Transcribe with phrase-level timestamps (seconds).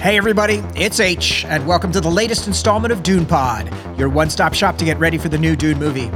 [0.00, 3.68] Hey everybody, it's H, and welcome to the latest installment of Dune Pod,
[3.98, 6.08] your one-stop shop to get ready for the new Dune movie.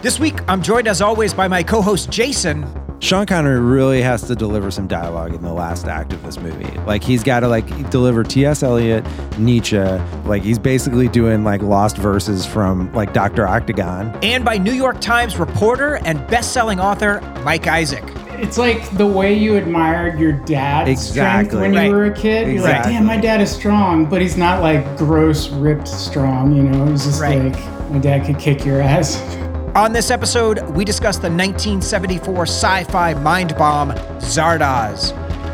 [0.00, 2.64] This week, I'm joined as always by my co-host Jason.
[3.00, 6.70] Sean Connery really has to deliver some dialogue in the last act of this movie.
[6.86, 8.62] Like he's got to like deliver T.S.
[8.62, 9.04] Eliot,
[9.38, 9.82] Nietzsche.
[10.24, 14.16] Like he's basically doing like lost verses from like Doctor Octagon.
[14.22, 18.04] And by New York Times reporter and best-selling author Mike Isaac.
[18.38, 21.48] It's like the way you admired your dad's Exactly.
[21.48, 21.86] strength when Right.
[21.86, 22.48] you were a kid.
[22.52, 26.54] You're like, damn, my dad is strong, but he's not like gross, ripped strong.
[26.54, 27.42] You know, he's just Right.
[27.52, 29.20] like my dad could kick your ass.
[29.74, 35.12] On this episode, we discuss the 1974 sci-fi mind bomb Zardoz.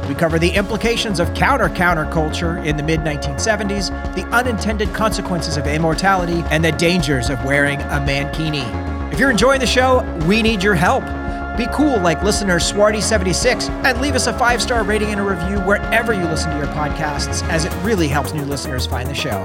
[0.08, 6.64] We cover the implications of counter-counterculture in the mid-1970s, the unintended consequences of immortality, and
[6.64, 8.64] the dangers of wearing a mankini.
[9.12, 11.04] If you're enjoying the show, we need your help.
[11.56, 16.12] Be cool like listener Swarty76 and leave us a five-star rating and a review wherever
[16.12, 19.38] you listen to your podcasts, as it really helps new listeners find the show.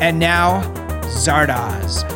[0.00, 0.62] And now,
[1.04, 2.08] Zardoz.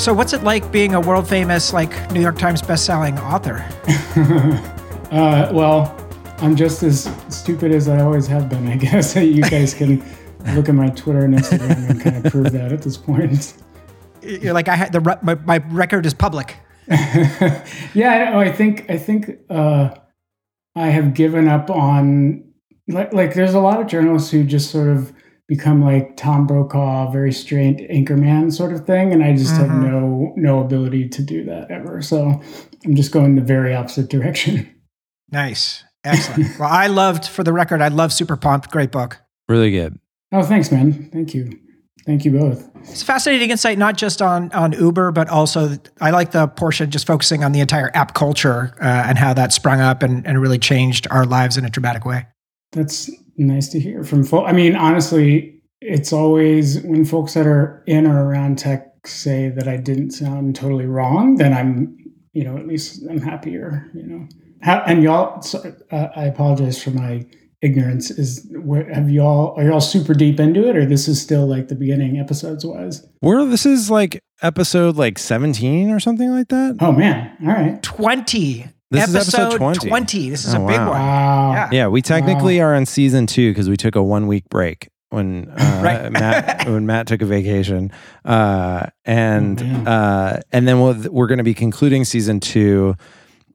[0.00, 3.64] So, what's it like being a world famous, like New York Times best-selling author?
[5.10, 5.96] Uh, well,
[6.38, 8.68] I'm just as stupid as I always have been.
[8.68, 9.98] I guess you guys can
[10.54, 13.54] look at my Twitter and Instagram and kind of prove that at this point.
[14.22, 16.56] You're like, I had the my, my record is public.
[17.94, 19.90] Yeah, I, know, I think I think uh,
[20.76, 22.44] I have given up on
[22.88, 25.12] like like there's a lot of journalists who just sort of
[25.48, 29.90] become like Tom Brokaw, very straight anchorman sort of thing, and I just have Mhm.
[29.90, 32.00] no no ability to do that ever.
[32.02, 32.40] So
[32.84, 34.68] I'm just going the very opposite direction.
[35.32, 36.58] Nice, excellent.
[36.58, 38.70] well, I loved, for the record, I love Super Pumped.
[38.72, 39.18] Great book.
[39.48, 39.98] Really good.
[40.32, 41.08] Oh, thanks, man.
[41.12, 41.52] Thank you.
[42.06, 42.68] Thank you both.
[42.80, 46.90] It's a fascinating insight, not just on on Uber, but also I like the portion
[46.90, 50.40] just focusing on the entire app culture uh, and how that sprung up and, and
[50.40, 52.26] really changed our lives in a dramatic way.
[52.72, 54.48] That's nice to hear from folks.
[54.48, 59.68] I mean, honestly, it's always when folks that are in or around tech say that
[59.68, 61.96] I didn't sound totally wrong, then I'm,
[62.32, 64.28] you know, at least I'm happier, you know.
[64.62, 67.24] How, and y'all, so, uh, I apologize for my
[67.62, 68.10] ignorance.
[68.10, 71.68] Is where have y'all are y'all super deep into it, or this is still like
[71.68, 73.06] the beginning episodes wise?
[73.22, 76.76] We're this is like episode like 17 or something like that.
[76.80, 78.66] Oh man, all right, 20.
[78.92, 79.56] This is episode
[79.86, 80.30] 20.
[80.30, 80.88] This is Oh, a big wow.
[80.90, 80.98] one.
[80.98, 81.68] wow, Yeah.
[81.72, 85.48] Yeah, we technically are on season two because we took a one week break when
[85.50, 86.10] uh, Right.
[86.10, 87.92] Matt when Matt took a vacation,
[88.24, 92.96] uh, and Oh, uh, and then we'll, we're going to be concluding season two.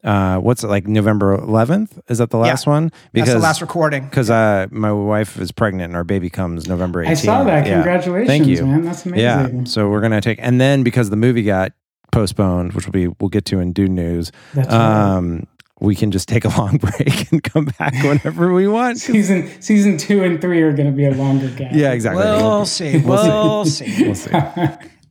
[0.05, 1.99] Uh, what's it like November 11th?
[2.09, 2.91] Is that the last one?
[3.11, 4.05] Because That's the last recording.
[4.05, 7.09] because uh, my wife is pregnant and our baby comes November 18th.
[7.09, 7.65] I saw that.
[7.65, 7.73] Yeah.
[7.73, 8.65] Congratulations, Thank you.
[8.65, 8.83] man.
[8.83, 9.23] That's amazing.
[9.23, 11.71] Yeah, so we're gonna take, and then because the movie got
[12.11, 14.31] postponed, which will be we'll get to in Dune News.
[14.53, 15.15] That's right.
[15.15, 15.47] Um,
[15.81, 18.99] we can just take a long break and come back whenever we want.
[18.99, 21.71] season season two and three are going to be a longer gap.
[21.73, 22.23] Yeah, exactly.
[22.23, 22.99] We'll see.
[22.99, 24.05] We'll see.
[24.05, 24.31] We'll see.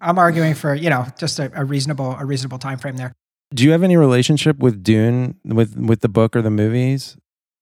[0.00, 3.12] I'm arguing for you know just a, a reasonable a reasonable time frame there.
[3.54, 7.16] Do you have any relationship with Dune, with with the book or the movies?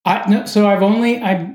[0.05, 1.55] I, no, so I've only I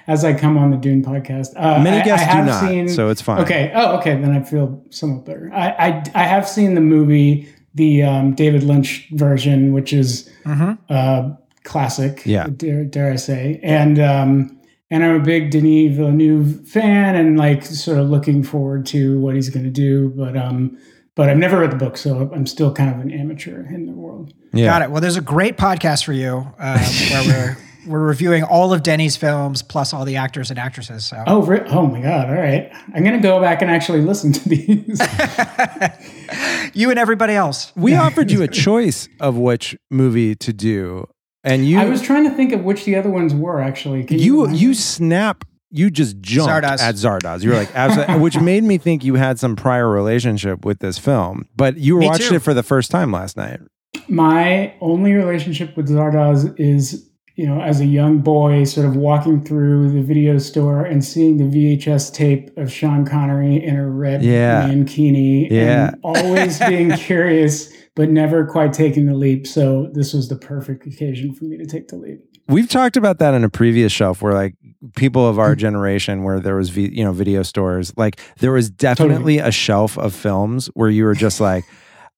[0.08, 1.52] as I come on the Dune podcast.
[1.54, 3.40] Uh, Many guests I do have not, Seen, so it's fine.
[3.42, 3.70] Okay.
[3.74, 4.20] Oh, okay.
[4.20, 5.50] Then I feel somewhat better.
[5.54, 10.72] I I, I have seen the movie, the um, David Lynch version, which is Mm-hmm.
[10.88, 11.30] uh,
[11.64, 12.22] classic.
[12.24, 12.46] Yeah.
[12.56, 13.60] Dare, dare I say?
[13.62, 14.58] And um,
[14.90, 19.34] and I'm a big Denis Villeneuve fan, and like sort of looking forward to what
[19.34, 20.08] he's going to do.
[20.16, 20.78] But um,
[21.16, 23.92] but I've never read the book, so I'm still kind of an amateur in the
[23.92, 24.32] world.
[24.52, 24.66] Yeah.
[24.66, 24.90] Got it.
[24.92, 27.56] Well, there's a great podcast for you um, where we're
[27.86, 31.06] we're reviewing all of Denny's films plus all the actors and actresses.
[31.06, 32.28] So Oh, re- oh my God!
[32.28, 35.00] All right, I'm gonna go back and actually listen to these.
[36.74, 37.72] you and everybody else.
[37.76, 41.06] We offered you a choice of which movie to do,
[41.44, 43.60] and you I was trying to think of which the other ones were.
[43.60, 46.80] Actually, Can you remind you snap you just jumped Zardoz.
[46.80, 47.42] at Zardoz.
[47.42, 50.98] You were like, absolutely, which made me think you had some prior relationship with this
[50.98, 51.48] film.
[51.56, 52.36] But you Me watched too.
[52.36, 53.60] it for the first time last night.
[54.08, 59.42] my only relationship with Zardoz is you know as a young boy, sort of walking
[59.44, 64.22] through the video store and seeing the VHS tape of Sean Connery in a red
[64.22, 64.68] Yeah.
[64.68, 65.88] mankini, Yeah.
[65.88, 69.46] and always being curious but never quite taking the leap.
[69.46, 72.20] So this was the perfect occasion for me to take the leap.
[72.48, 74.54] We've talked about that in a previous shelf where like
[74.94, 75.58] people of our Mm.
[75.58, 80.14] generation where there was you know video stores like there was definitely a shelf of
[80.14, 81.64] films where you were just like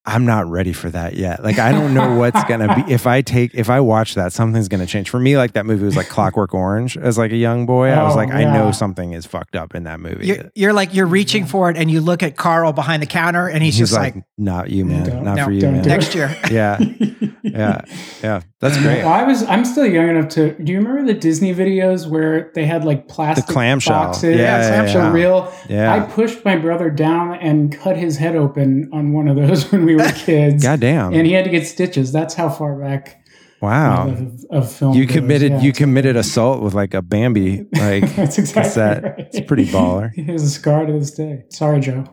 [0.05, 1.45] I'm not ready for that yet.
[1.45, 4.67] Like I don't know what's gonna be if I take if I watch that something's
[4.69, 5.11] gonna change.
[5.11, 7.89] For me, like that movie was like Clockwork Orange as like a young boy.
[7.91, 10.27] I was Oh, like I know something is fucked up in that movie.
[10.27, 13.49] You're, you're like you're reaching for it, and you look at Carl behind the counter,
[13.49, 15.83] and he's, He's just like, like, not you, man, Don't- not no, for you, man.
[15.83, 16.35] next year.
[16.51, 16.79] Yeah.
[17.43, 17.83] yeah,
[18.23, 18.43] yeah.
[18.61, 19.05] That's great.
[19.05, 19.43] Well, I was.
[19.45, 20.53] I'm still young enough to.
[20.63, 24.05] Do you remember the Disney videos where they had like plastic clamshell.
[24.07, 24.37] boxes?
[24.37, 25.13] Yeah, yeah, clamshell yeah.
[25.13, 25.53] reel.
[25.69, 25.95] Yeah.
[25.95, 29.85] I pushed my brother down and cut his head open on one of those when
[29.85, 30.63] we were kids.
[30.63, 31.13] God damn.
[31.15, 32.13] And he had to get stitches.
[32.13, 33.25] That's how far back
[33.63, 34.09] wow.
[34.09, 34.95] of, of film.
[34.95, 35.15] You goes.
[35.17, 39.03] committed Yeah, you it's- committed assault with like a Bambi like That's exactly cassette.
[39.05, 39.15] right.
[39.33, 40.11] It's pretty baller.
[40.15, 41.45] He has a scar to this day.
[41.51, 42.05] Sorry, Joe.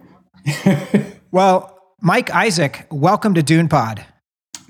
[1.32, 4.06] Well, Mike Isaac, welcome to Dune Pod.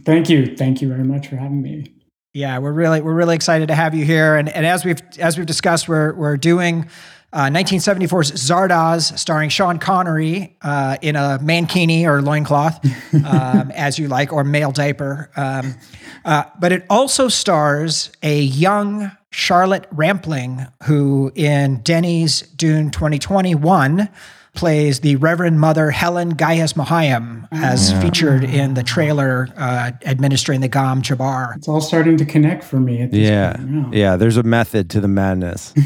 [0.05, 0.55] Thank you.
[0.55, 1.91] Thank you very much for having me.
[2.33, 4.35] Yeah, we're really we're really excited to have you here.
[4.35, 6.89] And and as we've as we've discussed, we're we're doing
[7.33, 12.79] uh, 1974's Zardoz, starring Sean Connery uh, in a mankini or loincloth,
[13.25, 15.29] um, as you like, or male diaper.
[15.35, 15.75] Um,
[16.23, 24.09] uh, but it also stars a young Charlotte Rampling, who in Denny's Dune 2021
[24.55, 30.67] plays the Reverend Mother Helen Gaius Mohiam, as featured in the trailer uh, administering the
[30.67, 31.55] Gom Jabbar.
[31.57, 33.55] It's all starting to connect for me at this Yeah.
[33.57, 33.93] point.
[33.93, 35.73] Yeah, there's a method to the madness.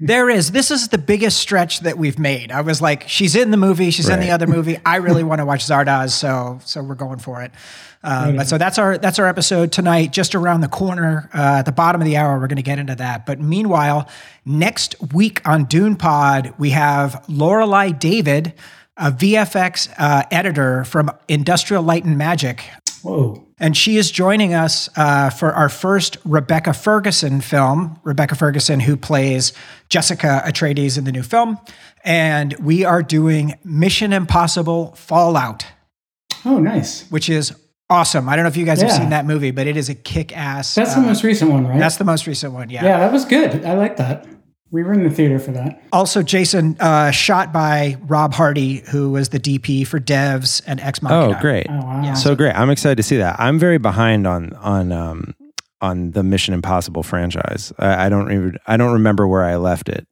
[0.00, 0.52] There is.
[0.52, 2.50] This is the biggest stretch that we've made.
[2.52, 4.78] I was like, she's in the movie, she's in the other movie.
[4.86, 7.50] I really want to watch Zardoz, so so we're going for it.
[8.02, 10.12] Um, but so that's our that's our episode tonight.
[10.12, 12.78] Just around the corner, uh, at the bottom of the hour, we're going to get
[12.78, 13.26] into that.
[13.26, 14.08] But meanwhile,
[14.46, 18.54] next week on Dune Pod, we have Lorelei David,
[18.96, 22.64] a VFX uh, editor from Industrial Light and Magic.
[23.02, 23.44] Whoa.
[23.60, 27.98] And she is joining us uh, for our first Rebecca Ferguson film.
[28.04, 29.52] Rebecca Ferguson, who plays
[29.88, 31.58] Jessica Atreides in the new film.
[32.04, 35.66] And we are doing Mission Impossible Fallout,
[36.44, 37.08] Oh, nice.
[37.10, 37.52] which is
[37.90, 38.28] awesome.
[38.28, 40.36] I don't know if you guys have seen that movie, but it is a kick
[40.36, 40.74] ass.
[40.74, 41.78] That's the most recent one, right?
[41.78, 42.84] that's the most recent one, yeah.
[42.84, 43.64] yeah, that was good.
[43.64, 44.26] I like that.
[44.70, 45.82] We were in the theater for that.
[45.92, 51.00] Also, Jason, uh, shot by Rob Hardy, who was the DP for Devs and Ex
[51.04, 51.66] Oh, great.
[51.70, 52.14] Oh, wow.
[52.14, 52.52] So great.
[52.52, 53.36] I'm excited to see that.
[53.38, 55.34] I'm very behind on on um
[55.80, 57.72] on the Mission Impossible franchise.
[57.78, 60.06] I, I don't even I don't remember where I left it.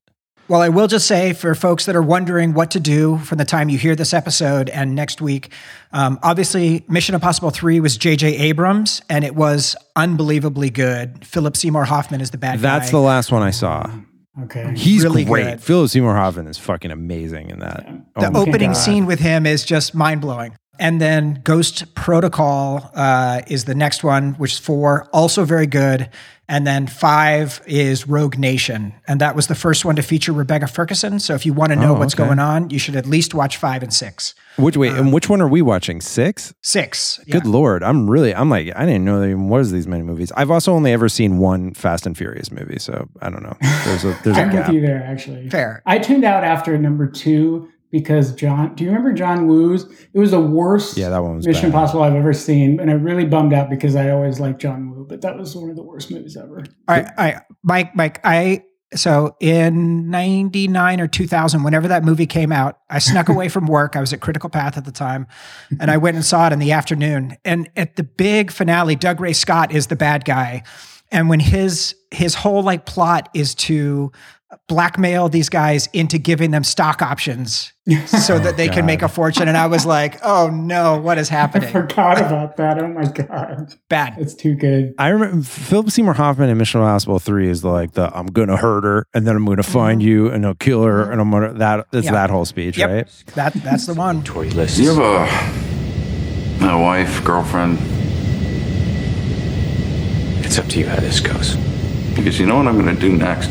[0.49, 3.44] Well, I will just say for folks that are wondering what to do from the
[3.44, 5.50] time you hear this episode and next week,
[5.93, 8.37] um, obviously Mission Impossible 3 was J.J.
[8.37, 11.26] Abrams and it was unbelievably good.
[11.26, 12.79] Philip Seymour Hoffman is the bad That's guy.
[12.79, 13.91] That's the last one I saw.
[14.44, 14.72] Okay.
[14.76, 15.44] He's Really great.
[15.44, 15.62] good.
[15.62, 17.86] Philip Seymour Hoffman is fucking amazing in that.
[18.16, 18.76] Oh the opening God.
[18.76, 20.54] scene with him is just mind blowing.
[20.78, 26.10] And then Ghost Protocol uh, is the next one, which is four, also very good.
[26.48, 28.94] And then five is Rogue Nation.
[29.08, 31.19] And that was the first one to feature Rebecca Ferguson.
[31.19, 32.25] So if you want to know Oh, what's okay.
[32.25, 34.34] going on, you should at least watch five and six.
[34.56, 36.00] Which wait, and um, which one are we watching?
[36.00, 36.54] Six?
[36.62, 37.19] Six.
[37.26, 37.32] yeah.
[37.34, 40.31] Good lord, I'm really I'm like I didn't know there even was these many movies.
[40.37, 43.56] I've also only ever seen one Fast and Furious movie, so I don't know.
[43.84, 44.72] There's a there's a I'm with gap.
[44.72, 45.50] you there, actually.
[45.50, 45.82] Fair.
[45.84, 47.69] I tuned out after number two
[48.00, 48.75] because John.
[48.75, 49.84] Do you remember John Woo's?
[50.12, 51.69] It was the worst Yeah, that one was Mission bad.
[51.69, 55.06] Impossible I've ever seen, and I really bummed out because I always liked John Woo,
[55.08, 56.58] but that was one of the worst movies ever.
[56.88, 58.64] All right, all right, Mike, Mike, I
[58.94, 63.96] so in 99 or 2000 whenever that movie came out i snuck away from work
[63.96, 65.26] i was at critical path at the time
[65.81, 69.34] and i went and saw it in the afternoon and at the big finale Dougray
[69.34, 70.62] Scott is the bad guy
[71.10, 74.12] and when his his whole like plot is to
[74.69, 77.72] blackmail these guys into giving them stock options
[78.06, 81.28] so that they can make a fortune and i was like oh no what is
[81.38, 81.69] happening?
[81.69, 82.79] I forgot about that.
[82.81, 84.94] Oh my god, bad it's too good.
[84.98, 88.84] I remember Philip Seymour Hoffman in Mission Impossible Three is like the I'm gonna hurt
[88.84, 91.86] her and then I'm gonna find you and I'll kill her and I'm gonna that
[91.91, 92.15] that's Mm-hmm.
[92.15, 92.20] Yeah.
[92.22, 93.24] that whole speech, yep right?
[93.34, 94.76] that that's the one Tory lists.
[94.76, 94.98] Do you have
[96.62, 97.79] a, a wife, girlfriend?
[100.44, 101.56] It's up to you how this goes.
[102.15, 103.50] Because you know what I'm going to do next?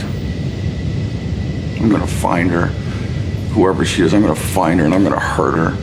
[1.85, 2.65] I'm going to find her.
[3.53, 5.77] Whoever she is, I'm going to find her and I'm going to hurt her.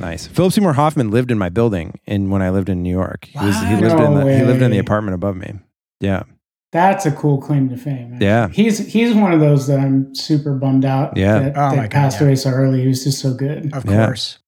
[0.00, 0.26] Nice.
[0.26, 3.24] Philip Seymour Hoffman lived in my building in when I lived in New York.
[3.24, 3.80] He, was, he Wow.
[3.80, 5.54] lived in No the he lived in the apartment above me.
[6.00, 6.24] Yeah.
[6.72, 8.12] That's a cool claim to fame.
[8.12, 8.26] actually.
[8.26, 8.48] Yeah.
[8.48, 11.16] he's he's one of those that I'm super bummed out.
[11.16, 11.38] Yeah.
[11.38, 12.26] that, Oh that my God, passed yeah.
[12.26, 12.82] away so early.
[12.82, 13.72] He was just so good.
[13.72, 14.04] Of Yeah.
[14.04, 14.38] course.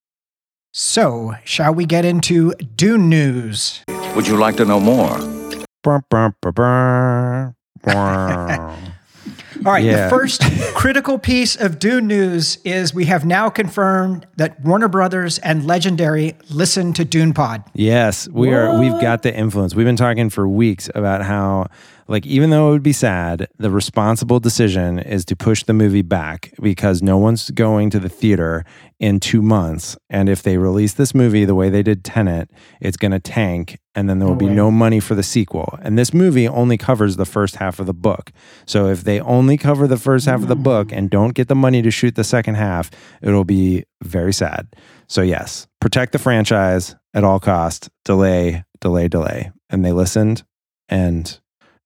[0.74, 3.82] So, shall we get into Dune news?
[4.14, 5.18] Would you like to know more?
[9.66, 10.04] All right, Yeah.
[10.04, 10.42] the first
[10.74, 16.34] critical piece of Dune news is we have now confirmed that Warner Brothers and Legendary
[16.50, 17.64] listen to Dune Pod.
[17.74, 18.78] Yes, we are.
[18.78, 19.74] We've got the influence.
[19.74, 21.66] We've been talking for weeks about how
[22.10, 26.02] Like, even though it would be sad, the responsible decision is to push the movie
[26.02, 28.64] back because no one's going to the theater
[28.98, 29.96] in two months.
[30.10, 32.50] And if they release this movie the way they did Tenet,
[32.80, 35.78] it's going to tank and then there will be no money for the sequel.
[35.82, 38.32] And this movie only covers the first half of the book.
[38.66, 41.54] So if they only cover the first half of the book and don't get the
[41.54, 42.90] money to shoot the second half,
[43.22, 44.66] it'll be very sad.
[45.08, 47.88] So yes, protect the franchise at all cost.
[48.04, 49.52] Delay, delay, delay.
[49.68, 50.42] And they listened
[50.88, 51.40] and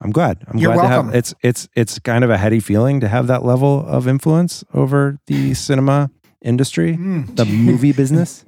[0.05, 0.45] I'm glad.
[0.47, 3.27] I'm You're glad to have it's it's it's kind of a heady feeling to have
[3.29, 6.11] that level of influence over the cinema
[6.43, 7.35] industry, Mm.
[7.37, 8.45] the movie business.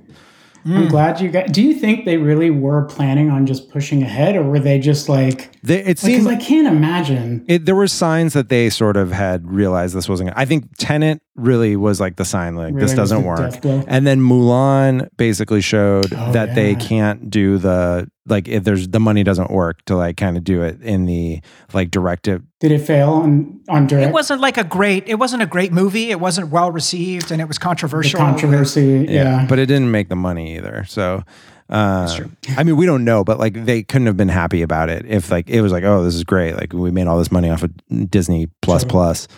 [0.68, 1.52] I'm glad you got.
[1.52, 5.08] Do you think they really were planning on just pushing ahead, or were they just
[5.08, 5.52] like?
[5.62, 7.44] They, it seems seemed I can't imagine.
[7.46, 10.32] it, there were signs that they sort of had realized this wasn't.
[10.34, 13.64] I think Tenet really was like the sign, like Really this doesn't work.
[13.64, 18.98] And then Mulan basically showed Oh, that they can't do the like if there's the
[18.98, 21.40] money doesn't work to like kind of do it in the
[21.72, 22.42] like directive.
[22.60, 24.08] Did it fail on on direct?
[24.08, 25.06] It wasn't like a great.
[25.08, 26.10] It wasn't a great movie.
[26.10, 28.18] It wasn't well received, and it was the controversial.
[28.18, 29.06] controversy.
[29.08, 30.84] Yeah, but it didn't make the money either.
[30.88, 31.22] So.
[31.68, 32.08] Uh,
[32.56, 35.32] I mean, we don't know, but like they couldn't have been happy about it if
[35.32, 36.54] like it was like, oh, this is great.
[36.54, 37.72] Like we made all this money off of
[38.08, 38.92] Disney plus Totally.
[38.92, 39.28] plus.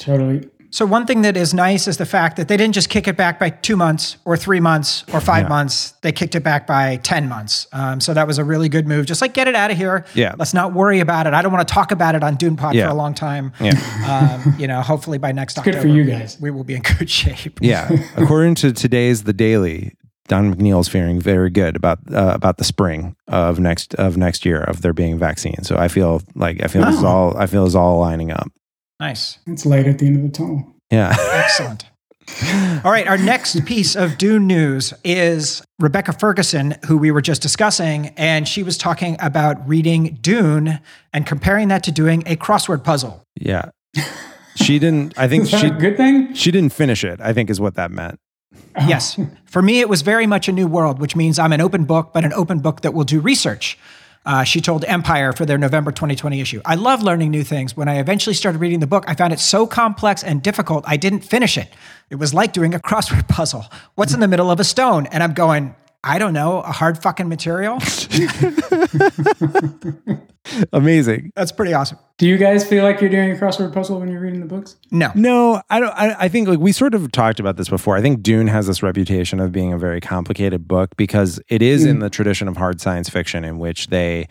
[0.00, 0.48] totally.
[0.72, 3.14] So one thing that is nice is the fact that they didn't just kick it
[3.16, 5.48] back by two months or three months or five Yeah.
[5.50, 5.92] months.
[6.00, 7.66] They kicked it back by ten months.
[7.74, 9.04] Um, so that was a really good move.
[9.04, 10.06] Just like get it out of here.
[10.14, 10.34] Yeah.
[10.38, 11.34] Let's not worry about it.
[11.34, 12.86] I don't want to talk about it on Dune Pod Yeah.
[12.86, 13.52] for a long time.
[13.60, 13.72] Yeah.
[14.44, 16.38] Um, you know, hopefully by next good October, for you guys.
[16.40, 17.58] We will be in good shape.
[17.60, 17.90] Yeah.
[18.16, 19.92] According to today's The Daily,
[20.28, 24.62] Don McNeil's feeling very good about uh, about the spring of next of next year
[24.62, 25.62] of there being vaccine.
[25.64, 27.08] So I feel like I feel this is Oh.
[27.08, 28.48] all I feel is all lining up.
[29.02, 29.38] Nice.
[29.48, 30.64] It's light at the end of the tunnel.
[30.92, 31.12] Yeah.
[31.18, 31.86] Excellent.
[32.84, 37.42] All right, our next piece of Dune news is Rebecca Ferguson, who we were just
[37.42, 40.78] discussing, and she was talking about reading Dune
[41.12, 43.24] and comparing that to doing a crossword puzzle.
[43.34, 43.70] yeah.
[44.54, 46.32] She didn't I think Is that she a good thing?
[46.34, 48.20] she didn't finish it, I think is what that meant.
[48.76, 48.86] Oh.
[48.86, 49.18] Yes.
[49.46, 52.12] For me, it was very much a new world, which means I'm an open book,
[52.14, 53.78] but an open book that will do research.
[54.24, 56.60] Uh, she told Empire for their November 2020 issue.
[56.64, 57.76] I love learning new things.
[57.76, 60.96] When I eventually started reading the book, I found it so complex and difficult, I
[60.96, 61.68] didn't finish it.
[62.10, 63.66] It was like doing a crossword puzzle.
[63.94, 65.06] What's in the middle of a stone?
[65.06, 65.74] And I'm going,
[66.04, 67.78] I don't know, a hard fucking material?
[70.72, 71.32] Amazing.
[71.36, 71.98] That's pretty awesome.
[72.18, 74.76] Do you guys feel like you're doing a crossword puzzle when you're reading the books?
[74.90, 75.12] No.
[75.14, 75.92] No, I don't.
[75.92, 77.96] I, I think like we sort of talked about this before.
[77.96, 81.84] I think Dune has this reputation of being a very complicated book because it is
[81.84, 81.90] hmm.
[81.90, 84.26] in the tradition of hard science fiction, in which they,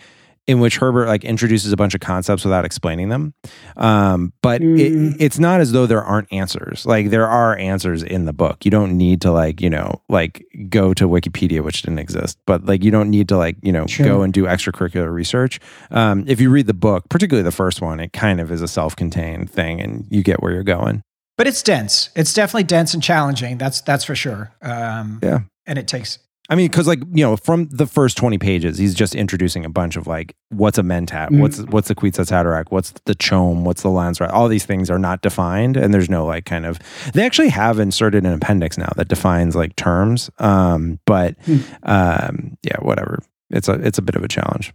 [0.47, 3.33] in which Herbert like introduces a bunch of concepts without explaining them.
[3.77, 6.85] Um, but it, it's not as though there aren't answers.
[6.85, 8.65] Like there are answers in the book.
[8.65, 12.65] You don't need to like you know like go to Wikipedia, which didn't exist, but
[12.65, 14.05] like you don't need to like you know Sure.
[14.05, 15.59] go and do extracurricular research.
[15.91, 18.67] Um, if you read the book, particularly the first one, it kind of is a
[18.67, 21.01] self-contained thing, and you get where you're going.
[21.37, 22.09] But it's dense.
[22.15, 23.57] It's definitely dense and challenging.
[23.57, 24.51] That's that's for sure.
[24.61, 25.39] Um, Yeah.
[25.65, 26.17] And it takes
[26.51, 29.69] I mean, because like you know, from the first twenty pages, he's just introducing a
[29.69, 31.39] bunch of like, what's a mentat, Mm.
[31.39, 34.31] what's what's the Kwisatz Haderach, what's the CHOAM, what's the Landsraad.
[34.33, 36.77] All these things are not defined, and there's no like kind of.
[37.13, 41.63] They actually have inserted an appendix now that defines like terms, um, but Mm.
[41.83, 43.23] um, yeah, whatever.
[43.49, 44.73] It's a it's a bit of a challenge.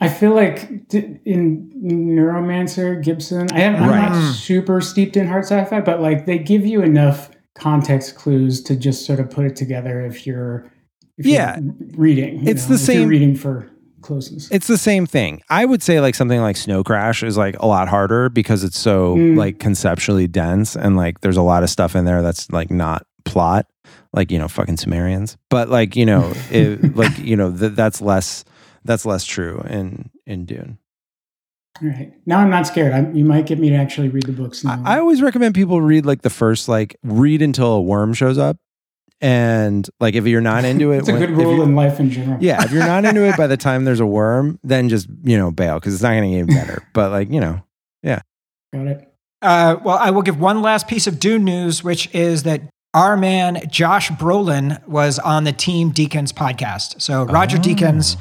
[0.00, 0.70] I feel like
[1.26, 4.08] in Neuromancer, Gibson, I am, I'm Right.
[4.12, 8.76] not super steeped in hard sci-fi, but like they give you enough context clues to
[8.76, 10.70] just sort of put it together if you're, if
[11.26, 11.58] Yeah.
[11.96, 12.46] reading.
[12.46, 13.68] It's know, the same- reading for
[14.02, 14.48] closeness.
[14.50, 15.42] It's the same thing.
[15.50, 18.78] I would say like something like Snow Crash is like a lot harder because it's
[18.78, 19.36] so Mm.
[19.36, 23.06] like conceptually dense and like there's a lot of stuff in there that's like not
[23.24, 23.66] plot,
[24.14, 25.36] like you know fucking Sumerians.
[25.50, 28.44] But like you know, it, like you know th- that's less
[28.84, 30.78] that's less true in in Dune.
[31.82, 32.12] All right.
[32.26, 32.92] Now I'm not scared.
[32.92, 34.64] I'm, you might get me to actually read the books.
[34.64, 34.82] Now.
[34.84, 38.38] I, I always recommend people read like the first like read until a worm shows
[38.38, 38.56] up,
[39.20, 42.00] and like if you're not into it, it's a when- good rule you- in life
[42.00, 42.38] in general.
[42.40, 45.36] yeah, if you're not into it by the time there's a worm, then just you
[45.36, 46.82] know bail because it's not going to get any better.
[46.94, 47.62] But like you know,
[48.02, 48.20] yeah,
[48.72, 49.06] Got it.
[49.42, 52.60] Uh, well, I will give one last piece of Dune news, which is that
[52.92, 57.00] our man Josh Brolin was on the Team Deakins podcast.
[57.00, 57.60] So Roger Oh.
[57.60, 58.16] Deakins,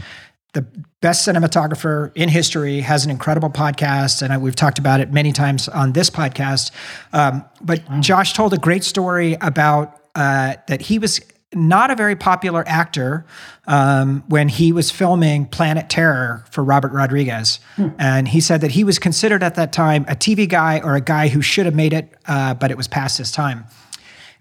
[0.53, 0.65] the
[1.01, 5.31] best cinematographer in history, has an incredible podcast, and I, we've talked about it many
[5.33, 6.71] times on this podcast.
[7.13, 11.21] Um, but Josh told a great story about uh, that he was
[11.53, 13.25] not a very popular actor
[13.67, 17.59] um, when he was filming Planet Terror for Robert Rodriguez.
[17.97, 21.01] And he said that he was considered at that time a TV guy or a
[21.01, 23.63] guy who should have made it, uh, but it was past his time.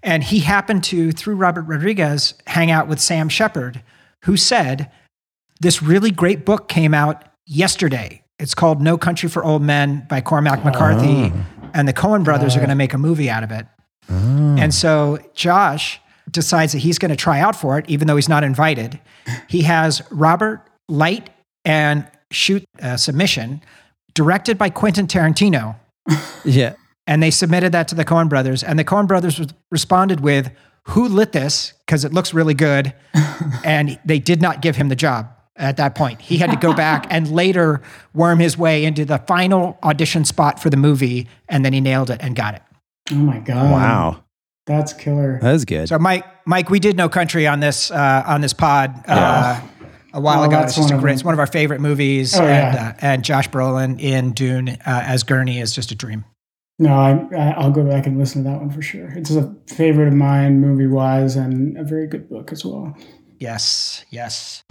[0.02, 3.82] And he happened to, through Robert Rodriguez, hang out with Sam Shepard,
[4.24, 4.90] who said,
[5.60, 8.22] This really great book came out yesterday.
[8.40, 11.32] It's called No Country for Old Men by Cormac McCarthy,
[11.72, 13.66] and the Coen brothers are going to make a movie out of it.
[14.08, 14.56] Ah.
[14.58, 16.00] And so Josh
[16.30, 19.00] decides that he's going to try out for it, even though he's not invited.
[19.48, 21.30] He has Robert Light
[21.64, 23.62] and shoot a submission
[24.14, 25.76] directed by Quentin Tarantino.
[26.44, 26.74] Yeah.
[27.06, 30.50] And they submitted that to the Coen brothers, and the Coen brothers responded with,
[30.88, 31.72] "Who lit this?
[31.84, 32.94] Because it looks really good."
[33.64, 36.20] and they did not give him the job at that point.
[36.20, 37.82] He had to go back and later
[38.14, 42.10] worm his way into the final audition spot for the movie, and then he nailed
[42.10, 42.62] it and got it.
[43.10, 43.70] Oh my god!
[43.72, 44.24] Wow.
[44.66, 45.38] that's killer.
[45.40, 45.88] That is good.
[45.88, 49.02] So, Mike, Mike, we did No Country on this uh, on this pod.
[49.06, 49.60] Uh,
[50.14, 51.12] A while Oh, ago, it's just a one of great.
[51.14, 52.88] It's one of our favorite movies, Oh, and yeah.
[52.88, 56.24] uh, and Josh Brolin in Dune uh, as Gurney is just a dream.
[56.78, 59.08] No, I, I I'll go back and listen to that one for sure.
[59.16, 62.96] It's a favorite of mine, movie wise, and a very good book as well.
[63.38, 64.62] Yes, yes.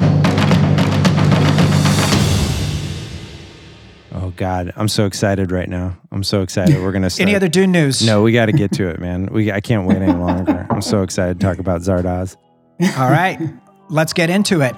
[4.38, 5.98] God, I'm so excited right now.
[6.12, 6.82] I'm so excited.
[6.82, 7.10] We're gonna.
[7.17, 7.27] Start.
[7.27, 8.06] Any other Dune news?
[8.06, 9.27] No, we got to get to it, man.
[9.32, 10.67] We I can't wait any longer.
[10.70, 12.38] I'm so excited to talk about Zardoz.
[12.98, 13.39] All right,
[13.89, 14.75] let's get into it.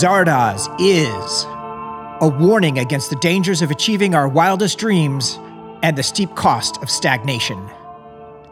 [0.00, 1.44] Zardoz is
[2.20, 5.38] a warning against the dangers of achieving our wildest dreams
[5.82, 7.68] and the steep cost of stagnation.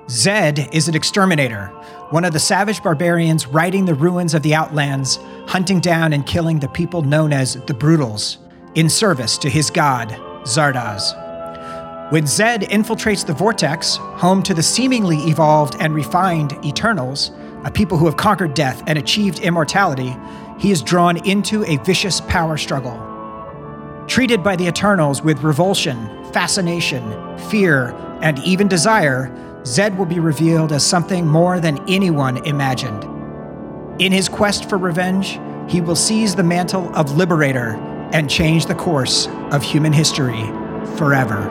[0.09, 1.67] Zed is an exterminator,
[2.11, 6.61] one of the savage barbarians riding the ruins of the Outlands, hunting down and killing
[6.61, 8.39] the people known as the Brutals,
[8.77, 10.11] in service to his god,
[10.45, 11.13] Zardoz.
[12.13, 17.33] When Zed infiltrates the Vortex, home to the seemingly evolved and refined Eternals,
[17.65, 20.17] a people who have conquered death and achieved immortality,
[20.57, 22.97] he is drawn into a vicious power struggle.
[24.07, 27.03] Treated by the Eternals with revulsion, fascination,
[27.51, 27.91] fear,
[28.23, 29.33] and even desire,
[29.67, 33.03] Zed will be revealed as something more than anyone imagined.
[34.01, 37.71] In his quest for revenge, he will seize the mantle of Liberator
[38.13, 40.45] and change the course of human history
[40.97, 41.51] forever.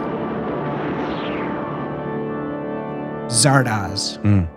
[3.27, 4.22] Zardoz.
[4.22, 4.50] Mm.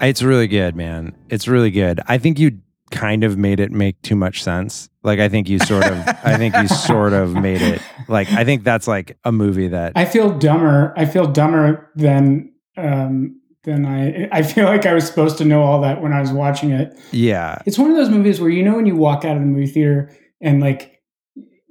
[0.00, 1.14] It's really good, man.
[1.28, 2.00] It's really good.
[2.08, 2.58] I think you
[2.90, 4.88] kind of made it make too much sense.
[5.04, 8.44] Like I think you sort of I think you sort of made it like I
[8.44, 10.92] think that's like a movie that I feel dumber.
[10.96, 14.28] I feel dumber than um, than I.
[14.32, 16.98] I feel like I was supposed to know all that when I was watching it.
[17.12, 17.58] yeah.
[17.66, 19.66] It's one of those movies where you know when you walk out of the movie
[19.66, 21.00] theater and like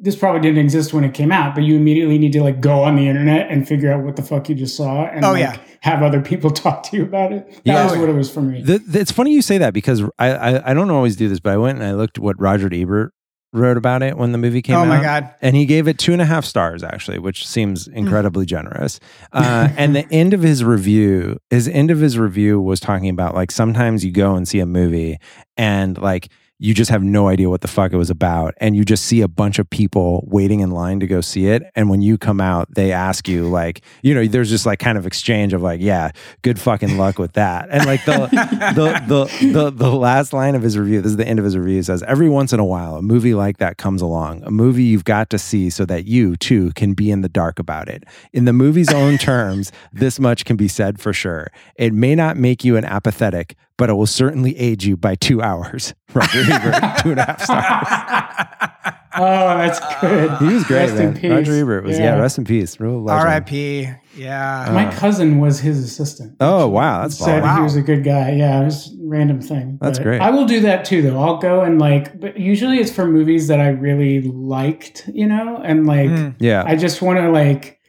[0.03, 2.81] this probably didn't exist when it came out, but you immediately need to like go
[2.81, 5.41] on the internet and figure out what the fuck you just saw and Oh, like,
[5.41, 5.57] yeah.
[5.81, 7.45] have other people talk to you about it.
[7.53, 7.83] That Yeah.
[7.85, 8.63] was what it was for me.
[8.63, 11.39] The, the- it's funny you say that because I, I I don't always do this,
[11.39, 13.13] but I went and I looked what Roger Ebert
[13.53, 14.87] wrote about it when the movie came out.
[14.87, 14.97] Oh out.
[14.97, 15.33] my God.
[15.41, 18.99] And he gave it two and a half stars, actually, which seems incredibly generous.
[19.33, 23.33] Uh, and the end of his review, his end of his review was talking about
[23.33, 25.17] like sometimes you go and see a movie
[25.57, 26.29] and like
[26.61, 28.53] you just have no idea what the fuck it was about.
[28.57, 31.63] And you just see a bunch of people waiting in line to go see it.
[31.75, 34.95] And when you come out, they ask you, like, you know, there's just like kind
[34.95, 36.11] of exchange of like, yeah,
[36.43, 37.67] good fucking luck with that.
[37.71, 38.27] And like the,
[38.75, 41.57] the, the, the, the last line of his review, this is the end of his
[41.57, 44.83] review, says, every once in a while, a movie like that comes along, a movie
[44.83, 48.03] you've got to see so that you too can be in the dark about it.
[48.33, 51.51] In the movie's own terms, this much can be said for sure.
[51.75, 55.41] It may not make you an apathetic, but it will certainly aid you by two
[55.41, 55.95] hours.
[56.13, 58.93] Roger Ebert, two and a half stars.
[59.17, 60.37] oh, that's good.
[60.37, 61.13] He was great, Rest in man.
[61.19, 61.31] peace.
[61.31, 62.19] Roger Ebert was, yeah.
[62.19, 62.79] rest in peace.
[62.79, 63.27] Real legend.
[63.27, 63.89] R.I.P.
[64.15, 64.69] Yeah.
[64.71, 66.35] My cousin was his assistant.
[66.39, 67.01] Oh, wow.
[67.01, 67.55] That's said baller.
[67.57, 68.33] he was a good guy.
[68.33, 69.79] Yeah, it was a random thing.
[69.81, 70.21] That's But great.
[70.21, 71.19] I will do that too, though.
[71.19, 75.57] I'll go and like, but usually it's for movies that I really liked, you know,
[75.63, 76.35] and like Mm.
[76.37, 76.63] Yeah.
[76.67, 77.79] I just want to like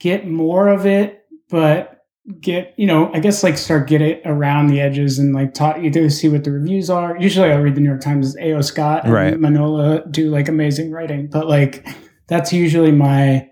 [0.00, 1.97] get more of it, but
[2.40, 5.78] get you know, I guess like start get it around the edges and like talk
[5.78, 7.16] either see what the reviews are.
[7.18, 8.36] Usually, I'll read the New York Times.
[8.38, 8.60] A.O.
[8.60, 9.34] Scott and Right.
[9.34, 11.86] Manohla do like amazing writing, but like
[12.26, 13.48] that's usually my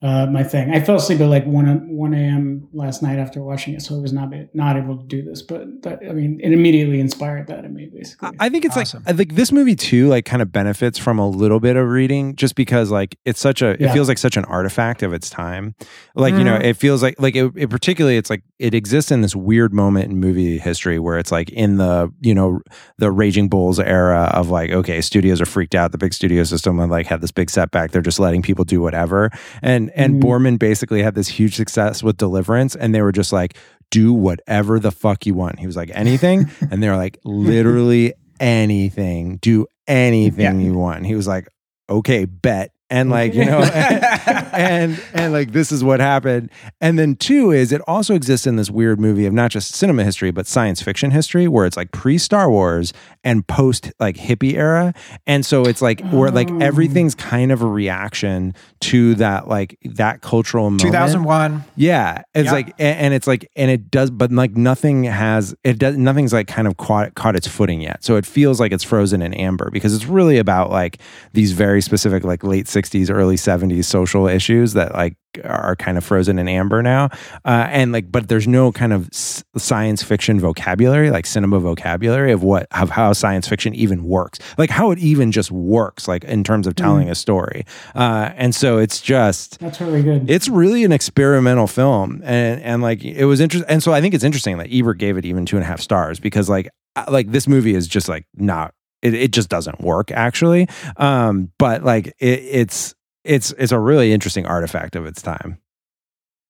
[0.00, 0.70] uh, my thing.
[0.70, 2.68] I fell asleep at like one one a.m.
[2.72, 5.42] last night after watching it, so I was not not able to do this.
[5.42, 8.30] But that, I mean, it immediately inspired that in me, basically.
[8.38, 9.02] I think it's Awesome.
[9.04, 11.88] like I think this movie too, like kind of benefits from a little bit of
[11.88, 13.92] reading, just because like it's such a it Yeah.
[13.92, 15.74] feels like such an artifact of its time.
[16.14, 16.64] Like you know, Mhm.
[16.64, 20.12] it feels like like it, it particularly it's like it exists in this weird moment
[20.12, 22.60] in movie history where it's like in the you know
[22.98, 26.78] the Raging Bulls era of like okay, studios are freaked out, the big studio system
[26.78, 27.90] and like had this big setback.
[27.90, 29.30] They're just letting people do whatever,
[29.60, 30.20] and and Mhm.
[30.22, 33.54] Boorman basically had this huge success with Deliverance, and they were just like
[33.90, 35.58] do whatever the fuck you want.
[35.58, 39.36] He was like anything, and they were like literally anything.
[39.40, 40.66] Do anything Yeah.
[40.66, 40.98] you want.
[40.98, 41.48] And he was like,
[41.88, 42.72] okay, bet.
[42.90, 44.04] And like you know and,
[44.52, 48.56] and and like this is what happened and then two is it also exists in
[48.56, 51.92] this weird movie of not just cinema history but science fiction history where it's like
[51.92, 52.92] pre Star Wars
[53.24, 54.94] and post like hippie era
[55.26, 56.58] and so it's like where like Oh.
[56.60, 61.64] everything's kind of a reaction to that like that cultural moment 2001.
[61.76, 62.52] yeah, it's Yeah.
[62.52, 66.32] like, a- and it's like, and it does, but like nothing has, it does, nothing's
[66.32, 68.02] like kind of caught caught its footing yet.
[68.04, 70.98] So it feels like it's frozen in amber because it's really about like
[71.34, 76.04] these very specific, like late '60s, early '70s social issues that like are kind of
[76.04, 77.04] frozen in amber now.
[77.44, 82.32] Uh, and like, but there's no kind of s- science fiction vocabulary, like cinema vocabulary
[82.32, 86.24] of what of how science fiction even works, like how it even just works, like
[86.24, 87.64] in terms of telling a story.
[87.94, 90.28] Uh, and so it's just That's really good.
[90.30, 94.14] it's really an experimental film and and like it was interesting and so i think
[94.14, 97.04] it's interesting that ebert gave it even two and a half stars because like uh,
[97.08, 101.84] like this movie is just like not it, it just doesn't work actually um but
[101.84, 105.58] like it, it's it's it's a really interesting artifact of its time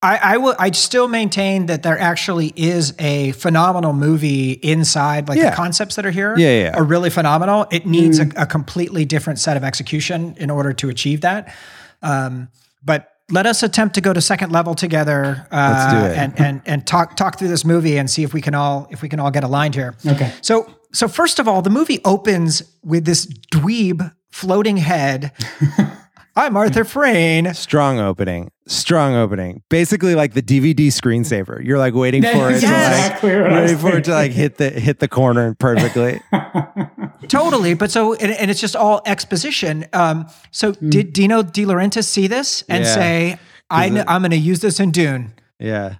[0.00, 0.54] I, I will.
[0.60, 5.28] I still maintain that there actually is a phenomenal movie inside.
[5.28, 5.50] Like Yeah.
[5.50, 6.76] the concepts that are here Yeah, yeah, yeah.
[6.76, 7.66] are really phenomenal.
[7.72, 11.52] It needs a, a completely different set of execution in order to achieve that.
[12.00, 12.48] Um,
[12.84, 15.44] but let us attempt to go to second level together.
[15.50, 16.16] Uh, Let's do it.
[16.16, 19.02] And and and talk talk through this movie and see if we can all if
[19.02, 19.96] we can all get aligned here.
[20.06, 20.32] Okay.
[20.42, 25.32] So so first of all, the movie opens with this dweeb floating head.
[26.36, 27.52] I'm Arthur Frayne.
[27.54, 32.60] strong opening strong opening basically like the dvd screensaver you're like waiting for it That's
[32.60, 35.08] to like exactly what I was waiting for it to like hit the hit the
[35.08, 36.20] corner perfectly
[37.28, 39.86] Totally, but so and, and it's just all exposition.
[39.92, 42.94] Um, so did Dino De Laurentiis see this and Yeah.
[42.94, 43.38] say,
[43.70, 45.32] I kn- I'm going to use this in Dune"?
[45.58, 45.96] yeah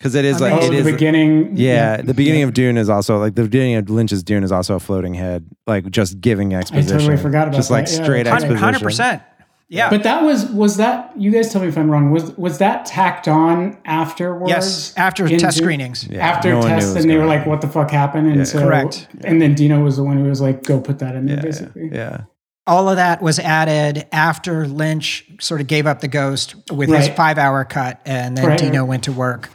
[0.00, 1.56] because it is I like mean- Oh, it the is beginning.
[1.56, 4.74] Yeah, the beginning of Dune is also like the beginning of Lynch's Dune is also
[4.74, 6.96] a floating head, like just giving exposition.
[6.96, 7.86] I totally forgot about just like.
[7.86, 8.50] Yeah, straight that's right.
[8.50, 8.56] exposition.
[8.64, 9.22] Hundred percent.
[9.68, 9.88] Yeah.
[9.90, 12.10] But that was was that you guys tell me if I'm wrong.
[12.10, 14.50] Was was that tacked on afterwards?
[14.50, 14.94] yes.
[14.96, 15.64] After in test Dune?
[15.64, 16.08] screenings.
[16.08, 17.90] Yeah, After no one knew it tests, and they were gonna like, "What the fuck
[17.90, 18.44] happened?" And Yeah.
[18.44, 19.06] so, Correct.
[19.22, 21.42] And then Dino was the one who was like, "Go put that in there." Yeah,
[21.42, 21.90] basically.
[21.92, 22.22] yeah,
[22.66, 27.08] All of that was added after Lynch sort of gave up the ghost with his
[27.10, 28.58] five hour cut, and then Right.
[28.58, 29.50] Dino went to work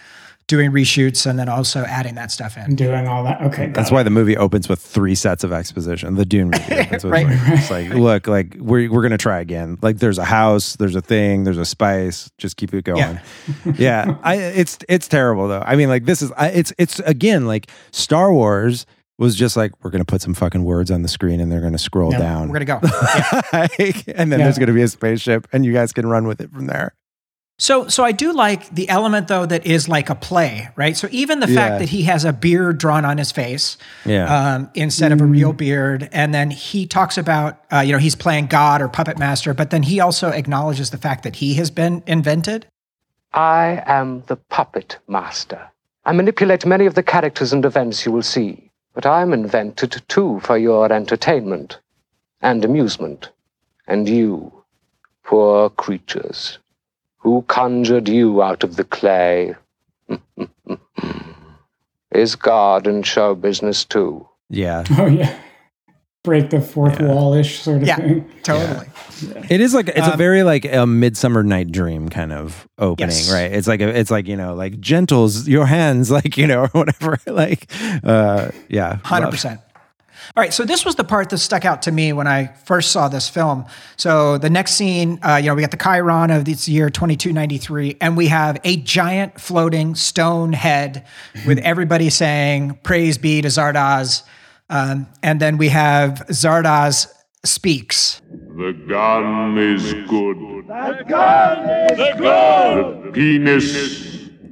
[0.47, 2.63] doing reshoots and then also adding that stuff in.
[2.63, 3.41] And doing all that.
[3.41, 3.67] Okay.
[3.69, 6.15] that's got why the movie opens with three sets of exposition.
[6.15, 7.25] The Dune movie opens with Right.
[7.25, 9.77] like, it's like, look, like we're we're gonna try again.
[9.81, 12.29] Like there's a house, there's a thing, there's a spice.
[12.38, 12.97] Just keep it going.
[12.99, 13.21] Yeah.
[13.77, 15.63] Yeah, I it's it's terrible though.
[15.65, 18.86] I mean, like this is I, it's it's again like Star Wars
[19.17, 21.77] was just like we're gonna put some fucking words on the screen and they're gonna
[21.79, 22.49] scroll Yeah, down.
[22.49, 23.41] We're going to go.
[23.53, 24.45] Like, and then Yeah.
[24.45, 26.93] there's going to be a spaceship, and you guys can run with it from there.
[27.58, 30.96] So, so I do like the element though that is like a play, right?
[30.98, 31.56] So even the Yeah.
[31.56, 34.26] fact that he has a beard drawn on his face, Yeah.
[34.56, 38.15] um, instead of a real beard, and then he talks about, uh, you know, he's
[38.15, 41.72] playing God or puppet master, but then he also acknowledges the fact that he has
[41.72, 42.68] been invented.
[43.34, 45.70] I am the puppet master.
[46.06, 50.02] I manipulate many of the characters and events you will see, but I am invented
[50.10, 51.80] too for your entertainment
[52.41, 53.30] and amusement.
[53.88, 54.52] And you,
[55.24, 56.60] poor creatures,
[57.26, 59.56] who conjured you out of the clay,
[62.14, 64.28] is God in show business too.
[64.50, 65.40] yeah, Oh yeah.
[66.24, 67.98] Break the fourth wall ish sort of Yeah.
[67.98, 68.30] thing.
[68.44, 68.88] Totally.
[69.50, 73.10] it is like it's a Um, very like a midsummer night dream kind of opening,
[73.16, 73.32] Yes.
[73.32, 73.52] right?
[73.52, 76.68] It's like a, it's like you know like gentles your hands, like you know or
[76.70, 77.18] whatever.
[77.28, 77.68] Like,
[78.04, 79.34] uh, yeah, Hundred love.
[79.34, 79.62] percent.
[80.36, 82.92] All right, so this was the part that stuck out to me when I first
[82.92, 83.66] saw this film.
[83.98, 87.16] So the next scene, uh, you know, we got the Chyron of this year, twenty
[87.16, 91.06] two ninety three, and we have a giant floating stone head
[91.46, 94.24] with everybody saying "Praise be to Zardoz,"
[94.70, 97.08] um, and then we have Zardoz
[97.44, 98.22] speaks.
[98.32, 100.38] The gun is good.
[100.68, 103.04] The gun is good.
[103.06, 103.76] The penis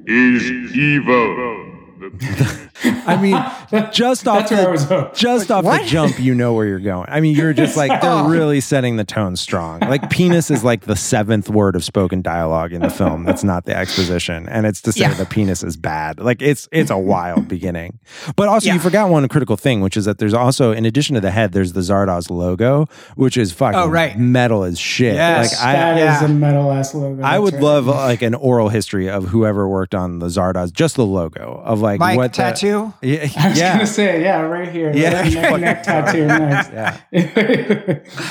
[0.06, 1.60] is evil.
[2.04, 3.34] The I mean,
[3.92, 6.80] just off That's where I was the just off the jump, you know where you're
[6.80, 7.06] going.
[7.10, 9.80] I mean, you're just like they're really setting the tone strong.
[9.82, 13.24] Like penis is like the seventh word of spoken dialogue in the film.
[13.26, 15.14] That's not the exposition, and it's to say Yeah.
[15.14, 16.20] the penis is bad.
[16.20, 18.00] Like it's it's a wild beginning.
[18.36, 18.74] But also, Yeah.
[18.76, 21.52] you forgot one critical thing, which is that there's also in addition to the head,
[21.54, 24.18] there's the Zardoz logo, which is fucking Oh, right.
[24.18, 25.16] metal as shit.
[25.16, 25.74] Yes, like I.
[25.74, 26.26] That is yeah.
[26.26, 27.22] a metal ass logo.
[27.24, 27.64] I would right.
[27.64, 31.82] love like an oral history of whoever worked on the Zardoz, just the logo of
[31.82, 32.94] like Mike what the- tattoo.
[33.02, 33.74] yeah, I was yeah.
[33.74, 34.92] gonna say, yeah, right here.
[34.96, 35.22] Yeah.
[35.22, 36.72] Right neck, neck tattoo next.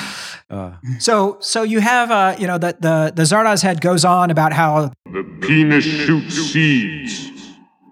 [0.49, 4.29] Uh, So, so you have, uh, you know, the the the Zardoz head goes on
[4.29, 7.31] about how the penis shoots seeds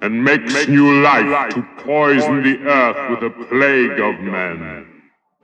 [0.01, 4.85] and makes new life to poison the earth with a plague of men,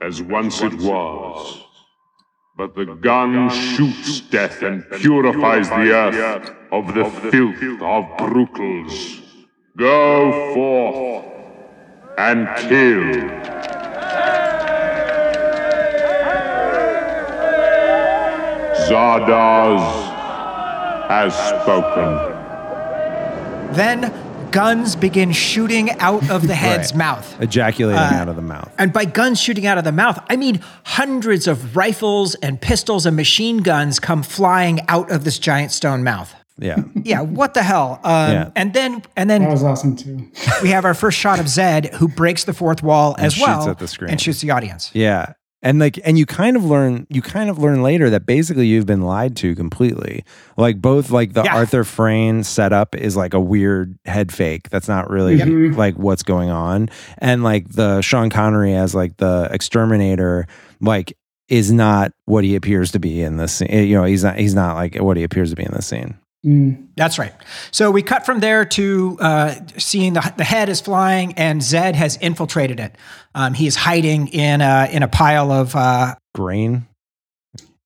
[0.00, 1.64] as once it was.
[2.56, 8.94] but the gun shoots death and purifies the earth of the filth of brutals.
[9.78, 11.24] Go forth
[12.18, 13.38] and kill.
[18.88, 19.80] Zardoz
[21.08, 22.14] has spoken.
[23.74, 24.12] Then
[24.50, 26.98] guns begin shooting out of the head's Right.
[26.98, 27.40] mouth.
[27.40, 28.70] Ejaculating Uh, out of the mouth.
[28.78, 33.04] And by guns shooting out of the mouth, I mean hundreds of rifles and pistols
[33.04, 36.34] and machine guns come flying out of this giant stone mouth.
[36.58, 36.82] Yeah.
[37.04, 38.00] Yeah, what the hell?
[38.04, 38.50] Um, Yeah.
[38.56, 40.30] And then and then That was awesome too.
[40.62, 43.68] we have our first shot of Zed, who breaks the fourth wall as shoots well
[43.70, 44.10] at the screen.
[44.10, 44.90] and shoots the audience.
[44.94, 45.34] Yeah.
[45.60, 48.86] And like and you kind of learn you kind of learn later that basically you've
[48.86, 50.24] been lied to completely.
[50.56, 51.56] Like both like the Yeah.
[51.56, 55.36] Arthur Frayne setup is like a weird head fake that's not really
[55.70, 56.90] like what's going on.
[57.18, 60.46] And like the Sean Connery as like the exterminator
[60.80, 61.16] like
[61.48, 63.68] is not what he appears to be in this scene.
[63.70, 66.16] You know, he's not he's not like what he appears to be in this scene.
[66.46, 66.88] Mm.
[66.96, 67.32] That's right.
[67.72, 71.96] So we cut from there to uh, seeing the, the head is flying and Zed
[71.96, 72.94] has infiltrated it.
[73.34, 76.86] Um, he is hiding in a, in a pile of uh, Grain.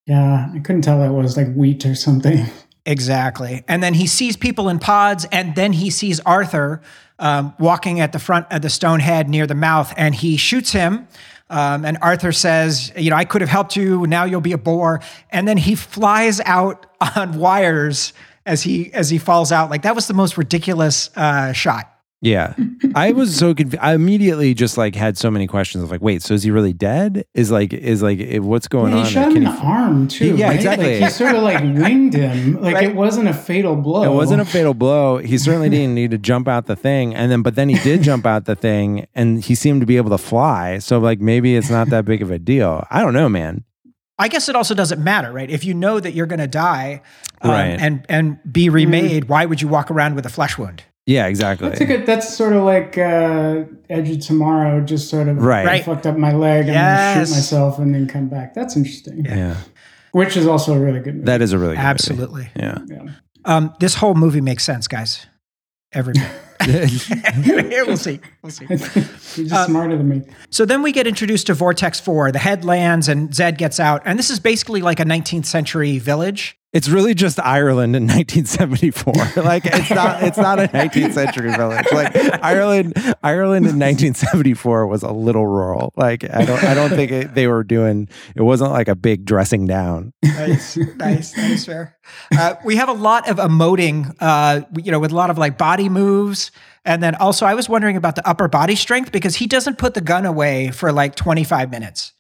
[0.07, 2.47] Yeah, I couldn't tell that was like wheat or something.
[2.85, 3.62] Exactly.
[3.69, 6.83] And then he sees people in pods, and then he sees Arthur
[7.21, 10.73] um, walking at the front of the stone head near the mouth, and he shoots
[10.73, 11.07] him.
[11.49, 14.07] Um, and Arthur says, You know, I could have helped you.
[14.07, 15.01] Now you'll be a bore.
[15.31, 16.87] And then he flies out
[17.17, 18.12] on wires
[18.46, 19.70] as he as he falls out.
[19.70, 21.88] Like that was the most ridiculous uh, shot.
[22.24, 22.55] Yeah.
[22.94, 23.83] I was so confused.
[23.83, 26.72] I immediately just like had so many questions of like, wait, so is he really
[26.72, 27.24] dead?
[27.35, 29.05] Is like, is like, eh, what's going Yeah, on?
[29.07, 30.37] he shot him Can in the arm too.
[30.37, 30.55] Yeah, right?
[30.55, 31.00] exactly.
[31.00, 32.61] Like, he sort of like winged him.
[32.62, 32.85] Like Right.
[32.90, 34.05] it wasn't a fatal blow.
[34.05, 35.16] It wasn't a fatal blow.
[35.18, 37.12] He certainly didn't need to jump out the thing.
[37.12, 39.96] And then, but then he did jump out the thing and he seemed to be
[39.96, 40.78] able to fly.
[40.78, 42.87] So, like, maybe it's not that big of a deal.
[42.88, 43.64] I don't know, man.
[44.18, 45.51] I guess it also doesn't matter, right?
[45.51, 47.03] If you know that you're going to die
[47.40, 47.81] um, Right.
[47.81, 50.85] and and be remade, why would you walk around with a flesh wound?
[51.07, 51.68] Yeah, exactly.
[51.68, 52.07] That's a good.
[52.07, 54.83] That's sort of like uh, Edge of Tomorrow.
[54.83, 55.66] Just sort of Right.
[55.66, 55.85] Right.
[55.85, 56.66] fucked up my leg.
[56.66, 57.29] I'm Yes.
[57.31, 58.55] shoot myself and then come back.
[58.55, 59.25] That's interesting.
[59.25, 59.57] yeah.
[60.12, 61.25] Which is also a really good movie.
[61.27, 61.88] That is a really good movie.
[61.88, 62.51] Absolutely.
[62.55, 62.79] Yeah.
[62.87, 63.03] yeah.
[63.46, 65.27] Um, this whole movie makes sense, guys.
[65.92, 66.14] Every
[67.87, 68.20] we'll see.
[68.42, 68.64] We'll see.
[68.68, 70.22] You're just smarter than me.
[70.51, 72.33] So then we get introduced to Vortex 4.
[72.33, 74.03] The head lands and Zed gets out.
[74.05, 76.59] And this is basically like a 19th century village.
[76.72, 79.42] It's really just Ireland in 1974.
[79.44, 81.85] like it's not it's not a 19th century village.
[81.92, 85.92] Like Ireland Ireland in 1974 was a little rural.
[85.96, 89.27] Like I don't I don't think it, they were doing it wasn't like a big
[89.27, 90.14] dressing down.
[90.25, 91.33] Nice, nice.
[91.33, 91.98] That is fair.
[92.37, 95.59] Uh, we have a lot of emoting, uh, you know, with a lot of like
[95.59, 96.52] body moves.
[96.85, 99.95] And then also, I was wondering about the upper body strength because he doesn't put
[99.95, 102.12] the gun away for like 25 minutes.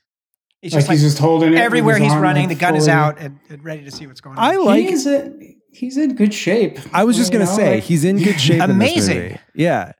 [0.60, 1.58] He's Like just like, he's just holding it.
[1.58, 4.38] everywhere he's running, like, the gun is out and, and ready to see what's going
[4.38, 4.44] on.
[4.44, 6.78] I like he's in, he's in good shape.
[6.92, 8.60] I was just gonna say like- he's in good shape.
[8.62, 9.18] in this Amazing.
[9.22, 9.38] movie.
[9.56, 9.92] Yeah.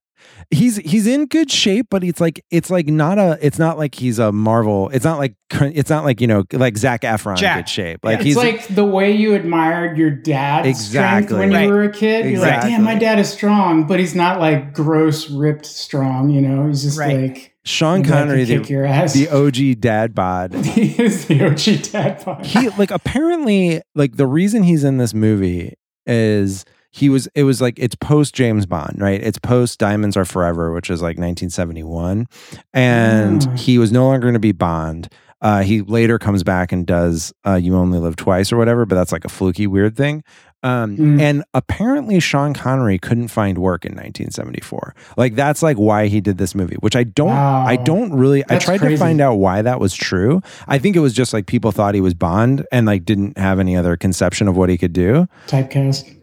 [0.55, 3.95] He's he's in good shape, but it's like it's like not a it's not like
[3.95, 4.91] he's a Marvel.
[4.91, 7.57] It's not like it's not like you know like Zac Efron in Jack.
[7.61, 8.01] good shape.
[8.05, 11.39] Like it's he's like the way you admired your dad Exactly.
[11.39, 11.65] when Right.
[11.67, 12.31] you were a kid.
[12.31, 16.29] You're like, damn, my dad is strong, but he's not like gross, ripped, strong.
[16.29, 17.31] You know, he's just Right.
[17.31, 19.15] like Sean my Connery, the, your ass.
[19.15, 20.53] the OG dad bod.
[20.67, 22.45] he is the OG dad bod.
[22.45, 25.75] he like apparently like the reason he's in this movie
[26.07, 29.21] is he was it was like it's post James Bond, right?
[29.21, 32.29] It's post Diamonds Are Forever, which is like 1971,
[32.73, 33.59] and Mm.
[33.59, 35.09] he was no longer going to be Bond.
[35.41, 38.95] Uh, he later comes back and does uh, "You Only Live Twice" or whatever, but
[38.95, 40.23] that's like a fluky weird thing.
[40.65, 41.21] Um, Mm.
[41.21, 44.95] And apparently, Sean Connery couldn't find work in 1974.
[45.17, 48.45] Like that's like why he did this movie, which I don't, I don't really.
[48.49, 50.41] That's I tried to find out why that was true.
[50.69, 53.59] I think it was just like people thought he was Bond and like didn't have
[53.59, 55.27] any other conception of what he could do.
[55.49, 56.19] Typecast.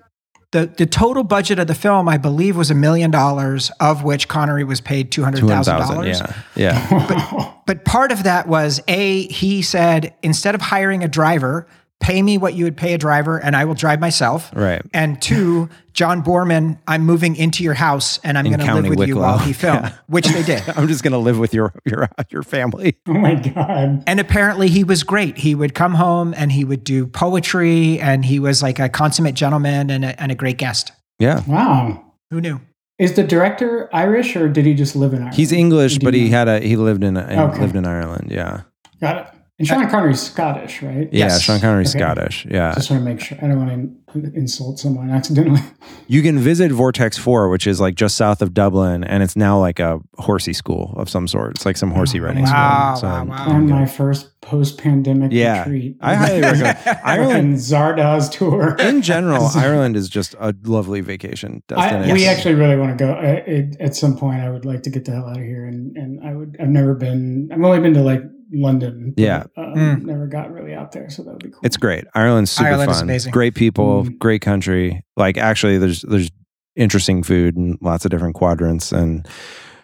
[0.51, 4.27] The, the total budget of the film, I believe, was a million dollars, of which
[4.27, 6.07] Connery was paid $200,000.
[6.07, 7.05] Yeah, yeah.
[7.07, 11.67] But but part of that was A, he said, instead of hiring a driver,
[11.99, 14.49] pay me what you would pay a driver and I will drive myself.
[14.55, 14.81] Right.
[14.93, 18.89] And two, John Boorman, I'm moving into your house and I'm going to live County
[18.89, 19.93] with you while he filmed, Yeah.
[20.07, 20.63] which they did.
[20.77, 22.95] I'm just gonna live with your your your family.
[23.07, 24.03] Oh my god.
[24.07, 25.37] And apparently he was great.
[25.37, 29.35] He would come home and he would do poetry and he was like a consummate
[29.35, 30.91] gentleman and a, and a great guest.
[31.19, 32.05] Yeah, Wow.
[32.31, 32.61] Who knew?
[32.97, 35.35] Is the director Irish or did he just live in Ireland?
[35.35, 36.37] he's English, Do but he know?
[36.37, 37.59] had a he lived in, in Okay.
[37.61, 38.31] lived in Ireland.
[38.31, 38.61] Yeah,
[39.01, 39.27] Got it.
[39.59, 41.09] And Sean Connery's Scottish, right?
[41.11, 41.41] Yeah, Yes.
[41.41, 41.99] Sean Connery's Okay.
[41.99, 42.45] Scottish.
[42.49, 42.73] Yeah.
[42.73, 43.37] Just want to make sure.
[43.41, 43.69] I don't want
[44.13, 45.61] to insult someone accidentally.
[46.07, 49.59] You can visit Vortex 4, which is like just south of Dublin, and it's now
[49.59, 51.51] like a horsey school of some sort.
[51.51, 53.09] It's like some horsey Oh, riding wow, school.
[53.11, 53.49] wow, wow.
[53.49, 55.59] On my first post-pandemic Yeah.
[55.59, 55.97] retreat.
[56.01, 57.55] I highly recommend Ireland.
[57.57, 58.75] Zardoz tour.
[58.79, 62.13] In general, Ireland is just a lovely vacation I, destination.
[62.15, 63.11] we actually really want to go.
[63.13, 65.65] I, it, at some point, I would like to get the hell out of here,
[65.65, 66.57] and and I would.
[66.59, 67.49] I've never been.
[67.53, 69.13] I've only been to like London.
[69.15, 69.43] but, Yeah.
[69.57, 70.03] um, Mm.
[70.05, 71.59] never got really out there, so that would be cool.
[71.63, 72.05] It's great.
[72.15, 73.03] Ireland's super Ireland is fun.
[73.05, 73.31] amazing.
[73.31, 74.17] Great people, Mm.
[74.19, 75.03] great country.
[75.17, 76.29] Like actually there's there's
[76.75, 79.27] interesting food and lots of different quadrants and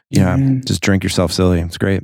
[0.10, 0.66] yeah, Mm.
[0.66, 1.60] just drink yourself silly.
[1.60, 2.04] It's great.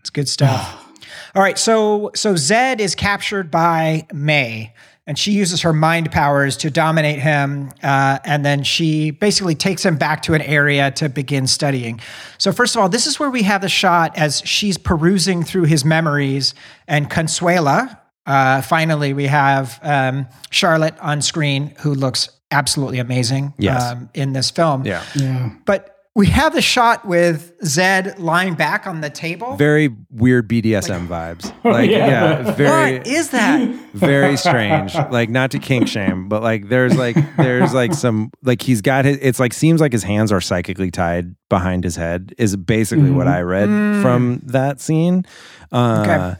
[0.00, 0.80] It's good stuff.
[1.34, 4.72] All right, so so Zed is captured by May,
[5.06, 9.84] and she uses her mind powers to dominate him, uh, and then she basically takes
[9.84, 12.00] him back to an area to begin studying.
[12.38, 15.64] So first of all, this is where we have the shot as she's perusing through
[15.64, 16.54] his memories,
[16.88, 17.98] and Consuela.
[18.26, 23.82] Uh, finally, we have um, Charlotte on screen, who looks absolutely amazing Yes.
[23.82, 24.86] um, in this film.
[24.86, 25.02] Yeah.
[25.14, 25.50] yeah.
[25.66, 29.56] But we have the shot with Zed lying back on the table.
[29.56, 31.52] Very weird BDSM vibes.
[31.64, 32.06] Like oh, yeah.
[32.06, 33.68] yeah, very what is that?
[33.94, 34.94] very strange.
[34.94, 39.06] Like not to kink shame, but like there's like there's like some like he's got
[39.06, 43.10] his it's like seems like his hands are psychically tied behind his head is basically
[43.10, 43.36] what mm-hmm.
[43.36, 44.02] I read mm.
[44.02, 45.24] from that scene.
[45.72, 46.34] Uh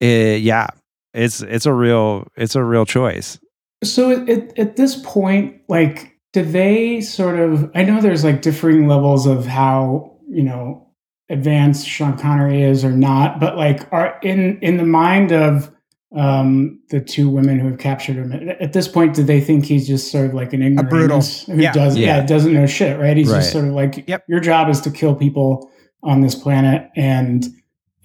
[0.00, 0.66] it- eh, yeah.
[1.14, 3.38] It's it's a real it's a real choice.
[3.84, 7.70] So at, at, at this point, like, do they sort of?
[7.74, 10.86] I know there's like differing levels of how you know
[11.30, 15.72] advanced Sean Connery is or not, but like, are in in the mind of
[16.14, 19.64] um the two women who have captured him at, at this point do they think
[19.64, 21.72] he's just sort of like an ignoramus brutal- who yeah.
[21.72, 22.18] does yeah.
[22.18, 22.26] Yeah.
[22.26, 23.38] doesn't know shit right he's Right.
[23.38, 24.24] just sort of like Yep.
[24.28, 25.68] your job is to kill people
[26.04, 27.44] on this planet and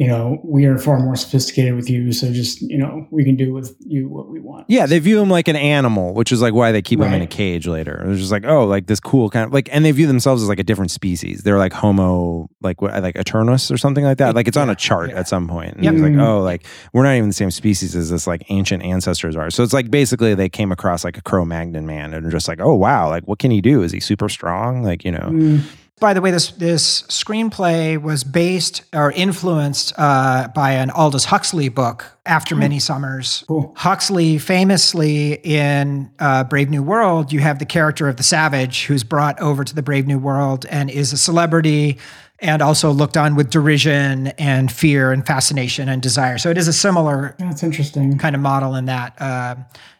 [0.01, 3.35] you know we are far more sophisticated with you so just you know we can
[3.35, 6.41] do with you what we want Yeah, they view him like an animal, which is
[6.41, 8.01] like why they keep him in a cage later.
[8.05, 10.49] They're just like, oh, like this cool kind of like, and they view themselves as
[10.49, 11.43] like a different species.
[11.43, 14.33] They're like Homo, like what, like Eternus or something like that.
[14.35, 15.19] Like it's on a chart Yeah.
[15.19, 15.75] at some point.
[15.75, 15.93] And Yep.
[15.95, 16.25] like, Mm.
[16.27, 19.49] oh, like we're not even the same species as this like ancient ancestors are.
[19.51, 22.59] So it's like basically they came across like a Cro-Magnon man and are just like,
[22.61, 23.83] oh wow, like what can he do?
[23.83, 24.83] Is he super strong?
[24.83, 25.61] Like you know, Mm.
[26.01, 31.69] By the way, this this screenplay was based or influenced uh, by an Aldous Huxley
[31.69, 33.45] book, After Many Summers.
[33.47, 33.71] Cool.
[33.77, 39.03] Huxley famously in uh, Brave New World, you have the character of the Savage who's
[39.03, 41.99] brought over to the Brave New World and is a celebrity
[42.39, 46.39] and also looked on with derision and fear and fascination and desire.
[46.39, 49.55] So it is a similar that's interesting kind of model in that, uh,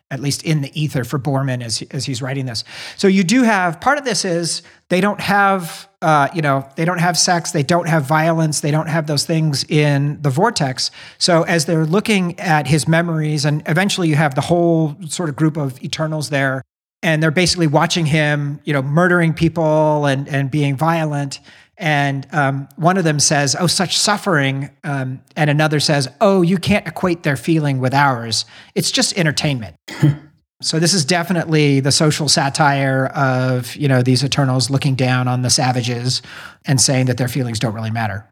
[0.09, 2.63] at least in the ether for Boorman as, as he's writing this.
[2.97, 6.85] So you do have part of this is they don't have, uh, you know, they
[6.85, 10.89] don't have sex, they don't have violence, they don't have those things in the vortex.
[11.17, 15.35] So as they're looking at his memories, and eventually you have the whole sort of
[15.35, 16.63] group of Eternals there,
[17.03, 21.39] and they're basically watching him, you know, murdering people and and being violent.
[21.77, 26.57] And um, one of them says, "Oh, such suffering," um, and another says, "Oh, you
[26.57, 28.45] can't equate their feeling with ours.
[28.75, 29.75] It's just entertainment."
[30.62, 35.41] so this is definitely the social satire of you know these Eternals looking down on
[35.41, 36.21] the savages
[36.65, 38.30] and saying that their feelings don't really matter.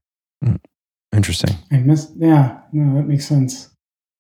[1.14, 1.58] interesting.
[1.72, 2.12] I missed.
[2.18, 3.70] Yeah, no, that makes sense.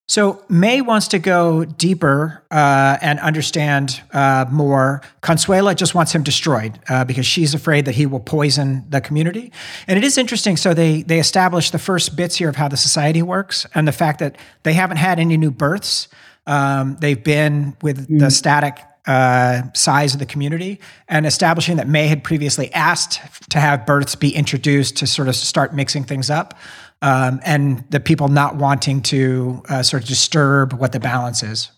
[0.09, 5.03] So May wants to go deeper uh, and understand uh, more.
[5.21, 9.51] Consuella just wants him destroyed uh, because she's afraid that he will poison the community.
[9.87, 10.57] And it is interesting.
[10.57, 13.91] So they they establish the first bits here of how the society works and the
[13.91, 16.07] fact that they haven't had any new births.
[16.49, 22.07] Um, they've been with the static uh, size of the community and establishing that May
[22.07, 26.57] had previously asked to have births be introduced to sort of start mixing things up.
[27.03, 31.71] Um, and the people not wanting to uh, sort of disturb what the balance is.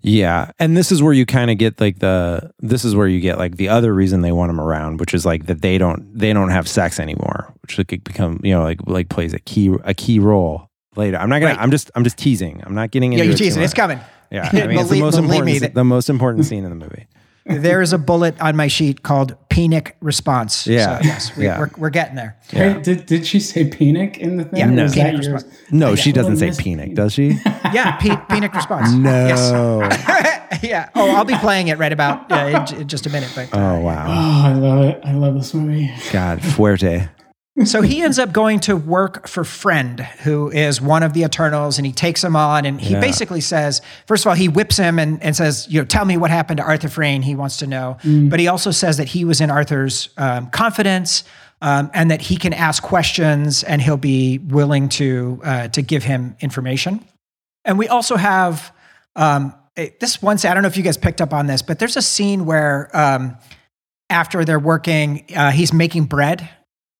[0.00, 3.20] Yeah, and this is where you kind of get like the this is where you
[3.20, 6.18] get like the other reason they want him around, which is like that they don't
[6.18, 9.76] they don't have sex anymore, which could become you know like like plays a key
[9.84, 11.16] a key role later.
[11.16, 11.54] I'm not gonna.
[11.54, 11.62] Right.
[11.62, 12.62] I'm just I'm just teasing.
[12.64, 13.62] I'm not getting into Yeah, you're it teasing.
[13.62, 14.00] It's coming.
[14.30, 16.64] Yeah, I mean it's the Believe- most believe important me, that- the most important scene
[16.64, 17.06] in the movie.
[17.46, 20.66] There is a bullet on my sheet called penic response.
[20.66, 20.98] Yeah.
[21.00, 21.58] So yes, we, Yeah.
[21.58, 22.36] we're, we're getting there.
[22.52, 22.74] Yeah.
[22.74, 24.58] Wait, did did she say penic in the thing?
[24.60, 24.86] Yeah, no.
[24.88, 25.28] Penic yours?
[25.30, 25.56] response.
[25.72, 26.96] No, she doesn't say Miss penic, Penic.
[26.96, 27.30] does she?
[27.72, 28.92] Yeah, pe- penic response.
[28.92, 29.26] No.
[29.28, 30.62] Yes.
[30.62, 30.90] yeah.
[30.94, 33.32] Oh, I'll be playing it right about uh, in, in just a minute.
[33.34, 34.06] But uh, Oh wow.
[34.08, 35.00] Oh, I love it.
[35.04, 35.90] I love this movie.
[36.12, 37.08] God, fuerte.
[37.64, 41.78] So he ends up going to work for Friend, who is one of the Eternals,
[41.78, 42.64] and he takes him on.
[42.64, 43.00] And he Yeah.
[43.00, 46.16] basically says, first of all, he whips him and, and says, you know, tell me
[46.16, 47.22] what happened to Arthur Frayn.
[47.22, 47.98] He wants to know.
[48.04, 51.24] But he also says that he was in Arthur's um, confidence.
[51.62, 56.02] Um, and that he can ask questions and he'll be willing to uh, to give
[56.02, 57.04] him information.
[57.66, 58.72] And we also have
[59.14, 60.38] um, eh, this one.
[60.42, 62.88] I don't know if you guys picked up on this, but there's a scene where
[62.94, 63.36] um,
[64.08, 66.48] after they're working, uh, he's making bread.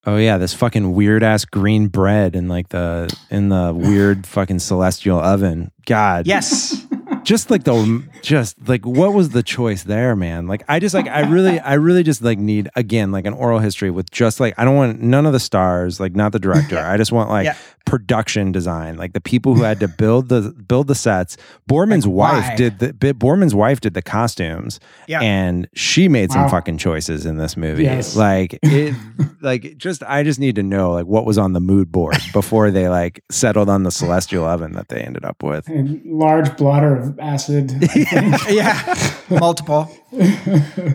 [0.06, 4.58] Oh yeah, this fucking weird ass green bread in like the in the weird fucking
[4.58, 5.72] celestial oven.
[5.84, 6.26] God.
[6.26, 6.86] Yes.
[7.22, 7.74] Just like the
[8.22, 10.46] just like what was the choice there, man?
[10.46, 13.58] Like I just like I really I really just like need again like an oral
[13.58, 16.78] history with just like I don't want none of the stars, like not the director.
[16.78, 17.56] I just want like Yeah.
[17.86, 21.36] production design, like the people who had to build the build the sets.
[21.68, 22.56] Boorman's Like, wife why?
[22.56, 24.80] did the Boorman's wife did the costumes.
[25.08, 25.20] Yeah.
[25.20, 26.48] And she made some Wow.
[26.48, 27.84] fucking choices in this movie.
[27.84, 28.16] Yes.
[28.16, 28.94] Like it
[29.40, 32.70] like just I just need to know like what was on the mood board before
[32.70, 35.68] they like settled on the celestial oven that they ended up with.
[35.68, 37.72] A large blotter of acid.
[38.12, 38.50] I think.
[38.50, 39.38] yeah.
[39.38, 39.90] Multiple.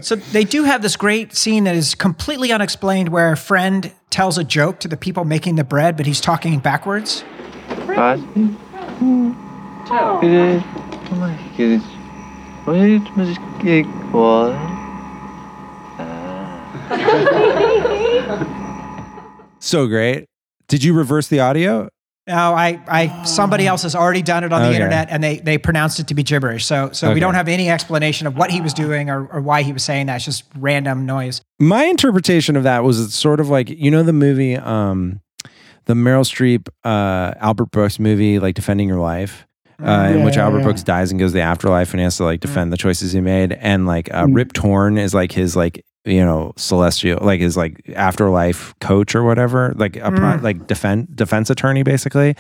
[0.02, 4.38] So they do have this great scene that is completely unexplained where a friend tells
[4.38, 7.24] a joke to the people making the bread, but he's talking backwards.
[7.86, 8.22] Quase.
[10.20, 10.64] Querer
[11.12, 11.84] uma aqueles.
[12.66, 14.76] Ritmos que correm.
[19.60, 20.26] So great.
[20.68, 21.90] Did you reverse the audio?
[22.28, 24.78] No, I, I, somebody else has already done it on the Okay.
[24.78, 26.66] internet, and they they pronounced it to be gibberish.
[26.66, 27.14] So, so Okay.
[27.14, 29.84] we don't have any explanation of what he was doing or, or why he was
[29.84, 30.16] saying that.
[30.16, 31.42] It's just random noise.
[31.60, 35.22] My interpretation of that was it's sort of like you know the movie um
[35.86, 39.46] the Meryl Streep uh Albert Brooks movie like Defending Your Life.
[39.84, 40.64] Uh, in which yeah, Albert yeah.
[40.64, 43.12] Brooks dies and goes to the afterlife and he has to like defend the choices
[43.12, 44.34] he made and like uh, Mm.
[44.36, 49.24] Rip Torn is like his like you know celestial like his like afterlife coach or
[49.24, 50.42] whatever like a pro- mm.
[50.42, 52.36] like defense defense attorney basically.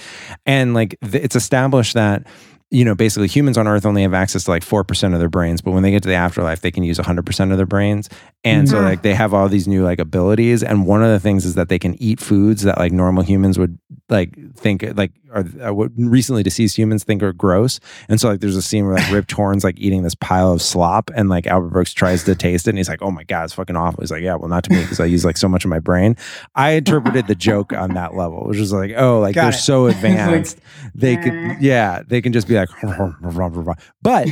[0.45, 2.27] And like th- it's established that
[2.69, 5.61] you know basically humans on earth only have access to like 4% of their brains
[5.61, 8.09] but when they get to the afterlife they can use 100% of their brains.
[8.43, 8.85] And so mm-hmm.
[8.85, 10.61] like they have all these new like abilities.
[10.61, 13.57] And one of the things is that they can eat foods that like normal humans
[13.57, 13.79] would
[14.09, 17.79] like think like or uh, what recently deceased humans think are gross.
[18.07, 20.61] And so like there's a scene where like Rip Torn's like eating this pile of
[20.61, 23.45] slop and like Albert Brooks tries to taste it and he's like oh my god
[23.45, 24.01] it's fucking awful.
[24.01, 25.79] He's like yeah well not to me because I use like so much of my
[25.79, 26.15] brain.
[26.53, 29.53] I interpreted the joke on that level which is like oh like Got they're it.
[29.53, 30.59] so like, advanced
[30.93, 32.69] they could yeah they can just be like
[34.01, 34.27] but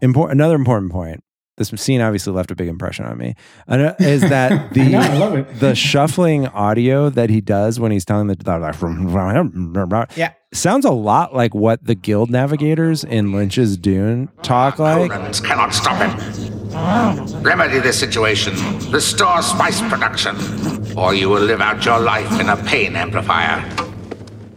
[0.00, 1.22] important another important point
[1.58, 3.34] this scene obviously left a big impression on me
[3.68, 5.60] uh, is that the No, I love it.
[5.60, 8.36] the shuffling audio that he does when he's telling the
[10.16, 10.32] Yeah.
[10.54, 15.10] sounds a lot like what the guild navigators in Lynch's Dune talk like.
[15.10, 17.42] Rodents cannot stop him.
[17.42, 18.54] Remedy this situation.
[18.90, 20.36] Restore spice production,
[20.96, 23.64] or you will live out your life in a pain amplifier.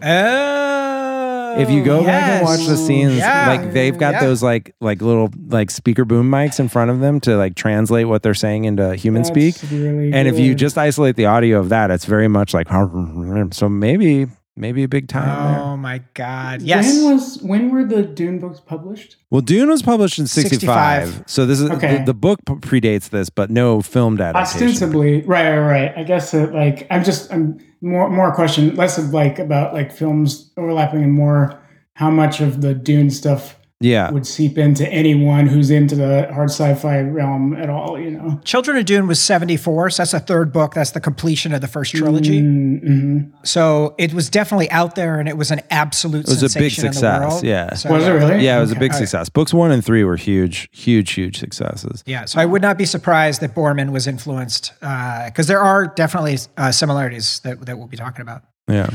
[0.04, 1.11] Oh,
[1.60, 3.47] If you go back and watch the scenes, Yeah.
[3.47, 4.22] like they've got Yeah.
[4.26, 8.08] those like like little like speaker boom mics in front of them to like translate
[8.08, 9.56] what they're saying into human That's speak.
[9.72, 10.58] really And if you good.
[10.60, 12.68] just isolate the audio of that, it's very much like
[13.52, 15.62] so maybe maybe a big time there.
[15.64, 16.62] Oh my God!
[16.62, 16.86] Yes.
[17.02, 19.18] When was when were the Dune books published?
[19.30, 21.08] Well, Dune was published in 65.
[21.08, 21.24] 65.
[21.30, 21.97] So this is Okay.
[21.99, 24.68] the, the book predates this, but no filmed adaptation.
[24.68, 25.93] Ostensibly, right, right, right.
[25.97, 29.91] I guess that like I'm just I'm more more question less of like about like
[29.91, 31.60] films overlapping and more
[31.93, 34.11] how much of the Dune stuff Yeah.
[34.11, 37.99] would seep into anyone who's into the hard sci-fi realm at all.
[37.99, 38.39] You know.
[38.43, 40.73] Children of Dune was 74, so that's the third book.
[40.73, 42.41] That's the completion of the first trilogy.
[42.41, 43.36] Mm-hmm.
[43.43, 46.71] So it was definitely out there and it was an absolute It was a big
[46.71, 47.73] sensation in the success, yeah.
[47.73, 48.43] So, Was it really?
[48.43, 49.29] Yeah, it was a big success.
[49.29, 52.03] Books one and three were huge, huge, huge successes.
[52.05, 56.38] Yeah, so I would not be surprised that Boorman was influenced because there are definitely
[56.57, 58.43] uh, similarities that, that we'll be talking about.
[58.67, 58.89] Yeah.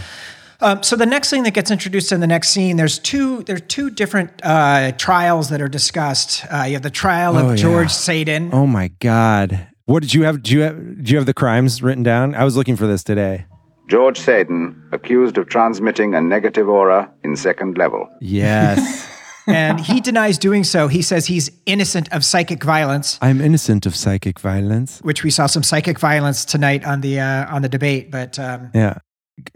[0.60, 3.60] Um, so the next thing that gets introduced in the next scene, there's two there's
[3.62, 6.44] two different uh, trials that are discussed.
[6.52, 7.56] Uh, you have the trial Oh, of yeah.
[7.62, 8.50] George Saden.
[8.52, 9.68] Oh my God.
[9.84, 10.42] What did you have?
[10.42, 11.04] Do you have?
[11.04, 12.34] Do you have the crimes written down?
[12.34, 13.46] I was looking for this today.
[13.88, 18.08] George Saden, accused of transmitting a negative aura in second level.
[18.20, 19.08] Yes,
[19.46, 20.88] and he denies doing so.
[20.88, 24.98] He says he's innocent of psychic violence, I'm innocent of psychic violence.
[25.02, 28.10] which we saw some psychic violence tonight on the uh, on the debate.
[28.10, 28.98] But um, Yeah,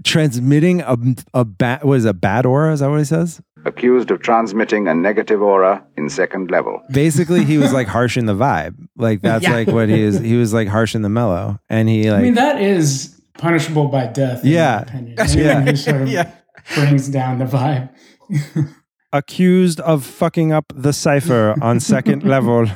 [0.05, 0.97] transmitting a
[1.35, 2.72] a bad was a bad aura?
[2.72, 3.41] Is that what he says?
[3.66, 6.81] Accused of transmitting a negative aura in second level.
[6.93, 8.74] Basically, he was like harshing the vibe.
[8.97, 9.53] Like that's Yeah.
[9.55, 10.18] like what he is.
[10.18, 14.07] He was like harshing the mellow, and he like I mean that is punishable by
[14.07, 14.45] death.
[14.45, 14.85] In Yeah.
[14.87, 15.18] my opinion.
[15.18, 16.31] Anyone who sort of Yeah.
[16.74, 17.91] brings down the vibe.
[19.12, 22.66] accused of fucking up the cipher on second level.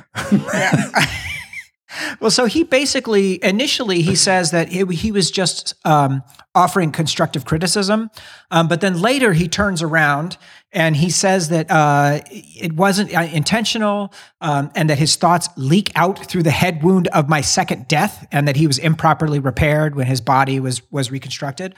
[2.21, 6.23] Well, so he basically initially he says that he, he was just um,
[6.55, 8.11] offering constructive criticism,
[8.51, 10.37] um, but then later he turns around
[10.73, 15.91] and he says that uh, it wasn't uh, intentional um, and that his thoughts leak
[15.95, 19.95] out through the head wound of my second death and that he was improperly repaired
[19.95, 21.75] when his body was was reconstructed.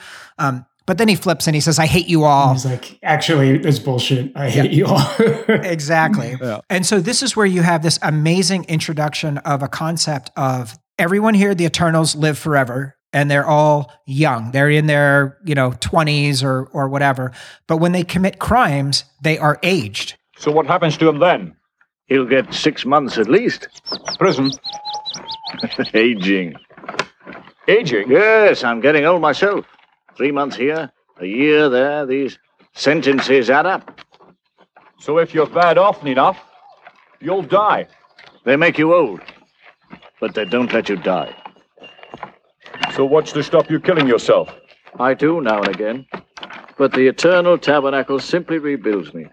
[0.87, 3.78] But then he flips and he says, "I hate you all." He's like, actually, it's
[3.78, 4.32] bullshit.
[4.37, 5.14] I hate you all.
[5.49, 6.37] exactly.
[6.70, 11.34] And so this is where you have this amazing introduction of a concept of everyone
[11.34, 12.95] here, the Eternals, live forever.
[13.12, 14.51] And they're all young.
[14.51, 17.32] They're in their, you know, 20s or or whatever.
[17.66, 20.16] But when they commit crimes, they are aged.
[20.39, 21.57] So what happens to him then?
[22.07, 23.68] He'll get six months at least.
[24.18, 24.51] Prison.
[25.95, 26.55] Aging.
[27.66, 28.11] Aging?
[28.11, 29.64] Yes, I'm getting old myself.
[30.17, 30.91] Three months here,
[31.21, 32.07] a year there.
[32.07, 32.39] These
[32.75, 34.01] sentences add up.
[34.99, 36.39] So if you're bad often enough,
[37.21, 37.87] you'll die.
[38.45, 39.21] They make you old,
[40.21, 41.35] but they don't let you die.
[42.95, 44.55] So what's to stop you killing yourself?
[44.99, 46.07] I do now and again,
[46.79, 49.27] but the eternal tabernacle simply rebuilds me.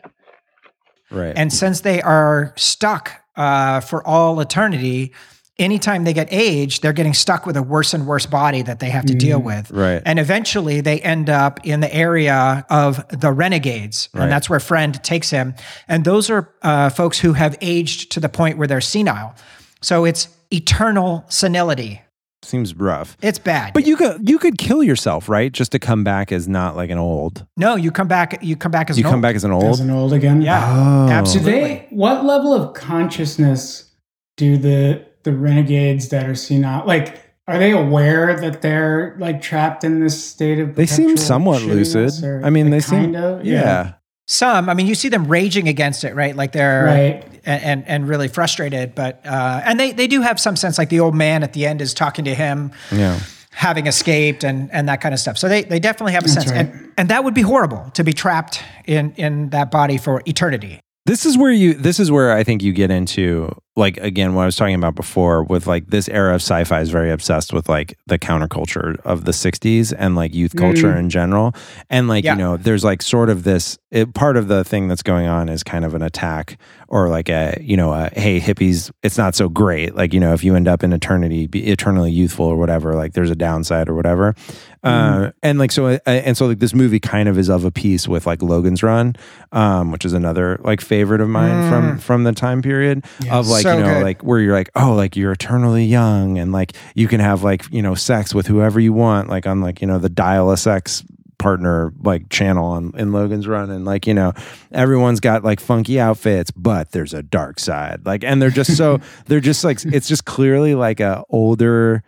[1.09, 1.33] Right.
[1.35, 5.13] And since they are stuck uh, for all eternity,
[5.59, 8.89] anytime they get aged, they're getting stuck with a worse and worse body that they
[8.89, 9.69] have to deal with.
[9.71, 10.01] Right.
[10.05, 14.09] And eventually they end up in the area of the renegades.
[14.13, 14.23] Right.
[14.23, 15.53] And that's where Friend takes him.
[15.87, 19.35] And those are uh, folks who have aged to the point where they're senile.
[19.81, 22.01] So it's eternal senility.
[22.41, 23.15] Seems rough.
[23.21, 23.73] It's bad.
[23.73, 25.49] But you could you could kill yourself, right?
[25.49, 27.45] Just to come back as not like an old.
[27.55, 28.43] no, you come back.
[28.43, 29.21] You come back as You an come old.
[29.21, 29.63] back as an old.
[29.63, 30.41] As an old again.
[30.41, 31.09] Yeah, Oh.
[31.09, 31.51] Absolutely.
[31.53, 31.87] they?
[31.91, 33.91] What level of consciousness
[34.35, 37.19] do the the renegades that are seen out like?
[37.45, 40.75] Are they aware that they're like trapped in this state of?
[40.75, 42.23] They seem somewhat lucid.
[42.23, 43.95] or, I mean, like, they seem kind of yeah.
[44.27, 46.33] Some, I mean, you see them raging against it, right?
[46.33, 47.41] Like they're Right.
[47.45, 48.95] and, and and really frustrated.
[48.95, 50.77] But uh, and they they do have some sense.
[50.77, 53.19] Like the old man at the end is talking to him, Yeah.
[53.51, 55.37] having escaped and and that kind of stuff.
[55.37, 56.73] So they they definitely have a That's sense, right.
[56.73, 60.79] and and that would be horrible to be trapped in in that body for eternity.
[61.05, 64.43] This is where you this is where I think you get into like again what
[64.43, 67.67] I was talking about before with like this era of sci-fi is very obsessed with
[67.67, 70.99] like the counterculture of the 60s and like youth culture Mm.
[70.99, 71.55] in general.
[71.89, 72.33] And like Yeah.
[72.33, 75.49] you know there's like sort of this it, part of the thing that's going on
[75.49, 76.57] is kind of an attack
[76.87, 79.95] or like a you know a hey hippies it's not so great.
[79.95, 83.13] Like you know if you end up in eternity be eternally youthful or whatever like
[83.13, 84.35] there's a downside or whatever.
[84.83, 87.71] Uh, and like so uh, and so like this movie kind of is of a
[87.71, 89.15] piece with like Logan's Run
[89.53, 93.62] um which is another like favorite of mine from from the time period of like
[93.63, 94.03] So you know good.
[94.03, 97.65] like where you're like oh like you're eternally young and like you can have like
[97.71, 100.57] you know sex with whoever you want like on like you know the dial a
[100.57, 101.03] sex
[101.43, 104.33] partner like channel on in Logan's Run and like you know
[104.71, 109.01] everyone's got like funky outfits but there's a dark side like and they're just so
[109.25, 112.01] they're just like it's just clearly like a older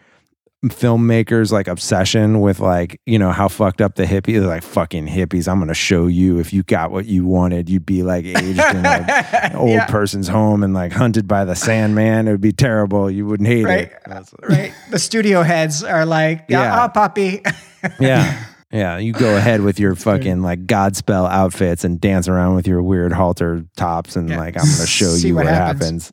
[0.66, 5.06] filmmakers like obsession with like you know how fucked up the hippies are like fucking
[5.06, 8.60] hippies i'm gonna show you if you got what you wanted you'd be like aged
[8.60, 9.86] in an old Yeah.
[9.86, 13.64] person's home and like hunted by the sandman it would be terrible you wouldn't hate
[13.64, 13.80] Right.
[13.91, 14.74] it That's- Right.
[14.89, 16.86] the studio heads are like, yeah, Yeah.
[16.86, 17.41] oh, puppy.
[17.99, 22.66] yeah yeah you go ahead with your fucking like godspell outfits and dance around with
[22.68, 24.38] your weird halter tops and Yeah.
[24.39, 25.82] like i'm gonna show you what what, happens.
[26.08, 26.12] happens.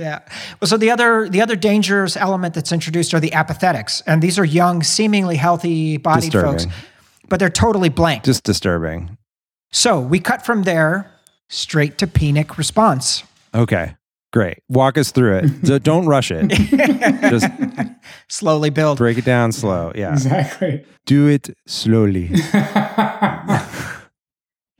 [0.00, 0.20] Yeah.
[0.60, 4.38] Well, so the other the other dangerous element that's introduced are the apathetics, and these
[4.38, 6.66] are young, seemingly healthy bodied folks,
[7.28, 8.24] but they're totally blank.
[8.24, 9.18] just disturbing
[9.72, 11.12] So we cut from there
[11.48, 13.24] straight to Penic response.
[13.54, 13.96] okay
[14.32, 16.48] great walk us through it so don't rush it
[17.30, 17.46] just
[18.28, 18.96] Slowly build.
[18.98, 20.84] break it down slow yeah Exactly.
[21.06, 22.28] do it slowly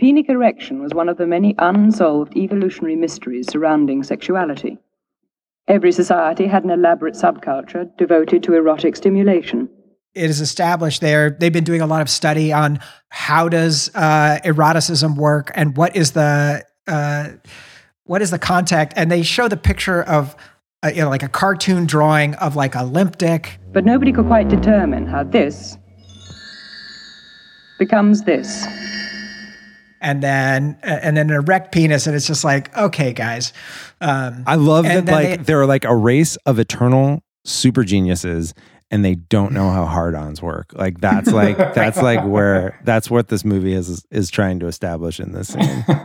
[0.00, 4.78] Penic erection was one of the many unsolved evolutionary mysteries surrounding sexuality.
[5.70, 9.68] Every society had an elaborate subculture devoted to erotic stimulation.
[10.14, 11.30] It is established there.
[11.30, 15.94] They've been doing a lot of study on how does uh, eroticism work and what
[15.94, 17.28] is the uh,
[18.02, 20.34] what is the contact, and they show the picture of
[20.82, 23.60] uh, you know like a cartoon drawing of like a limp dick.
[23.70, 25.78] But nobody could quite determine how this
[27.78, 28.66] becomes this.
[30.00, 33.52] And then and then an erect penis, and it's just like, okay, guys.
[34.00, 38.54] Um, I love that like they- they're like a race of eternal super geniuses
[38.90, 40.72] and they don't know how hard-ons work.
[40.74, 45.20] Like that's like that's like where that's what this movie is is trying to establish
[45.20, 45.84] in this scene.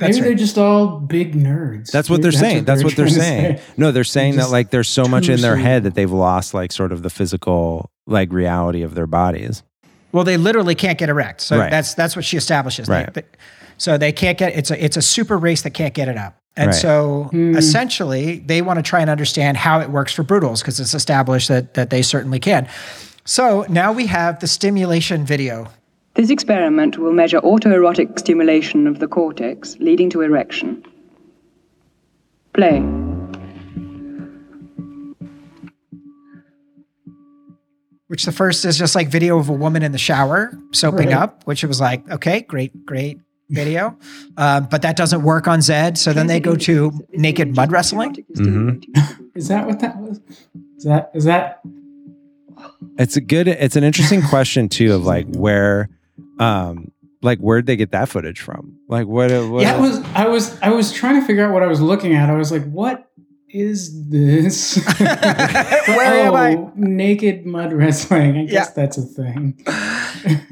[0.00, 1.90] Maybe they're just all big nerds.
[1.90, 2.64] That's what they're saying.
[2.64, 3.56] That's what they're saying.
[3.56, 3.62] say.
[3.76, 6.70] No, they're saying that like there's so much in their head that they've lost like
[6.70, 9.64] sort of the physical like reality of their bodies.
[10.12, 11.40] Well, they literally can't get erect.
[11.40, 11.70] So Right.
[11.70, 12.88] that's that's what she establishes.
[12.88, 13.12] Right.
[13.12, 13.24] they-
[13.76, 16.36] so they can't get it's a it's a super race that can't get it up.
[16.56, 16.74] And Right.
[16.74, 17.56] so hmm.
[17.56, 21.48] essentially, they want to try and understand how it works for brutals because it's established
[21.48, 22.66] that, that they certainly can.
[23.24, 25.68] So now we have the stimulation video.
[26.14, 30.82] This experiment will measure autoerotic stimulation of the cortex, leading to erection.
[32.54, 32.82] Play.
[38.08, 41.16] Which the first is just like video of a woman in the shower soaping Right.
[41.16, 43.18] up, which it was like, okay, great, great
[43.50, 43.96] video.
[44.36, 45.98] Um, but that doesn't work on Zed.
[45.98, 48.14] So then they go to naked mud wrestling.
[49.34, 50.20] Is that what that was?
[50.76, 51.60] Is that is that
[52.98, 53.48] It's a good.
[53.48, 55.88] It's an interesting question too of like where,
[56.38, 58.78] um, like where'd they get that footage from?
[58.88, 59.32] Like what?
[59.50, 61.80] what yeah, it was I was I was trying to figure out what I was
[61.80, 62.30] looking at.
[62.30, 63.07] I was like, what
[63.50, 64.76] is this?
[64.98, 66.56] Where am I?
[66.56, 68.36] Oh, Naked mud wrestling.
[68.36, 68.66] I guess Yeah.
[68.74, 69.64] that's a thing.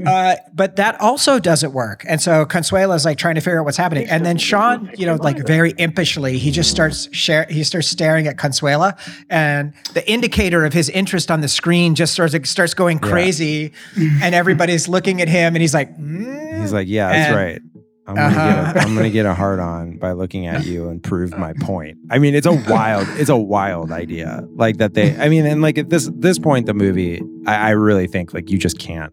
[0.07, 2.05] Uh, but that also doesn't work.
[2.09, 4.07] And so Consuella's like trying to figure out what's happening.
[4.09, 8.29] And then Sean, you know, like very impishly, he just starts share he starts staring
[8.29, 8.97] at Consuela
[9.29, 13.11] and the indicator of his interest on the screen just starts starts going Yeah.
[13.11, 13.73] crazy
[14.23, 17.63] and everybody's looking at him and he's like, "Mm." He's like, yeah, that's And- right.
[18.07, 18.73] I'm gonna, Uh-huh.
[18.73, 21.53] get a, I'm gonna get a hard on by looking at you and prove my
[21.61, 21.99] point.
[22.11, 24.45] I mean, it's a wild, it's a wild idea.
[24.55, 27.71] Like that they, I mean, and like at this this point, the movie, I, I
[27.71, 29.13] really think like you just can't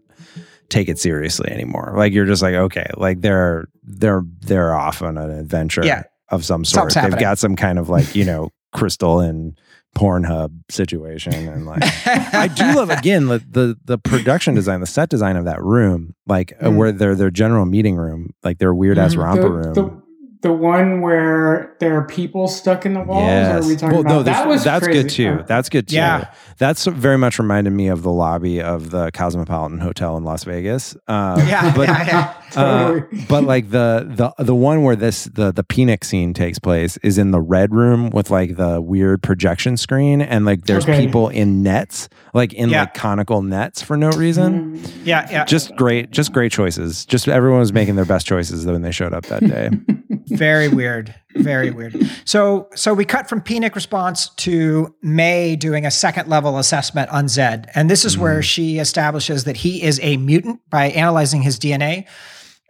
[0.68, 1.94] take it seriously anymore.
[1.96, 6.04] Like you're just like, okay, like they're they're they're off on an adventure Yeah.
[6.30, 6.94] of some sort.
[6.94, 9.58] They've got some kind of like you know crystal and
[9.94, 11.82] Pornhub situation, and like
[12.34, 16.14] I do love again the, the the production design, the set design of that room,
[16.26, 16.76] like uh, Mm.
[16.76, 19.24] where their their general meeting room, like their weird ass Mhm.
[19.24, 19.74] romper the, room.
[19.74, 20.02] The,
[20.44, 23.24] the one where there are people stuck in the walls?
[23.48, 24.46] Or are we talking Well, about no, that?
[24.46, 25.02] Was that's crazy.
[25.02, 25.28] good too.
[25.40, 25.96] Uh, That's good too.
[25.96, 26.32] Yeah.
[26.58, 30.94] That's very much reminded me of the lobby of the Cosmopolitan Hotel in Las Vegas.
[31.08, 32.34] Um, Yeah, but, yeah, yeah.
[32.62, 36.96] uh, but like the the the one where this the the Phoenix scene takes place
[36.98, 41.04] is in the red room with like the weird projection screen and like there's Okay.
[41.04, 42.82] people in nets like in Yeah.
[42.82, 44.80] like conical nets for no reason.
[45.04, 45.44] Yeah, yeah.
[45.46, 47.04] Just great, just great choices.
[47.06, 49.70] Just everyone was making their best choices when they showed up that day.
[50.34, 51.14] very weird.
[51.36, 51.96] Very weird.
[52.24, 57.28] So so we cut from penic response to may doing a second level assessment on
[57.28, 57.70] zed.
[57.74, 58.44] And this is where mm.
[58.44, 62.06] she establishes that he is a mutant by analyzing his dna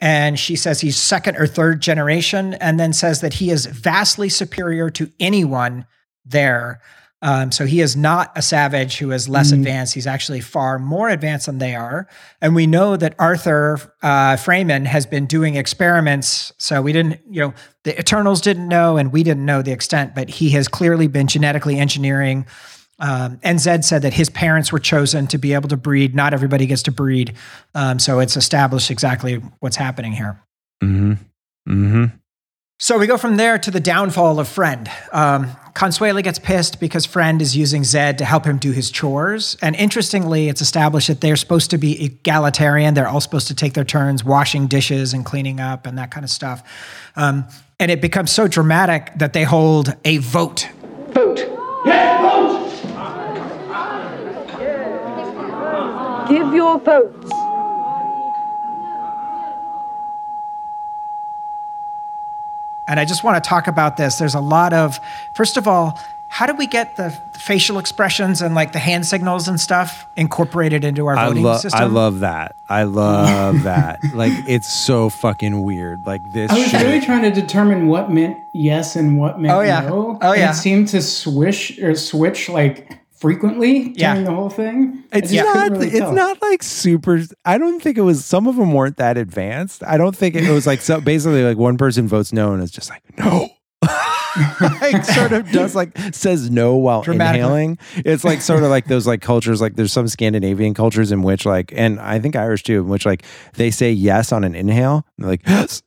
[0.01, 4.29] and she says he's second or third generation and then says that he is vastly
[4.29, 5.87] superior to anyone
[6.25, 6.81] there
[7.25, 9.95] um, so he is not a savage who is less advanced.
[9.95, 12.07] He's actually far more advanced than they are.
[12.43, 16.53] And we know that Arthur uh, Freeman has been doing experiments.
[16.59, 17.55] So we didn't, you know,
[17.85, 21.27] the Eternals didn't know, and we didn't know the extent, but he has clearly been
[21.27, 22.45] genetically engineering.
[22.99, 26.15] Um, and Zed said that his parents were chosen to be able to breed.
[26.15, 27.33] Not everybody gets to breed.
[27.75, 30.39] Um, so it's established exactly what's happening here.
[30.83, 31.13] mm-hmm.
[31.67, 32.05] Mm-hmm.
[32.85, 34.91] So we go from there to the downfall of Friend.
[35.11, 39.57] Um, Consuella gets pissed because Friend is using Zed to help him do his chores.
[39.63, 42.93] And interestingly, it's established that they're supposed to be egalitarian.
[42.93, 46.25] They're all supposed to take their turns washing dishes and cleaning up and that kind
[46.25, 46.63] of stuff.
[47.17, 47.47] Um,
[47.81, 50.69] and it becomes so dramatic that they hold a vote.
[51.09, 51.37] Vote.
[56.29, 57.44] Give your votes.
[62.87, 64.19] And I just want to talk about this.
[64.19, 65.01] There's a lot of,
[65.35, 69.47] first of all, how do we get the facial expressions and like the hand signals
[69.47, 71.81] and stuff incorporated into our I voting system?
[71.81, 72.57] I love that.
[72.69, 74.01] I love that.
[74.13, 76.07] Like it's so fucking weird.
[76.07, 76.83] Like this I was shit.
[76.83, 79.83] really trying to determine what meant yes and what meant Oh, yeah.
[79.83, 80.19] no.
[80.21, 80.51] Oh, and yeah.
[80.51, 84.13] it seemed to swish or switch like frequently Yeah.
[84.13, 85.03] during the whole thing.
[85.11, 86.13] It's couldn't really it's tell.
[86.13, 87.23] not like super.
[87.47, 88.23] I don't think it was.
[88.23, 89.83] Some of them weren't that advanced.
[89.83, 91.01] I don't think it was like so.
[91.01, 93.49] Basically, like one person votes no, and it's just like no.
[94.81, 97.79] like sort of does like says no while inhaling.
[97.97, 99.61] It's like sort of like those like cultures.
[99.61, 103.07] Like there's some Scandinavian cultures in which like, and I think Irish too, in which
[103.07, 105.07] like they say yes on an inhale.
[105.19, 105.83] They're like yes,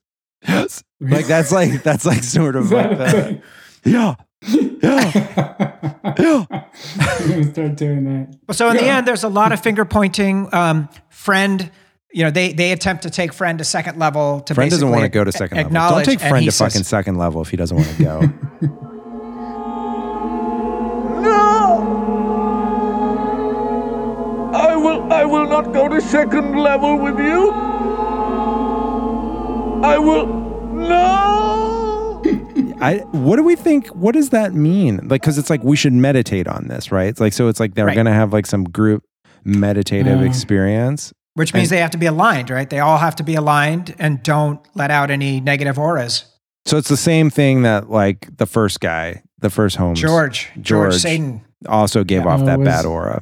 [0.48, 0.84] yes.
[1.00, 3.42] Like that's like that's like sort of like the,
[3.86, 4.82] yeah, yeah,
[6.20, 6.46] yeah.
[7.00, 8.56] I'm gonna start doing that.
[8.56, 10.54] So in the end, there's a lot of finger pointing.
[10.54, 11.70] Um, friend,
[12.14, 15.04] you know, they they attempt to take friend to second level to Friend doesn't want
[15.04, 15.72] to go to second level.
[15.96, 18.78] Don't take friend to says- fucking second level if he doesn't want to go.
[21.20, 21.82] No!
[24.54, 27.50] I will I will not go to second level with you.
[29.84, 30.28] I will
[30.74, 31.76] no.
[32.80, 33.88] I what do we think?
[33.89, 34.97] What does that mean?
[35.07, 37.07] Like, because it's like we should meditate on this, right?
[37.07, 37.47] It's like so.
[37.47, 37.95] It's like they're Right.
[37.95, 39.03] gonna have like some group
[39.43, 40.28] meditative Mm.
[40.28, 41.13] experience.
[41.36, 42.67] which means they have to be aligned, right?
[42.67, 46.25] They all have to be aligned and don't let out any negative auras.
[46.65, 50.49] So it's the same thing that like the first guy, the first home George.
[50.59, 52.30] George Satan, also gave Yeah.
[52.30, 53.21] off that was- bad aura.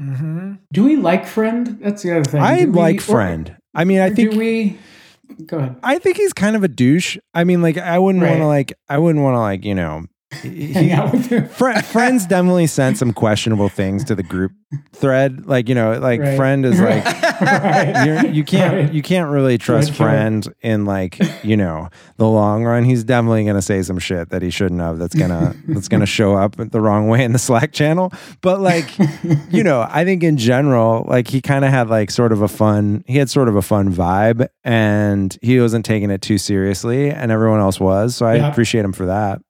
[0.00, 0.52] Mm-hmm.
[0.72, 1.78] Do we like Friend?
[1.82, 2.40] That's the other thing.
[2.40, 3.54] I Do we- like or- Friend.
[3.74, 4.78] I mean, I think Do we?
[5.46, 5.76] Go ahead.
[5.82, 7.18] I think he's kind of a douche.
[7.34, 10.06] I mean, like I wouldn't want to like I wouldn't want to like you know.
[10.42, 11.48] Hang out with him.
[11.48, 14.52] Fri friends definitely sent some questionable things to the group
[14.92, 15.46] thread.
[15.46, 16.36] Like you know, like Right.
[16.36, 17.04] friend is like
[17.42, 18.06] Right.
[18.06, 18.92] you're, you can't Right.
[18.92, 22.84] you can't really trust friend in like you know the long run.
[22.84, 24.98] He's definitely gonna say some shit that he shouldn't have.
[24.98, 28.12] That's gonna that's gonna show up the wrong way in the Slack channel.
[28.40, 28.96] But like
[29.50, 32.48] you know, I think in general, like he kind of had like sort of a
[32.48, 33.04] fun.
[33.06, 37.30] He had sort of a fun vibe, and he wasn't taking it too seriously, and
[37.30, 38.16] everyone else was.
[38.16, 38.50] So I Yeah.
[38.50, 39.40] appreciate him for that.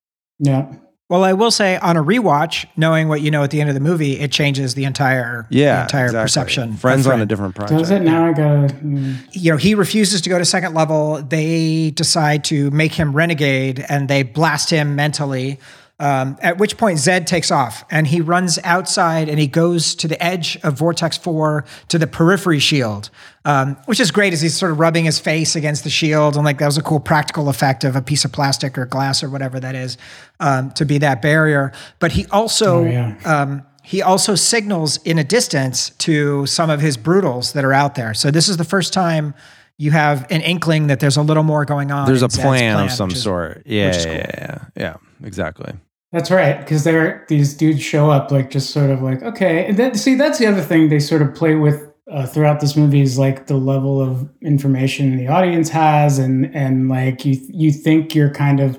[0.43, 0.73] Yeah.
[1.09, 3.75] Well, I will say on a rewatch, knowing what you know at the end of
[3.75, 6.25] the movie, it changes the entire Yeah, the entire exactly.
[6.25, 6.71] perception.
[6.71, 7.79] of Friends on a different project.
[7.79, 8.27] Does it now?
[8.27, 8.75] I gotta.
[8.75, 9.17] mm.
[9.33, 11.23] you know, he refuses to go to second level.
[11.23, 15.59] They decide to make him renegade and they blast him mentally.
[16.03, 20.09] Um, at which point Zed takes off and he runs outside and he goes to
[20.09, 23.09] the edge of Vortex 4 to the periphery shield,
[23.45, 26.35] um, which is great as he's sort of rubbing his face against the shield.
[26.35, 29.23] And like that was a cool practical effect of a piece of plastic or glass
[29.23, 29.97] or whatever that is
[30.41, 31.71] um, to be that barrier.
[32.01, 32.81] But he also.
[32.81, 33.17] Oh, yeah.
[33.25, 37.97] Um, he also signals in a distance to some of his brutals that are out
[37.97, 38.15] there.
[38.15, 39.35] So this is the first time
[39.77, 42.07] you have an inkling that there's a little more going on.
[42.07, 43.63] There's a plan, plan, of some is- sort.
[43.67, 44.35] Yeah, which is yeah, cool.
[44.35, 45.73] yeah, yeah, yeah, exactly.
[46.13, 49.67] That's right, because they're these dudes show up like just sort of like okay.
[49.67, 52.77] And that, see, that's the other thing they sort of play with uh, throughout this
[52.77, 57.73] movie is like the level of information the audience has, and and like you you
[57.73, 58.79] think you're kind of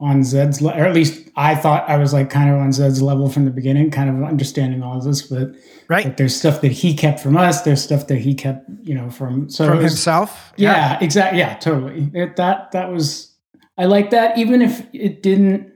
[0.00, 3.00] on Zed's le- or at least I thought I was like kind of on Zed's
[3.00, 5.54] level from the beginning, kind of understanding all of this, but
[5.88, 6.04] right.
[6.04, 9.08] like, there's stuff that he kept from us, there's stuff that he kept you know
[9.08, 10.52] from so From was- himself?
[10.58, 11.38] yeah, exactly.
[11.38, 12.10] Yeah, totally.
[12.12, 13.34] It, that that was
[13.78, 15.72] I like that, even if it didn't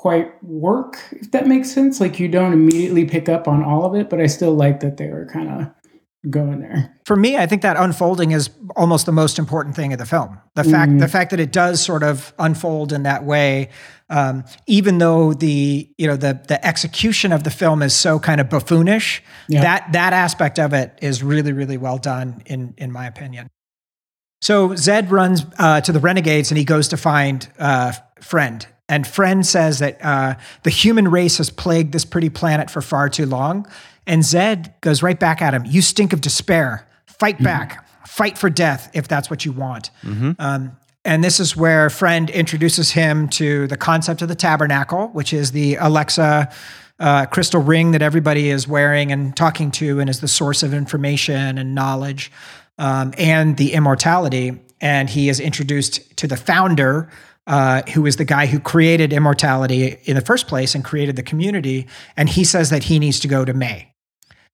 [0.00, 0.96] quite work.
[1.12, 4.18] If that makes sense, like you don't immediately pick up on all of it, but
[4.18, 6.96] I still like that they were kind of going there.
[7.04, 10.38] For me, I think that unfolding is almost the most important thing of the film.
[10.54, 11.00] The fact, Mhm.
[11.00, 13.68] the fact that it does sort of unfold in that way,
[14.08, 18.40] um, even though the you know the the execution of the film is so kind
[18.40, 19.60] of buffoonish, Yeah.
[19.60, 23.48] that that aspect of it is really really well done in in my opinion.
[24.40, 27.92] So Zed runs uh, to the renegades and he goes to find uh,
[28.22, 28.66] Friend.
[28.90, 30.34] And Friend says that uh,
[30.64, 33.66] the human race has plagued this pretty planet for far too long.
[34.04, 35.64] And Zed goes right back at him.
[35.64, 36.86] You stink of despair.
[37.06, 37.86] Fight back.
[38.06, 39.90] Fight for death if that's what you want.
[40.40, 45.32] Um, and this is where Friend introduces him to the concept of the tabernacle, which
[45.32, 46.50] is the Alexa
[46.98, 50.74] uh, crystal ring that everybody is wearing and talking to, and is the source of
[50.74, 52.32] information and knowledge,
[52.78, 54.60] um, and the immortality.
[54.80, 57.08] And he is introduced to the founder,
[57.46, 61.22] uh, who is the guy who created immortality in the first place and created the
[61.22, 61.86] community.
[62.16, 63.92] And he says that he needs to go to May.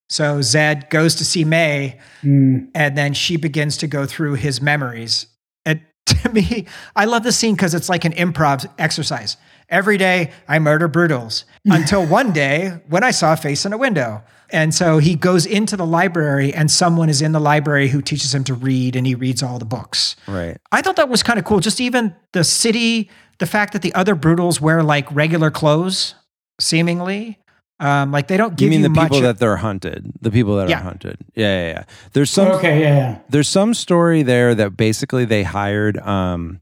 [0.08, 2.68] So Zed goes to see May, Mm.
[2.74, 5.26] and then she begins to go through his memories.
[5.64, 9.36] And to me, I love this scene because it's like an improv exercise.
[9.68, 13.78] Every day I murder brutals until one day when I saw a face in a
[13.78, 14.22] window.
[14.50, 18.34] And so he goes into the library and someone is in the library who teaches
[18.34, 20.14] him to read and he reads all the books.
[20.28, 20.56] Right.
[20.70, 21.58] I thought that was kind of cool.
[21.60, 26.14] Just even the city, the fact that the other brutals wear like regular clothes,
[26.60, 27.38] seemingly.
[27.78, 30.10] Um, like they don't You give mean you mean the much people that they're hunted?
[30.22, 30.80] The people that Yeah.
[30.80, 31.18] are hunted.
[31.34, 31.84] Yeah, yeah, yeah.
[32.14, 33.18] There's some Okay, yeah, yeah.
[33.28, 36.60] there's some story there that basically they hired um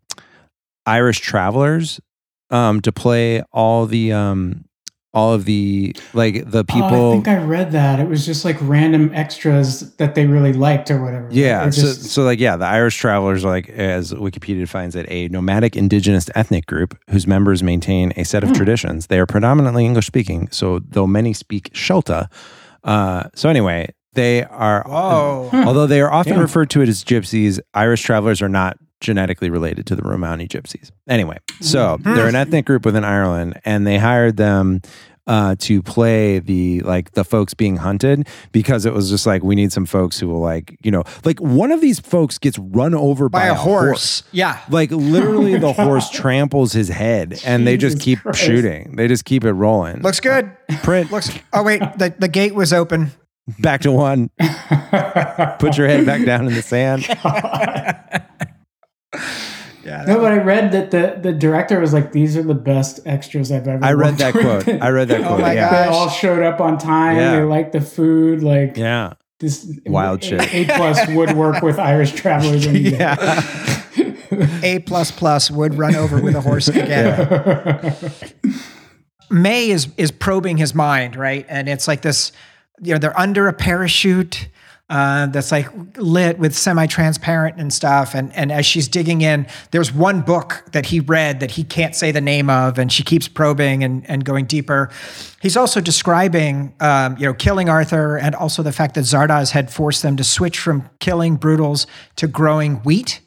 [0.86, 2.00] Irish travelers
[2.50, 4.64] um to play all the um
[5.14, 8.00] all of the like the people Oh, I think I read that.
[8.00, 11.28] It was just like random extras that they really liked or whatever.
[11.30, 11.66] Yeah.
[11.66, 15.28] Or So, so like, yeah, the Irish travelers, are like, as Wikipedia defines it, a
[15.28, 18.54] nomadic indigenous ethnic group whose members maintain a set of Hmm.
[18.56, 19.06] traditions.
[19.06, 20.48] They are predominantly English speaking.
[20.50, 22.28] So, though many speak Shelta.
[22.82, 25.50] Uh, so, anyway, they are, Whoa.
[25.64, 26.40] although they are often Yeah.
[26.40, 30.90] referred to it as gypsies, Irish travelers are not genetically related to the Romani gypsies.
[31.08, 32.14] Anyway, so Hmm.
[32.14, 34.80] they're an ethnic group within Ireland and they hired them
[35.26, 39.54] uh, to play the like the folks being hunted because it was just like we
[39.54, 42.94] need some folks who will like you know like one of these folks gets run
[42.94, 44.22] over by, by a horse.
[44.32, 44.60] Yeah.
[44.68, 48.38] Like literally, the horse tramples his head, and they just Jesus keep Christ.
[48.38, 48.96] shooting.
[48.96, 50.02] They just keep it rolling.
[50.02, 50.50] Looks good.
[50.82, 51.30] print Looks.
[51.54, 53.10] Oh wait, the, the gate was open.
[53.58, 54.28] back to one.
[55.58, 57.06] Put your head back down in the sand.
[60.06, 60.14] Yeah.
[60.14, 63.50] no, but I read that the, the director was like, "These are the best extras
[63.52, 64.82] I've ever." I read that with." quote.
[64.82, 65.40] I read that Oh quote.
[65.40, 65.70] my yeah.
[65.70, 65.84] God.
[65.84, 67.16] They all showed up on time.
[67.16, 67.36] Yeah.
[67.36, 68.42] They liked the food.
[68.42, 69.14] Like Yeah.
[69.40, 70.54] this Wild A- shit.
[70.54, 72.66] A plus would work with Irish travelers.
[72.66, 73.42] Yeah.
[74.64, 77.94] A plus plus would run over with a horse again.
[79.30, 81.46] May is is probing his mind, right?
[81.48, 82.32] And it's like this,
[82.82, 84.48] you know, they're under a parachute
[84.94, 88.14] uh, that's like lit with semi-transparent and stuff.
[88.14, 91.96] And and as she's digging in, there's one book that he read that he can't
[91.96, 94.90] say the name of, and she keeps probing and and going deeper.
[95.42, 99.68] He's also describing, um, you know, killing Arthur, and also the fact that Zardoz had
[99.68, 103.20] forced them to switch from killing brutals to growing wheat.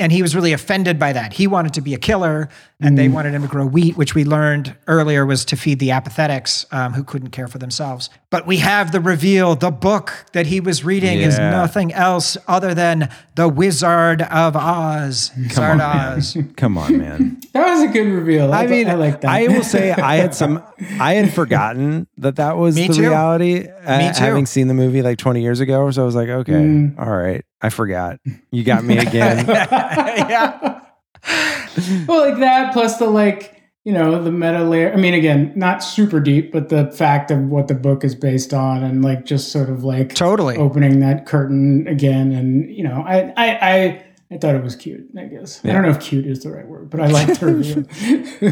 [0.00, 1.32] And he was really offended by that.
[1.32, 2.48] He wanted to be a killer,
[2.80, 5.90] and they wanted him to grow wheat, which we learned earlier was to feed the
[5.90, 8.08] apathetics um, who couldn't care for themselves.
[8.30, 12.74] But we have the reveal the book that he was reading is nothing else other
[12.74, 16.56] than The Wizard of Oz, Come on, Zardoz.
[16.56, 17.40] Come on, man.
[17.54, 18.52] That was a good reveal.
[18.52, 19.30] I, I mean, I like that.
[19.30, 20.62] I will say I had some.
[21.00, 23.00] I had forgotten that that was Me the too.
[23.08, 23.66] reality.
[23.66, 24.20] uh, Me too.
[24.22, 26.98] Having seen the movie like 20 years ago, so I was like, okay, Mm.
[26.98, 28.20] all right, I forgot.
[28.52, 29.44] You got me again.
[29.48, 30.80] yeah.
[32.08, 34.92] well, like that plus the like, you know, the meta layer.
[34.92, 38.52] I mean, again, not super deep, but the fact of what the book is based
[38.52, 40.56] on, and like just sort of like Totally.
[40.56, 45.08] opening that curtain again, and you know, I I I, I thought it was cute.
[45.16, 47.46] I guess I don't know if cute is the right word, but I liked the
[47.46, 47.84] reveal.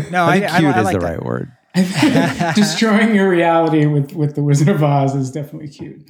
[0.10, 1.06] No, I I, think I, cute I is like the that.
[1.06, 1.52] right word.
[2.54, 6.00] Destroying your reality with with the Wizard of Oz is definitely cute.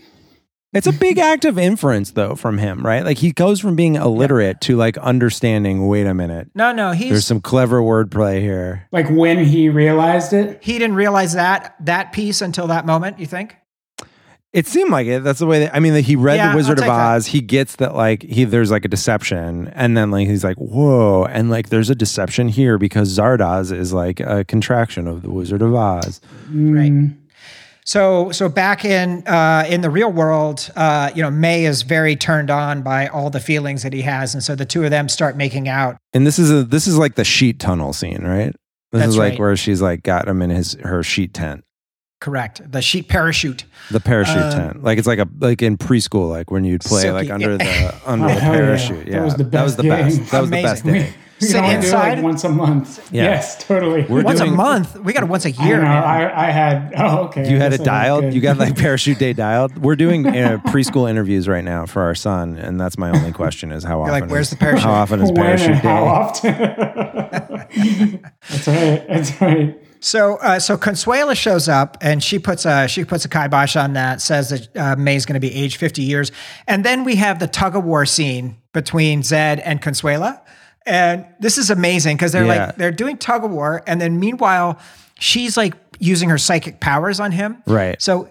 [0.76, 3.04] It's a big act of inference, though, from him, right?
[3.04, 5.86] Like he goes from being illiterate to like understanding.
[5.88, 8.86] Wait a minute, No, no, he's there's some clever wordplay here.
[8.92, 13.18] Like when he realized it, he didn't realize that that piece until that moment.
[13.18, 13.56] You think?
[14.52, 15.22] It seemed like it.
[15.22, 15.60] That's the way.
[15.60, 17.16] That, I mean, that he read Yeah, the Wizard of take that.
[17.16, 17.26] Oz.
[17.26, 21.24] He gets that like he there's like a deception, and then like he's like, whoa,
[21.26, 25.60] and like there's a deception here because Zardoz is like a contraction of the Wizard
[25.60, 26.22] of Oz.
[26.50, 26.74] Mm.
[26.74, 27.25] Right.
[27.86, 32.16] So, so back in uh, in the real world, uh, you know, May is very
[32.16, 35.08] turned on by all the feelings that he has, and so the two of them
[35.08, 35.96] start making out.
[36.12, 38.52] And this is a this is like the sheet tunnel scene, right?
[38.90, 39.38] This That's is like right.
[39.38, 41.62] where she's like got him in his her sheet tent,
[42.18, 42.62] Correct.
[42.72, 43.64] The sheet parachute.
[43.90, 44.82] the parachute Um, tent.
[44.82, 48.24] Like it's like a like in preschool, like when you'd play like under the under
[48.24, 48.58] Oh, the hell yeah.
[48.60, 49.04] parachute.
[49.06, 50.16] That Yeah, was the that was best the best.
[50.16, 50.26] game.
[50.30, 51.14] That was the best day.
[51.40, 52.14] we Sit can do it inside?
[52.14, 53.12] like once a month.
[53.12, 53.24] Yeah.
[53.24, 54.04] Yes, totally.
[54.08, 54.98] We're once doing- a month.
[54.98, 55.82] We got it once a year.
[55.82, 55.86] know.
[55.86, 56.94] I, I had.
[56.96, 57.50] Oh, okay.
[57.50, 58.32] You had it dialed.
[58.32, 59.76] You got like parachute day dialed.
[59.76, 63.70] We're doing uh, preschool interviews right now for our son, and that's my only question:
[63.70, 64.20] is how You're often?
[64.22, 66.52] like, "Where's is- the parachute?" How often is when parachute and how often?
[68.48, 69.06] that's right.
[69.08, 69.82] That's right.
[70.00, 73.94] So, uh, so Consuella shows up and she puts a she puts a kibosh on
[73.94, 74.20] that.
[74.20, 76.32] Says that uh, May's going to be aged fifty years,
[76.66, 80.40] and then we have the tug of war scene between Zed and Consuella,
[80.84, 82.66] and this is amazing because they're Yeah.
[82.66, 84.78] like they're doing tug of war, and then meanwhile
[85.18, 87.62] she's like using her psychic powers on him.
[87.66, 88.00] Right.
[88.02, 88.28] So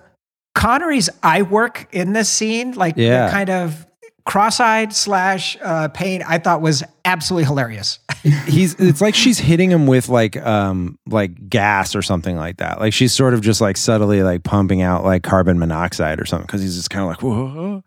[0.53, 3.25] Connery's eye work in this scene, like Yeah.
[3.25, 3.85] the kind of
[4.25, 7.99] cross-eyed slash uh, pain, I thought was absolutely hilarious.
[8.47, 8.73] He's.
[8.79, 12.79] It's like she's hitting him with like um like gas or something like that.
[12.79, 16.45] Like she's sort of just like subtly like pumping out like carbon monoxide or something
[16.47, 17.83] because he's just kind of like whoa.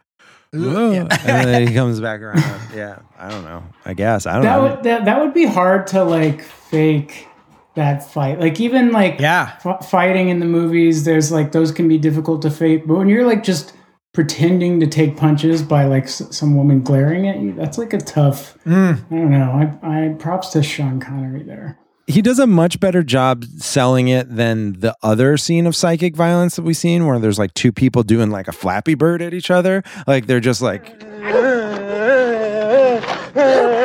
[0.53, 0.93] whoa.
[0.93, 1.11] And
[1.49, 2.61] then he comes back around.
[2.75, 3.65] Yeah, I don't know.
[3.85, 4.63] I guess I don't That know.
[4.77, 7.27] would that, that would be hard to like fake
[7.75, 8.39] that fight.
[8.39, 12.43] Like even like yeah, f- fighting in the movies, there's like those can be difficult
[12.43, 12.87] to fake.
[12.87, 13.73] But when you're like just
[14.19, 17.99] pretending to take punches by like s- some woman glaring at you, that's like a
[17.99, 18.59] tough.
[18.65, 18.97] Mm.
[19.13, 19.79] I don't know.
[19.83, 21.79] I, I props to Sean Connery there.
[22.09, 26.57] he does a much better job selling it than the other scene of psychic violence
[26.57, 29.53] that we've seen where there's like two people doing like a flappy bird at each
[29.53, 30.99] other like they're just like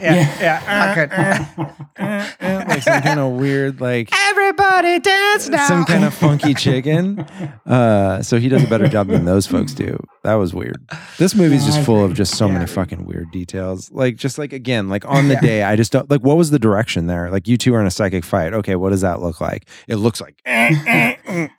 [0.00, 0.62] yeah, yeah, yeah.
[0.66, 1.76] Uh, Not good.
[1.98, 5.66] Uh, uh, like some kind of weird like Everybody dance now.
[5.66, 7.20] some kind of funky chicken.
[7.64, 9.98] Uh so he does a better job than those folks do.
[10.22, 10.86] That was weird.
[11.18, 13.90] This movie's No, just full of just so many fucking weird details.
[13.92, 16.58] Like just like again like on the day i just don't like what was the
[16.58, 17.30] direction there?
[17.30, 18.52] Like you two are in a psychic fight.
[18.52, 19.68] Okay what does that look like?
[19.88, 21.16] It looks like eh, eh,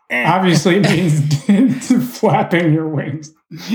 [0.10, 0.90] eh, Obviously, it
[1.48, 3.32] means flapping your wings.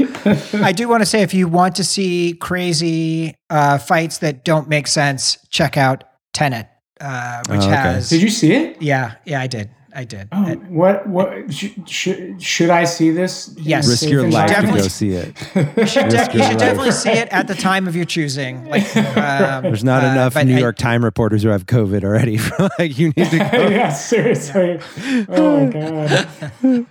[0.55, 4.69] I do want to say if you want to see crazy uh, fights that don't
[4.69, 6.05] make sense, check out
[6.35, 6.69] Tenet,
[7.01, 7.71] uh, which Oh, okay.
[7.77, 8.11] has.
[8.11, 8.83] Did you see it?
[8.83, 9.71] Yeah, yeah, I did.
[9.95, 10.29] I did.
[10.33, 11.07] Oh, what?
[11.07, 11.53] What?
[11.53, 12.09] Sh- sh-
[12.39, 13.55] should I see this?
[13.59, 13.87] Yes.
[13.87, 14.81] risk your and life to Definitely.
[14.81, 17.95] go see it You should, de- you should definitely see it at the time of
[17.95, 18.65] your choosing.
[18.71, 18.85] Like,
[19.19, 22.39] um, There's not uh, enough but New I- York Time reporters who have COVID already.
[22.79, 23.69] like you need to go.
[23.69, 24.81] yeah, seriously.
[25.29, 26.87] Oh my god.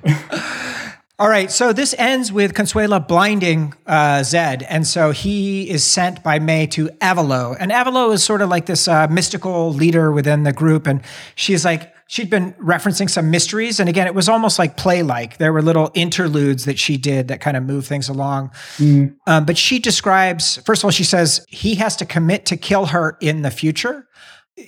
[1.21, 6.23] All right, so this ends with Consuella blinding uh, Zed, and so he is sent
[6.23, 10.41] by May to Avalow, and Avalow is sort of like this uh, mystical leader within
[10.41, 11.03] the group, and
[11.35, 13.79] she's like she'd been referencing some mysteries.
[13.79, 15.37] And again, it was almost like play like.
[15.37, 18.49] There were little interludes that she did that kind of move things along.
[18.77, 19.15] Mm.
[19.27, 22.87] Um, but she describes, first of all, she says he has to commit to kill
[22.87, 24.07] her in the future.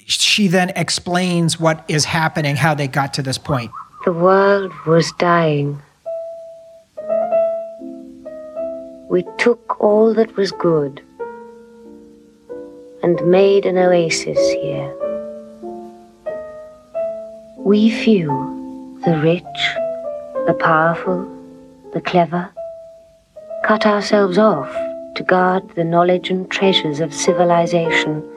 [0.06, 3.72] She then explains what is happening, how they got to this point.
[4.06, 5.82] The world was dying.
[9.14, 11.00] We took all that was good
[13.04, 14.92] and made an oasis here.
[17.60, 18.30] We few,
[19.06, 19.60] the rich,
[20.48, 21.30] the powerful,
[21.94, 22.50] the clever,
[23.64, 24.74] cut ourselves off
[25.14, 28.28] to guard the knowledge and treasures of civilization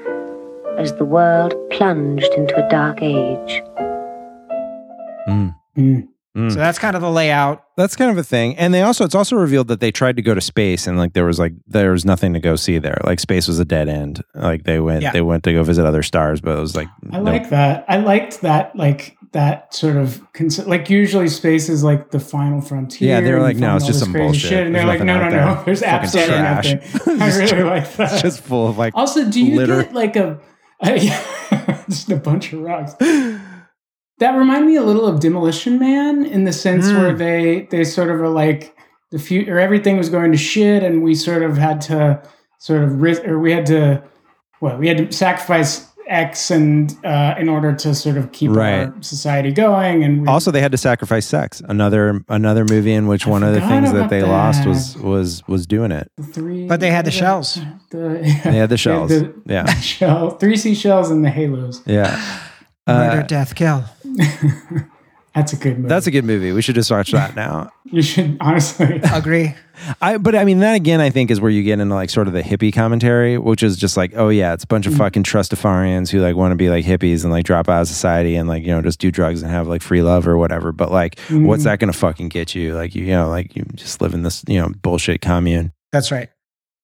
[0.76, 3.62] as the world plunged into a dark age.
[5.26, 6.08] Mm.
[6.36, 6.50] Mm.
[6.52, 7.64] So that's kind of the layout.
[7.76, 8.56] That's kind of a thing.
[8.58, 11.14] And they also it's also revealed that they tried to go to space and like
[11.14, 12.98] there was like there was nothing to go see there.
[13.04, 14.22] Like space was a dead end.
[14.34, 15.12] Like they went Yeah.
[15.12, 17.84] they went to go visit other stars, but it was like I no- like that.
[17.88, 22.60] I liked that, like that sort of cons- like usually space is like the final
[22.60, 23.08] frontier.
[23.08, 24.40] Yeah, they were and like, no, it's just some bullshit.
[24.50, 24.66] Shit.
[24.66, 25.64] And There's they're like, no, no, nothing no, out there.
[25.66, 26.72] there's Fucking absolutely trash.
[26.74, 27.20] nothing.
[27.22, 28.12] I really like that.
[28.12, 29.82] It's just full of like Also, do you litter.
[29.84, 30.38] get like a
[31.88, 32.94] just a bunch of rocks?
[34.18, 36.96] That reminded me a little of Demolition Man in the sense Hmm.
[36.98, 38.74] where they they sort of are like
[39.10, 42.20] the future, everything was going to shit, and we sort of had to
[42.58, 44.02] sort of risk, or we had to,
[44.60, 48.86] well, we had to sacrifice X and uh, in order to sort of keep Right.
[48.86, 51.60] our society going, and we, Also, they had to sacrifice sex.
[51.68, 55.42] Another another movie in which one of the things that about they lost was was
[55.46, 56.10] was doing it.
[56.32, 57.58] three, But they had the shells.
[57.90, 59.10] The, They had the shells.
[59.10, 59.66] the- Yeah.
[59.80, 61.82] shell, three seashells and the halos.
[61.86, 62.18] Yeah.
[62.86, 63.84] Murder, Uh, death, kill.
[65.34, 65.88] That's a good movie.
[65.88, 66.50] that's a good movie.
[66.52, 67.70] We should just watch that now.
[67.92, 69.54] You should honestly agree.
[70.00, 72.26] I but I mean that again I think is where you get into like sort
[72.26, 74.98] of the hippie commentary, which is just like, oh yeah, it's a bunch of Mm.
[74.98, 78.34] fucking trustafarians who like want to be like hippies and like drop out of society
[78.34, 80.72] and like, you know, just do drugs and have like free love or whatever.
[80.72, 81.64] But like what's Mm.
[81.66, 82.74] that gonna fucking get you?
[82.74, 85.70] Like you, you know, like you just live in this, you know, bullshit commune.
[85.92, 86.30] That's right.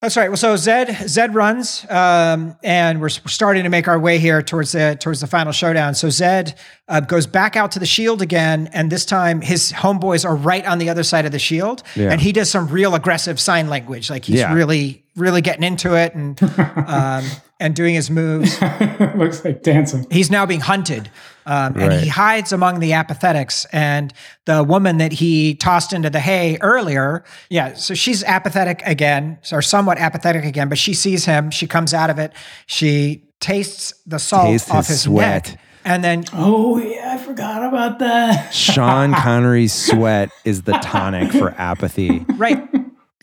[0.03, 0.28] That's right.
[0.28, 4.72] Well, so Zed Zed runs, um, and we're, starting to make our way here towards
[4.72, 5.94] the towards the final showdown.
[5.94, 10.24] So Zed uh, goes back out to the shield again, and this time his homeboys
[10.24, 12.11] are right on the other side of the shield, Yeah.
[12.11, 14.53] and he does some real aggressive sign language, like he's Yeah.
[14.53, 16.42] really really getting into it and
[16.88, 17.24] um,
[17.62, 18.60] and doing his moves.
[19.16, 20.06] Looks like dancing.
[20.10, 21.10] He's now being hunted,
[21.46, 22.00] um, and Right.
[22.00, 23.64] he hides among the apathetics.
[23.72, 24.12] And
[24.44, 29.62] the woman that he tossed into the hay earlier, yeah, so she's apathetic again, or
[29.62, 30.68] somewhat apathetic again.
[30.68, 31.50] But she sees him.
[31.50, 32.32] She comes out of it.
[32.66, 35.48] She tastes the salt Tastes off his his sweat.
[35.50, 38.52] neck, and then Oh yeah, I forgot about that.
[38.54, 42.24] Sean Connery's sweat is the tonic for apathy.
[42.36, 42.68] right.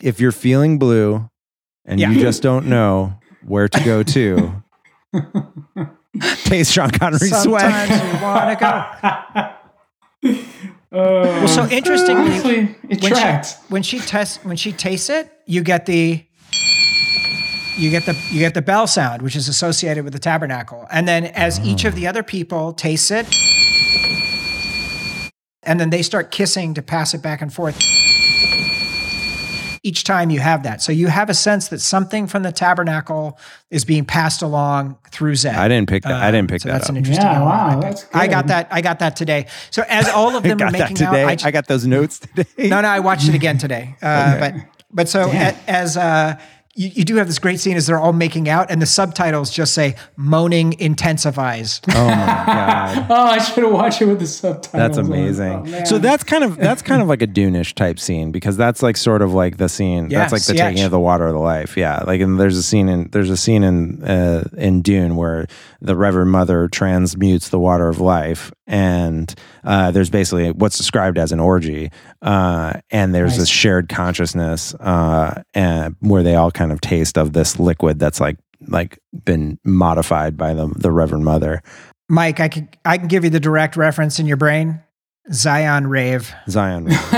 [0.02, 1.28] If you're feeling blue
[1.84, 2.10] and Yeah.
[2.10, 3.14] you just don't know
[3.44, 4.62] where to go to,
[6.44, 8.14] taste Sean Connery's Sometimes sweat.
[8.16, 9.50] you want to go.
[10.92, 13.46] Uh, Well, so interestingly, honestly, it when tracked.
[13.46, 16.26] she when she tests when she tastes it, you get the
[17.78, 20.88] you get the you get the bell sound, which is associated with the tabernacle.
[20.90, 23.24] And then as each of the other people tastes it,
[25.62, 27.78] and then they start kissing to pass it back and forth.
[29.82, 30.82] Each time you have that.
[30.82, 33.38] So you have a sense that something from the tabernacle
[33.70, 35.54] is being passed along through Zed.
[35.56, 36.12] I didn't pick that.
[36.22, 36.90] I didn't pick so that that's up.
[36.90, 37.82] an interesting Yeah, wow, I think.
[37.82, 38.68] that's I got that.
[38.70, 39.46] I got that today.
[39.70, 41.24] So as all of them are that making out, today.
[41.24, 42.44] I, I, j- got those notes today.
[42.68, 43.94] no, no, I watched it again today.
[44.02, 44.54] Uh, But
[44.92, 46.38] but so a- as uh,
[46.80, 49.50] you, you do have this great scene as they're all making out, and the subtitles
[49.50, 52.70] just say "moaning intensifies." Oh my god.
[53.10, 54.72] Oh, I should have watched it with the subtitles.
[54.72, 55.74] That's amazing.
[55.74, 58.82] Oh, so that's kind of that's kind of like a Dune-ish type scene because that's
[58.82, 60.10] like sort of like the scene.
[60.10, 60.70] Yeah, that's like the Sietch.
[60.70, 61.76] taking of the water of the life.
[61.76, 65.46] Yeah, like and there's a scene in there's a scene in uh, in Dune where
[65.80, 71.32] the Reverend Mother transmutes the water of life, and uh, there's basically what's described as
[71.32, 71.90] an orgy,
[72.22, 73.38] uh, and there's Nice.
[73.40, 78.20] this shared consciousness uh, and where they all kind of taste of this liquid that's
[78.20, 81.62] like like been modified by the the Reverend Mother.
[82.08, 84.80] Mike, I can I can give you the direct reference in your brain.
[85.32, 86.32] Zion rave.
[86.48, 86.84] Zion.
[86.84, 87.10] This is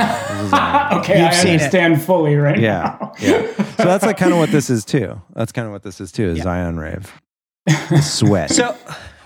[0.50, 0.98] Zion.
[1.00, 1.60] okay, You've I seen
[1.92, 1.98] it.
[1.98, 3.12] fully right Yeah, now.
[3.20, 3.46] yeah.
[3.76, 5.20] So that's like kind of what this is too.
[5.34, 6.30] That's kind of what this is too.
[6.30, 7.10] Is Zion rave,
[7.66, 8.50] The sweat.
[8.50, 8.76] So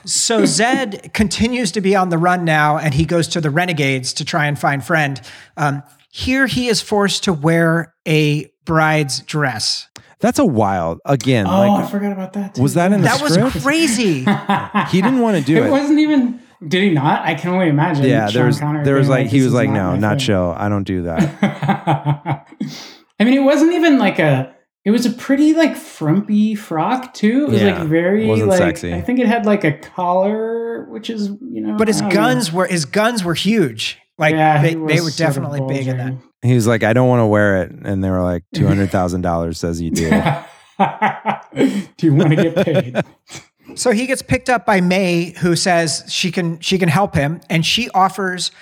[0.06, 4.12] so Zed continues to be on the run now, and he goes to the Renegades
[4.14, 5.20] to try and find friend.
[5.56, 9.88] Um, here he is forced to wear a bride's dress.
[10.20, 10.98] that's a wild.
[11.04, 12.54] Again, Oh, I forgot about that.
[12.54, 12.62] Too.
[12.62, 14.20] was that in the That was crazy.
[14.90, 15.70] he didn't want to do it it.
[15.70, 16.40] wasn't even.
[16.66, 17.20] Did he not?
[17.22, 18.06] I can only imagine.
[18.06, 20.10] yeah, Sean there was Connery there was being like he was like, not no, not
[20.12, 20.54] thing." chill.
[20.56, 22.46] I don't do that.
[23.20, 24.55] I mean, it wasn't even like a.
[24.86, 27.46] It was a pretty like frumpy frock too.
[27.46, 28.94] It was Yeah, like very wasn't like sexy.
[28.94, 31.76] I think it had like a collar, which is you know.
[31.76, 33.98] But his I don't guns were his guns were huge.
[34.16, 36.14] Like Yeah, they, they was were sort of definitely big in that.
[36.42, 37.72] He was like, I don't want to wear it.
[37.72, 40.08] And they were like, $200,000 says you do.
[41.96, 42.96] Do you want to get paid?
[43.74, 47.40] So he gets picked up by May, who says she can she can help him,
[47.50, 48.52] and she offers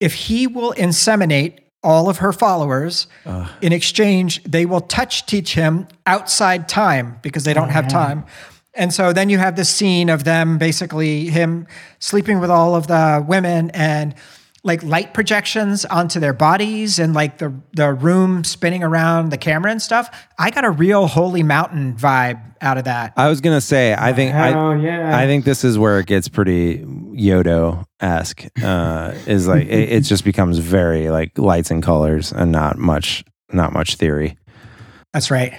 [0.00, 3.06] if he will inseminate all of her followers.
[3.62, 7.88] In exchange, they will touch teach him outside time because they don't Oh, have yeah.
[8.02, 8.24] time.
[8.74, 11.66] And so then you have this scene of them basically him
[11.98, 14.14] sleeping with all of the women and
[14.66, 19.70] like light projections onto their bodies and like the the room spinning around the camera
[19.70, 20.10] and stuff.
[20.38, 23.12] I got a real holy mountain vibe out of that.
[23.16, 25.16] I was gonna say, I think Hell I, yeah.
[25.16, 28.44] I think this is where it gets pretty Jodo esque.
[28.62, 33.24] Uh, is like it, it just becomes very like lights and colors and not much,
[33.52, 34.36] not much theory.
[35.12, 35.54] That's right.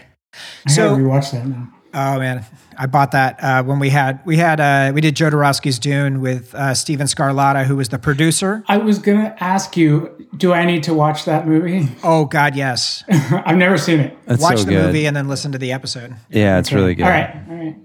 [0.67, 1.69] I So- gotta rewatch that now.
[1.93, 2.45] Oh man,
[2.77, 6.53] I bought that uh, when we had we had uh, we did Jodorowsky's Dune with
[6.53, 8.63] uh, Stephen Scarlata, who was the producer.
[8.67, 11.87] I was gonna ask you, do I need to watch that movie?
[12.03, 13.03] Oh God, yes.
[13.09, 14.17] I've never seen it.
[14.25, 14.85] That's Watch so the good.
[14.87, 16.15] movie and then listen to the episode.
[16.29, 16.75] Yeah, it's Okay.
[16.75, 17.03] really good.
[17.05, 17.75] All right, all right,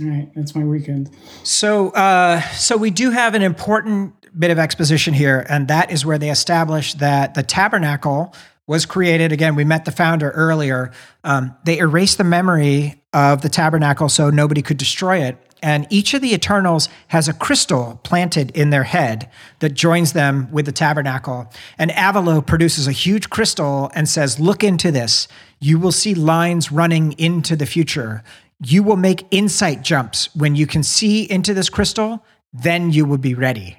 [0.00, 0.28] all right.
[0.34, 1.10] That's my weekend.
[1.44, 6.04] So, uh, so we do have an important bit of exposition here, and that is
[6.04, 8.34] where they establish that the tabernacle
[8.66, 9.32] was created.
[9.32, 10.90] Again, we met the founder earlier.
[11.22, 15.36] Um, they erased the memory of the tabernacle so nobody could destroy it.
[15.62, 20.50] And each of the Eternals has a crystal planted in their head that joins them
[20.52, 21.50] with the tabernacle.
[21.78, 25.26] And Avalow produces a huge crystal and says, Look into this.
[25.60, 28.22] You will see lines running into the future.
[28.62, 30.34] You will make insight jumps.
[30.34, 33.78] When you can see into this crystal, then you will be ready.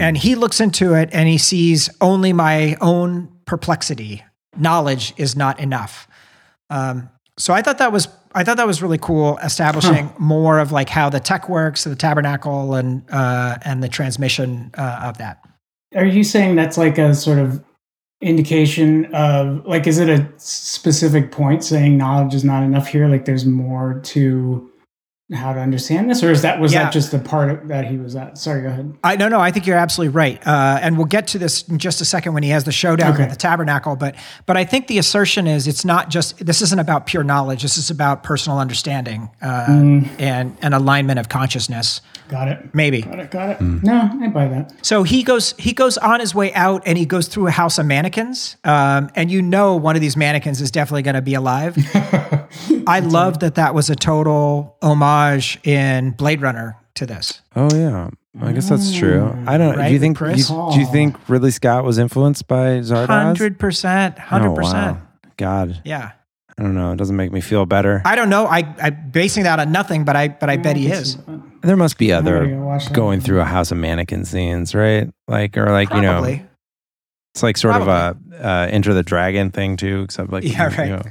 [0.00, 4.22] And he looks into it and he sees only my own perplexity.
[4.56, 6.08] Knowledge is not enough.
[6.70, 10.72] Um, so I thought that was I thought that was really cool, establishing more of
[10.72, 15.40] like how the tech works, the tabernacle, and uh, and the transmission uh, of that.
[15.94, 17.64] Are you saying that's like a sort of
[18.20, 23.08] indication of like is it a specific point saying knowledge is not enough here?
[23.08, 24.70] Like there's more to
[25.34, 26.84] how to understand this, or is that was Yeah.
[26.84, 28.38] that just the part that he was at?
[28.38, 28.92] Sorry, go ahead.
[29.02, 31.78] I no no, I think you're absolutely right, uh, and we'll get to this in
[31.78, 33.22] just a second when he has the showdown Okay.
[33.24, 33.96] with the tabernacle.
[33.96, 34.14] But
[34.46, 37.62] but I think the assertion is it's not just this isn't about pure knowledge.
[37.62, 40.08] This is about personal understanding uh, Mm.
[40.20, 42.00] and and alignment of consciousness.
[42.28, 42.74] Got it.
[42.74, 43.02] Maybe.
[43.02, 43.30] Got it.
[43.30, 43.60] Got it.
[43.60, 44.84] No, I buy that.
[44.84, 47.78] So he goes he goes on his way out and he goes through a house
[47.78, 48.56] of mannequins.
[48.64, 51.76] Um, and you know one of these mannequins is definitely going to be alive.
[52.86, 57.40] I love that that was a total homage in Blade Runner to this.
[57.54, 58.10] Oh yeah,
[58.40, 59.32] I guess that's true.
[59.46, 59.76] I don't.
[59.76, 60.18] Right, do you think?
[60.20, 60.34] You,
[60.72, 63.06] do you think Ridley Scott was influenced by Zardoz?
[63.06, 64.98] Hundred percent, Hundred percent.
[65.36, 66.12] God, Yeah.
[66.58, 66.92] I don't know.
[66.92, 68.00] It doesn't make me feel better.
[68.06, 68.46] I don't know.
[68.46, 71.18] I I'm basing that on nothing, but I but I bet he is.
[71.66, 75.08] There must be other go going through a house of mannequin scenes, right?
[75.28, 76.24] Like or like you know,
[77.34, 80.76] it's like sort of a uh, Enter the Dragon thing too, except like Yeah, you
[80.78, 80.88] right.
[80.88, 81.02] know,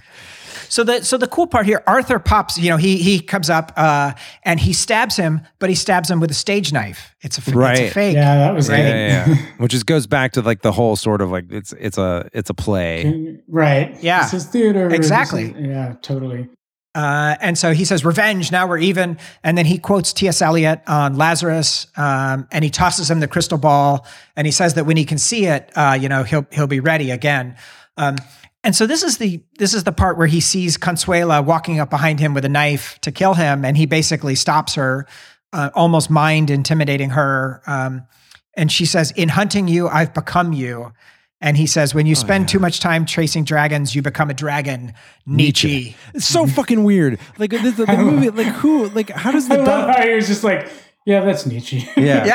[0.69, 2.57] So the so the cool part here, Arthur pops.
[2.57, 6.19] You know, he he comes up uh, and he stabs him, but he stabs him
[6.19, 7.13] with a stage knife.
[7.21, 8.15] It's a, f- it's a fake.
[8.15, 8.89] Yeah, that was yeah, great.
[8.89, 9.45] yeah, yeah.
[9.57, 12.49] which just goes back to like the whole sort of like it's it's a it's
[12.49, 13.39] a play.
[13.47, 13.95] Right.
[14.01, 14.23] Yeah.
[14.23, 14.89] This is theater.
[14.93, 15.51] Exactly.
[15.51, 16.49] is- yeah, totally.
[16.95, 18.53] Uh, and so he says, "Revenge.
[18.53, 20.41] Now we're even." And then he quotes T.S.
[20.41, 24.85] Eliot on Lazarus, um, and he tosses him the crystal ball, and he says that
[24.85, 27.57] when he can see it, uh, you know, he'll he'll be ready again.
[27.97, 28.15] Um,
[28.63, 31.89] and so this is the this is the part where he sees Consuella walking up
[31.89, 35.05] behind him with a knife to kill him, and he basically stops her,
[35.51, 37.61] uh, almost mind intimidating her.
[37.67, 38.07] Um,
[38.55, 40.93] and she says, "In hunting you, I've become you."
[41.41, 44.33] And he says, "When you oh, spend too much time chasing dragons, you become a
[44.33, 44.93] dragon."
[45.25, 45.95] Nietzsche.
[46.13, 47.19] It's so fucking weird.
[47.37, 50.03] Like the, the, the movie, like who, like how does I the love doc- how
[50.07, 50.69] he was just like,
[51.05, 51.87] yeah, that's Nietzsche.
[51.97, 52.25] Yeah.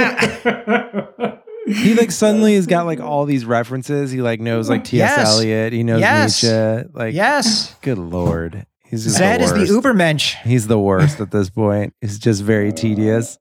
[0.45, 1.37] Yeah.
[1.67, 4.11] he like suddenly has got like all these references.
[4.11, 5.17] He like knows like T.S.
[5.17, 5.29] Yes.
[5.29, 5.73] Eliot.
[5.73, 6.43] He knows Yes.
[6.43, 6.89] Nietzsche.
[6.93, 7.75] Like Yes.
[7.83, 9.81] good lord, he's just Zed the is the.
[9.81, 10.37] Ubermensch.
[10.43, 11.95] He's the worst at this point.
[12.01, 13.39] He's just very tedious.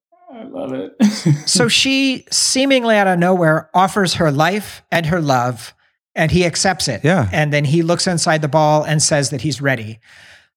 [0.50, 0.96] I love it.
[1.48, 5.74] So she seemingly out of nowhere offers her life and her love,
[6.16, 7.04] and he accepts it.
[7.04, 7.30] Yeah.
[7.32, 10.00] And then he looks inside the ball and says that he's ready.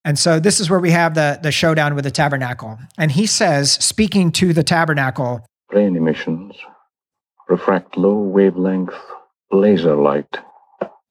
[0.05, 2.79] And so this is where we have the, the showdown with the tabernacle.
[2.99, 6.57] And he says, speaking to the tabernacle, Brain emissions
[7.49, 8.95] refract low wavelength
[9.51, 10.39] laser light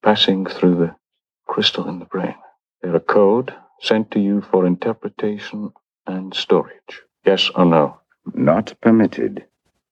[0.03, 0.95] passing through the
[1.47, 2.35] crystal in the brain.
[2.81, 5.71] They're a code sent to you for interpretation
[6.05, 7.01] and storage.
[7.25, 8.00] Yes or no?
[8.33, 9.45] Not permitted.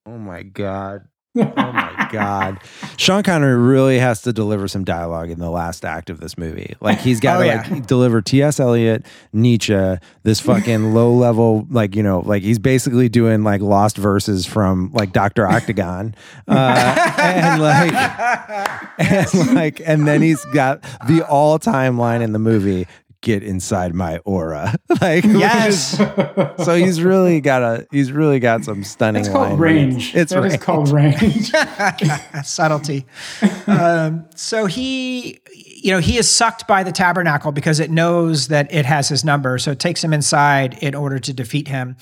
[0.05, 1.05] Oh my god.
[1.37, 2.57] oh my god,
[2.97, 6.75] Sean Connery really has to deliver some dialogue in the last act of this movie.
[6.81, 7.67] Like he's got Oh, to yeah.
[7.69, 8.59] like deliver T.S.
[8.59, 13.95] Eliot, Nietzsche, this fucking low level, like you know, like he's basically doing like lost
[13.95, 16.15] verses from like Doctor Octagon,
[16.47, 22.39] uh, and like and like and then he's got the all time line in the
[22.39, 22.87] movie.
[23.21, 25.99] Get inside my aura, like Yes.
[25.99, 29.19] is- so he's really got a he's really got some stunning.
[29.21, 30.15] It's called range.
[30.15, 30.61] It's That is range.
[30.61, 31.51] called range.
[32.45, 33.05] subtlety.
[33.67, 38.73] um, so he, you know, he is sucked by the tabernacle because it knows that
[38.73, 39.57] it has his number.
[39.57, 41.97] So it takes him inside in order to defeat him.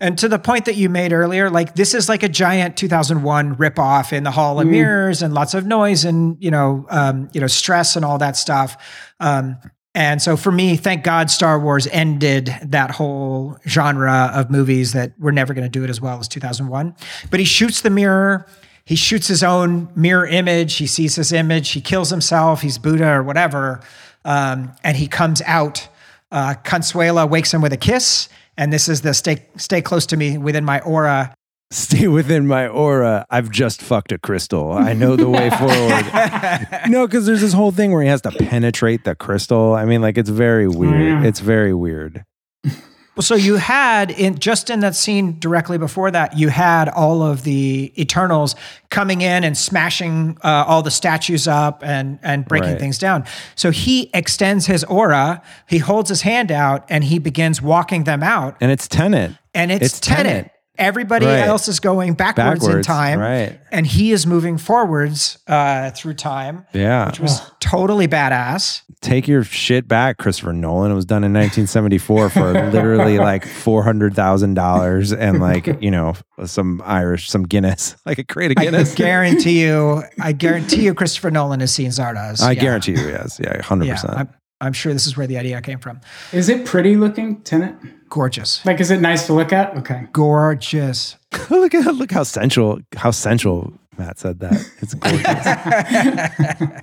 [0.00, 3.54] And to the point that you made earlier, like this is like a giant 2001
[3.56, 4.70] ripoff in the Hall of Mm.
[4.72, 8.36] Mirrors and lots of noise and you know, um, you know, stress and all that
[8.36, 8.76] stuff.
[9.20, 9.56] Um,
[9.96, 15.18] and so for me, thank God Star Wars ended that whole genre of movies that
[15.18, 16.94] were never going to do it as well as 2001.
[17.30, 18.46] But he shoots the mirror.
[18.84, 20.74] He shoots his own mirror image.
[20.74, 21.70] He sees his image.
[21.70, 22.60] He kills himself.
[22.60, 23.80] He's Buddha or whatever.
[24.26, 25.88] Um, and he comes out.
[26.30, 28.28] Uh, Consuella wakes him with a kiss.
[28.58, 31.34] And this is the stay, stay close to me within my aura.
[31.72, 33.26] Stay within my aura.
[33.28, 34.70] I've just fucked a crystal.
[34.72, 36.90] I know the way forward.
[36.90, 39.74] no, because there's this whole thing where he has to penetrate the crystal.
[39.74, 40.94] I mean, like it's very weird.
[41.02, 41.24] yeah.
[41.24, 42.24] It's very weird.
[42.64, 47.22] Well, so you had in just in that scene directly before that, you had all
[47.22, 48.54] of the Eternals
[48.90, 52.78] coming in and smashing uh, all the statues up and and breaking Right.
[52.78, 53.24] things down.
[53.54, 58.22] So he extends his aura, he holds his hand out, and he begins walking them
[58.22, 58.56] out.
[58.60, 59.32] And it's Tenet.
[59.54, 60.50] And it's, It's Tenet.
[60.78, 61.40] Everybody Right.
[61.40, 63.58] else is going backwards, in time, right.
[63.72, 67.06] and he is moving forwards uh, through time, Yeah.
[67.06, 68.82] which was totally badass.
[69.00, 70.90] Take your shit back, Christopher Nolan.
[70.90, 77.28] It was done in 1974 for literally like $400,000 and like, you know, some Irish,
[77.30, 81.72] some Guinness, like a crate of I guarantee you, I guarantee you, Christopher Nolan has
[81.72, 82.42] seen Zardoz.
[82.42, 82.60] I Yeah.
[82.60, 83.40] guarantee you, yes.
[83.42, 83.86] Yeah, 100%.
[83.86, 84.28] Yeah, I'm,
[84.60, 86.00] I'm sure this is where the idea came from.
[86.32, 87.74] Is it pretty looking, Tenet?
[88.08, 88.64] Gorgeous.
[88.64, 89.76] Like, is it nice to look at?
[89.78, 90.06] Okay.
[90.12, 91.16] Gorgeous.
[91.50, 94.54] look at look how sensual how sensual Matt said that.
[94.80, 96.82] It's gorgeous.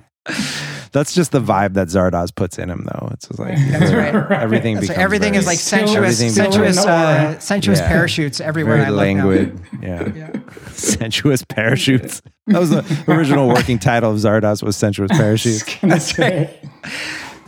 [0.92, 3.08] That's just the vibe that Zardoz puts in him, though.
[3.12, 4.14] It's just like That's right.
[4.40, 4.74] everything.
[4.76, 4.94] That's right.
[4.94, 7.88] becomes everything very- is like sensuous, everything sensuous, uh, sensuous Yeah.
[7.88, 9.28] parachutes everywhere Very I look now.
[9.28, 9.60] languid.
[9.82, 10.32] Yeah.
[10.70, 12.22] sensuous parachutes.
[12.46, 15.64] That was the original working title of Zardoz was sensuous parachutes.
[15.82, 16.48] That's right.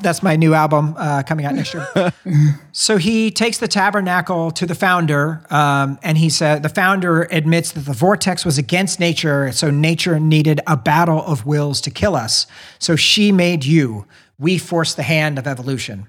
[0.01, 2.12] That's my new album uh, coming out next year.
[2.73, 7.73] so he takes the tabernacle to the founder, um, and he said the founder admits
[7.73, 12.14] that the vortex was against nature, so nature needed a battle of wills to kill
[12.14, 12.47] us.
[12.78, 14.06] So she made you.
[14.39, 16.06] We forced the hand of evolution.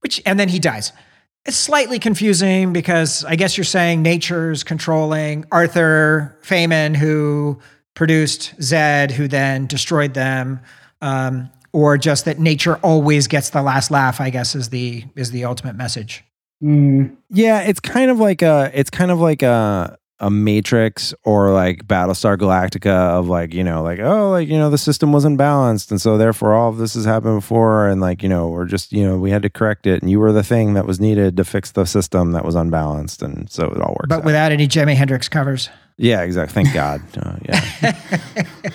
[0.00, 0.92] Which and then he dies.
[1.44, 7.60] It's slightly confusing because I guess you're saying nature's controlling Arthur Frayn, who
[7.94, 10.60] produced Zed, who then destroyed them,
[11.00, 14.20] um, or just that nature always gets the last laugh.
[14.20, 16.24] I guess is the is the ultimate message.
[16.60, 21.86] Yeah, it's kind of like a it's kind of like a a Matrix or like
[21.86, 25.90] Battlestar Galactica of like, you know, like, oh, like, you know, the system wasn't balanced.
[25.90, 27.88] And so therefore all of this has happened before.
[27.88, 30.00] And like, you know, we're just, you know, we had to correct it.
[30.00, 33.20] And you were the thing that was needed to fix the system that was unbalanced.
[33.20, 34.06] And so it all works.
[34.08, 34.24] But out.
[34.24, 35.68] without any Jimi Hendrix covers.
[35.98, 36.62] yeah, exactly.
[36.62, 37.02] Thank God.
[37.18, 38.00] Uh, yeah.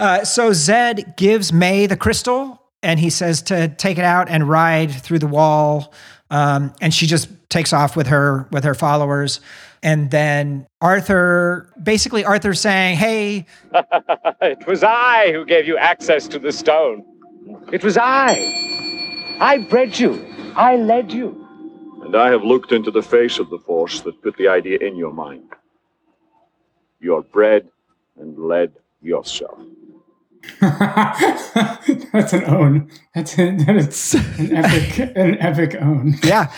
[0.00, 4.48] Uh, so Zed gives May the crystal, and he says to take it out and
[4.48, 5.92] ride through the wall.
[6.30, 9.42] Um, and she just takes off with her with her followers.
[9.82, 13.44] And then Arthur, basically Arthur saying, "Hey,
[14.40, 17.04] it was I who gave you access to the stone.
[17.70, 19.36] It was I.
[19.38, 20.24] I bred you.
[20.56, 21.46] I led you.
[22.04, 24.96] And I have looked into the face of the force that put the idea in
[24.96, 25.50] your mind.
[27.00, 27.68] You're bred
[28.18, 28.72] and led
[29.02, 29.58] yourself.
[30.60, 32.90] That's an own.
[33.14, 36.14] That's a, that is an epic, an epic own.
[36.24, 36.52] Yeah.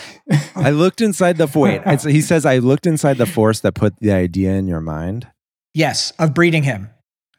[0.55, 1.81] I looked inside the wait.
[2.03, 5.27] He says I looked inside the force that put the idea in your mind.
[5.73, 6.89] yes, of breeding him."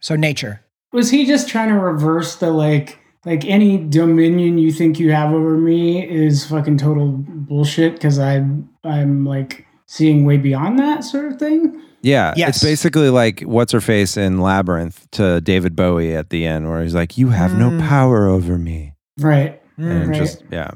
[0.00, 0.60] So nature.
[0.92, 5.32] Was he just trying to reverse the like, like any dominion you think you have
[5.32, 11.32] over me is fucking total bullshit because I'm, I'm like seeing way beyond that sort
[11.32, 11.80] of thing.
[12.04, 12.56] Yeah, Yes.
[12.56, 16.82] it's basically like what's her face in Labyrinth to David Bowie at the end, where
[16.82, 17.80] he's like, "You have no Mm.
[17.88, 19.60] power over me," Right.
[19.78, 20.16] and right.
[20.16, 20.70] just yeah,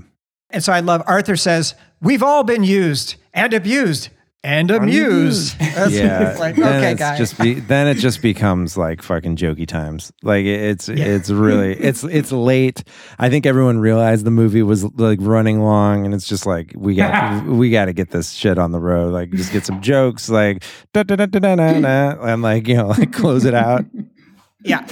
[0.51, 4.09] And so I love Arthur says, We've all been used and abused
[4.49, 5.55] and amuse.
[5.59, 7.19] That's yeah, like, then okay, guys.
[7.19, 10.11] just be, then it just becomes like fucking jokey times.
[10.23, 12.83] Like it- it's it's really it's it's late.
[13.19, 16.95] I think everyone realized the movie was like running long, and it's just like we
[16.95, 19.13] got we got to get this shit on the road.
[19.13, 20.65] Like just get some jokes, like
[20.95, 23.85] da da da da da da, da, and like you know like close it out.
[24.61, 24.87] Yeah.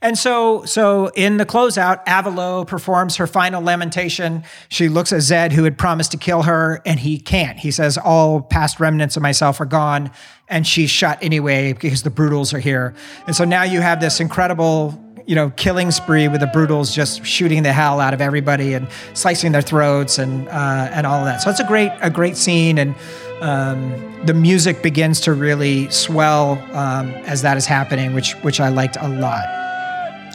[0.00, 4.42] And so, so in the closeout, Avalow performs her final lamentation.
[4.68, 7.58] She looks at Zed, who had promised to kill her, and he can't.
[7.58, 10.10] He says, All past remnants of myself are gone.
[10.48, 12.94] And she's shot anyway because the Brutals are here.
[13.26, 17.24] And so now you have this incredible, you know, killing spree with the Brutals just
[17.24, 21.26] shooting the hell out of everybody and slicing their throats and uh, and all of
[21.26, 21.42] that.
[21.42, 22.76] So it's a great, a great scene.
[22.76, 22.94] And
[23.42, 28.68] um, the music begins to really swell um, as that is happening, which which I
[28.68, 29.44] liked a lot.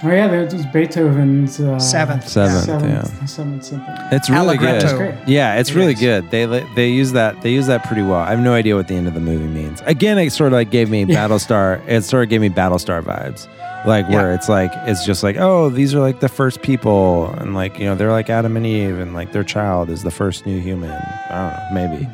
[0.03, 2.27] Oh yeah, that was Beethoven's uh, Seventh.
[2.29, 2.85] Seventh, seventh,
[3.19, 3.25] yeah.
[3.25, 3.97] seventh symphony.
[4.11, 4.79] It's really Allegretto.
[4.79, 4.83] good.
[4.83, 5.27] It's great.
[5.27, 5.99] Yeah, it's It really is.
[5.99, 6.29] good.
[6.29, 8.19] They they use that they use that pretty well.
[8.19, 9.81] I have no idea what the end of the movie means.
[9.87, 11.15] Again, it sort of like gave me Yeah.
[11.27, 11.81] Battlestar.
[11.87, 13.47] It sort of gave me Battlestar vibes,
[13.87, 17.55] like where it's like it's just like oh these are like the first people and
[17.55, 20.45] like you know they're like Adam and Eve and like their child is the first
[20.45, 20.91] new human.
[20.91, 22.07] I don't know, maybe.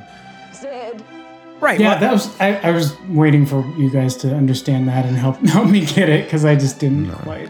[1.63, 1.79] Right.
[1.79, 2.39] Yeah, well- that was.
[2.41, 6.09] I, I was waiting for you guys to understand that and help help me get
[6.09, 7.49] it because I just didn't quite.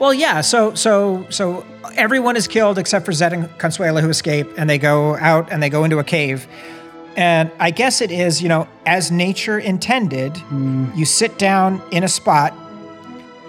[0.00, 0.40] Well, yeah.
[0.40, 1.64] So, so, so
[1.94, 5.62] everyone is killed except for Zed and Consuella who escape, and they go out and
[5.62, 6.48] they go into a cave.
[7.14, 10.32] And I guess it is, you know, as nature intended.
[10.32, 10.96] Mm.
[10.96, 12.52] You sit down in a spot,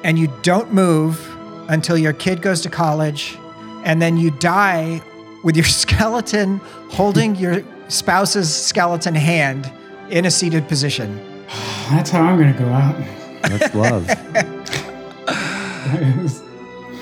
[0.03, 1.27] and you don't move
[1.69, 3.35] until your kid goes to college,
[3.83, 5.01] and then you die
[5.43, 6.57] with your skeleton
[6.91, 9.71] holding your spouse's skeleton hand
[10.09, 11.17] in a seated position.
[11.89, 12.95] That's how I'm gonna go out.
[13.43, 14.09] That's love.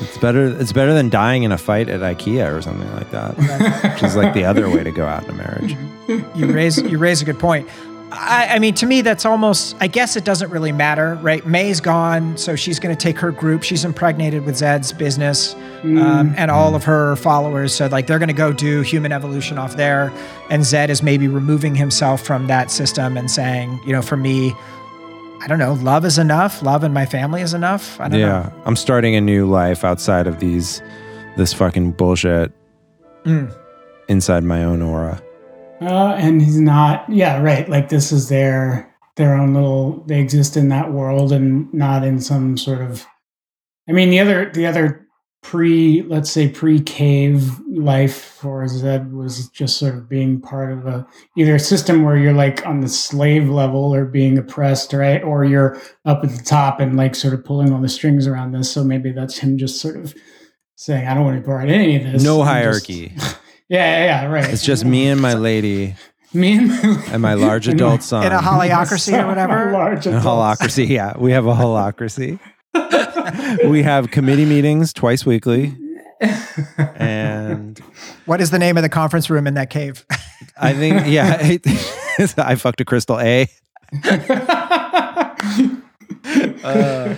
[0.01, 0.47] It's better.
[0.59, 3.37] It's better than dying in a fight at IKEA or something like that,
[3.93, 5.77] which is like the other way to go out in a marriage.
[6.35, 7.69] you raise you raise a good point.
[8.13, 9.75] I, I mean, to me, that's almost.
[9.79, 11.45] I guess it doesn't really matter, right?
[11.45, 13.63] May's gone, so she's going to take her group.
[13.63, 17.73] She's impregnated with Zed's business um, and all of her followers.
[17.73, 20.11] So, like, they're going to go do human evolution off there,
[20.49, 24.53] and Zed is maybe removing himself from that system and saying, you know, for me,
[25.41, 26.61] I don't know, love is enough.
[26.61, 27.99] Love and my family is enough.
[27.99, 28.53] I don't yeah, know.
[28.65, 30.81] I'm starting a new life outside of these,
[31.37, 32.51] this fucking bullshit
[33.25, 33.55] Mm.
[34.07, 35.21] inside my own aura.
[35.81, 37.09] Uh, and he's not.
[37.09, 37.67] Yeah, right.
[37.67, 40.03] Like this is their their own little.
[40.05, 43.05] They exist in that world and not in some sort of.
[43.89, 45.07] I mean, the other the other
[45.41, 50.85] pre let's say pre cave life for Zed was just sort of being part of
[50.85, 55.23] a either a system where you're like on the slave level or being oppressed, right?
[55.23, 58.51] Or you're up at the top and like sort of pulling all the strings around
[58.51, 58.71] this.
[58.71, 60.13] So maybe that's him just sort of
[60.75, 62.23] saying, I don't want to be part of any of this.
[62.23, 63.13] No I'm just- hierarchy.
[63.71, 64.49] yeah, yeah, yeah, right.
[64.53, 65.95] It's just me and my lady
[66.33, 66.71] Me and
[67.09, 68.25] and my large adult son.
[68.25, 69.71] In a holocracy or whatever.
[69.73, 70.87] large A holocracy.
[70.87, 72.39] Yeah, we have a holocracy.
[73.69, 75.75] we have committee meetings twice weekly,
[76.77, 77.77] and
[78.25, 80.05] What is the name of the conference room in that cave?
[80.57, 81.37] I think yeah,
[82.37, 83.47] I fucked a crystal A.
[86.63, 87.15] Uh,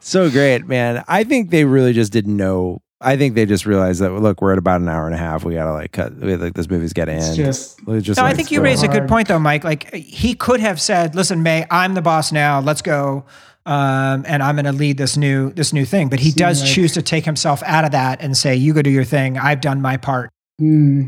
[0.00, 1.04] so great, man.
[1.08, 2.80] I think they really just didn't know.
[3.04, 5.44] I think they just realized that look, we're at about an hour and a half.
[5.44, 6.14] We gotta like cut.
[6.16, 7.36] We, like this movie's gotta end.
[7.36, 9.62] just- Let's just no, I think you throw- raise a good point though, Mike.
[9.64, 12.60] Like he could have said, "Listen, May, I'm the boss now.
[12.60, 13.24] Let's go."
[13.66, 16.60] Um, and I'm going to lead this new this new thing, but he Seemed does
[16.62, 19.38] like- choose to take himself out of that and say, "You go do your thing.
[19.38, 20.28] I've done my part."
[20.58, 21.02] Hmm.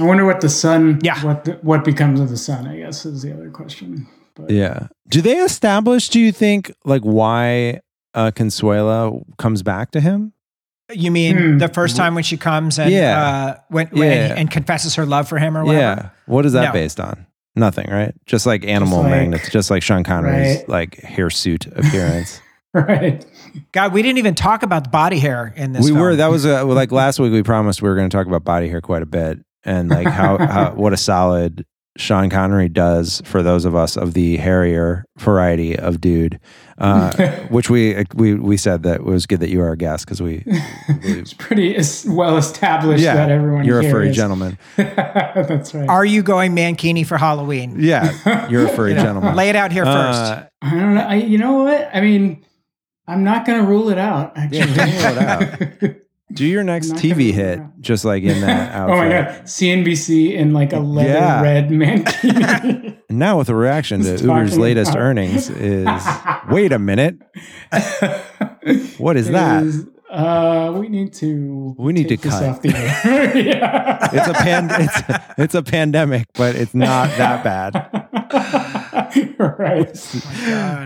[0.00, 1.00] I wonder what the sun.
[1.02, 1.22] Yeah.
[1.22, 2.66] What the, what becomes of the sun?
[2.66, 4.06] I guess is the other question.
[4.34, 4.86] But Yeah.
[5.10, 6.08] Do they establish?
[6.08, 7.80] Do you think like why
[8.14, 10.32] uh, Consuella comes back to him?
[10.92, 11.58] You mean Hmm.
[11.58, 13.20] the first time when she comes and Yeah.
[13.22, 14.34] uh, when, when Yeah.
[14.36, 16.02] and confesses her love for him or whatever?
[16.02, 16.08] Yeah.
[16.26, 16.72] What is that No.
[16.72, 17.26] based on?
[17.54, 18.14] Nothing, right?
[18.26, 20.68] Just like animal like- magnets, just like Sean Connery's Right.
[20.68, 22.40] like hirsute appearance.
[22.74, 23.24] right.
[23.72, 25.82] God, we didn't even talk about body hair in this.
[25.84, 25.98] we film.
[26.00, 27.32] were that was uh, like last week.
[27.32, 30.06] We promised we were going to talk about body hair quite a bit and like
[30.08, 31.66] how, how what a solid
[31.98, 36.40] Sean Connery does for those of us of the hairier variety of dude,
[36.82, 40.04] uh, which we we we said that it was good that you are a guest
[40.04, 40.42] because we
[40.88, 41.76] It's pretty
[42.08, 43.64] well established yeah that everyone.
[43.64, 44.58] you're a here furry is- gentleman.
[44.76, 45.88] That's right.
[45.88, 47.76] Are you going mankini for Halloween?
[47.78, 49.34] Yeah, you're a furry You know, gentleman.
[49.36, 50.18] Lay it out here first.
[50.18, 51.00] Uh, I don't know.
[51.02, 51.88] I, you know what?
[51.94, 52.44] I mean,
[53.06, 54.36] I'm not going to rule it out.
[54.36, 55.96] Actually, Yeah, don't rule it out.
[56.32, 58.94] Do your next TV hit just like in that outfit.
[58.94, 61.42] oh my god, CNBC in like a leather Yeah.
[61.42, 62.91] red mankini.
[63.12, 65.86] And now with a reaction to Uber's latest about- earnings is
[66.48, 67.16] wait a minute.
[68.96, 69.64] What is that?
[69.64, 71.74] Is, uh, we need to.
[71.78, 72.42] We need take to cut.
[72.44, 73.36] Off the air.
[73.36, 74.08] yeah.
[74.12, 75.02] It's a pan it's
[75.36, 77.74] it's a pandemic, but it's not that bad.
[79.38, 80.14] right.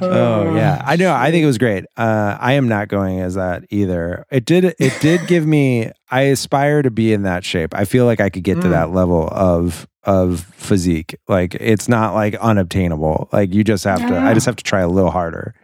[0.03, 1.13] Oh yeah, I know.
[1.15, 1.85] I think it was great.
[1.99, 4.25] Uh, I am not going as that either.
[4.31, 4.75] It did.
[4.81, 5.91] It did give me.
[6.11, 7.75] I aspire to be in that shape.
[7.75, 8.71] I feel like I could get to Mm.
[8.71, 11.17] that level of of physique.
[11.29, 13.29] Like it's not like unobtainable.
[13.33, 14.19] Like you just have to.
[14.19, 15.55] I just have to try a little harder.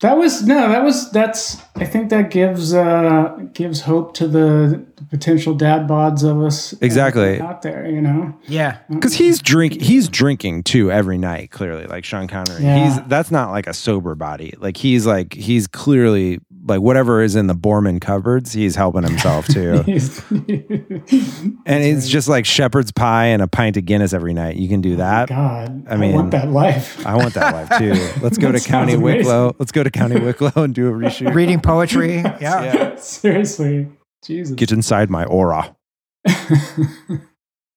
[0.00, 4.86] That was no, that was that's I think that gives uh gives hope to the,
[4.94, 7.40] the potential dad bods of us Exactly.
[7.40, 8.32] out there, you know.
[8.46, 8.78] Yeah.
[8.88, 9.80] Because he's drink.
[9.80, 11.50] He's drinking too every night.
[11.50, 12.62] Clearly, like Sean Connery.
[12.62, 12.84] Yeah.
[12.84, 14.54] He's that's not like a sober body.
[14.58, 16.38] Like he's like he's clearly
[16.68, 18.52] like whatever is in the Boorman cupboards.
[18.52, 19.82] He's helping himself to.
[19.86, 24.56] He's- and it's just like shepherd's pie and a pint of Guinness every night.
[24.56, 25.30] You can do oh that.
[25.30, 27.04] Oh God, I mean, want that life.
[27.06, 27.92] I want that life too.
[28.22, 29.02] Let's go to County amazing.
[29.18, 29.56] Wicklow.
[29.58, 31.34] Let's go to County Wicklow and do a reshoot.
[31.34, 32.16] Reading poetry.
[32.40, 32.96] Yeah.
[32.96, 33.88] Seriously,
[34.24, 34.54] Jesus.
[34.54, 35.74] Get inside my aura.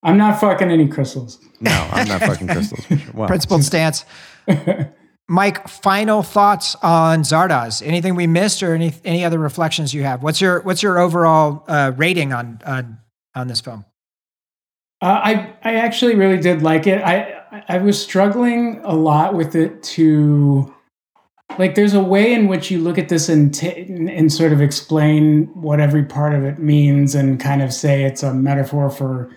[0.04, 1.40] I'm not fucking any crystals.
[1.60, 2.86] No, I'm not fucking crystals.
[2.86, 3.12] for sure.
[3.14, 4.04] Well, Principled stance.
[5.32, 7.82] Mike, final thoughts on Zardoz?
[7.82, 10.22] Anything we missed, or any any other reflections you have?
[10.22, 12.98] What's your what's your overall uh, rating on on
[13.34, 13.86] on this film?
[15.02, 17.02] Uh, I I actually really did like it.
[17.02, 20.76] I I was struggling a lot with it to
[21.58, 21.76] like.
[21.76, 25.46] There's a way in which you look at this and t- and sort of explain
[25.54, 29.34] what every part of it means, and kind of say it's a metaphor for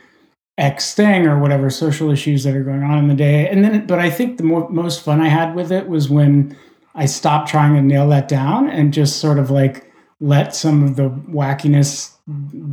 [0.57, 3.49] X thing or whatever social issues that are going on in the day.
[3.49, 6.57] And then, but I think the more, most fun I had with it was when
[6.95, 9.91] I stopped trying to nail that down and just sort of like
[10.21, 12.17] let some of the wackiness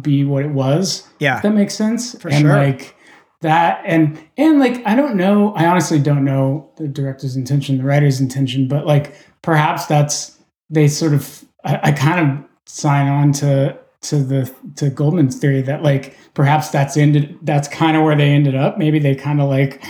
[0.01, 1.07] be what it was.
[1.19, 1.41] Yeah.
[1.41, 2.19] That makes sense.
[2.21, 2.55] For and sure.
[2.55, 2.95] like
[3.41, 7.83] that and and like I don't know, I honestly don't know the director's intention, the
[7.83, 10.37] writer's intention, but like perhaps that's
[10.69, 15.61] they sort of I, I kind of sign on to to the to Goldman's theory
[15.61, 18.77] that like perhaps that's ended that's kind of where they ended up.
[18.77, 19.83] Maybe they kind of like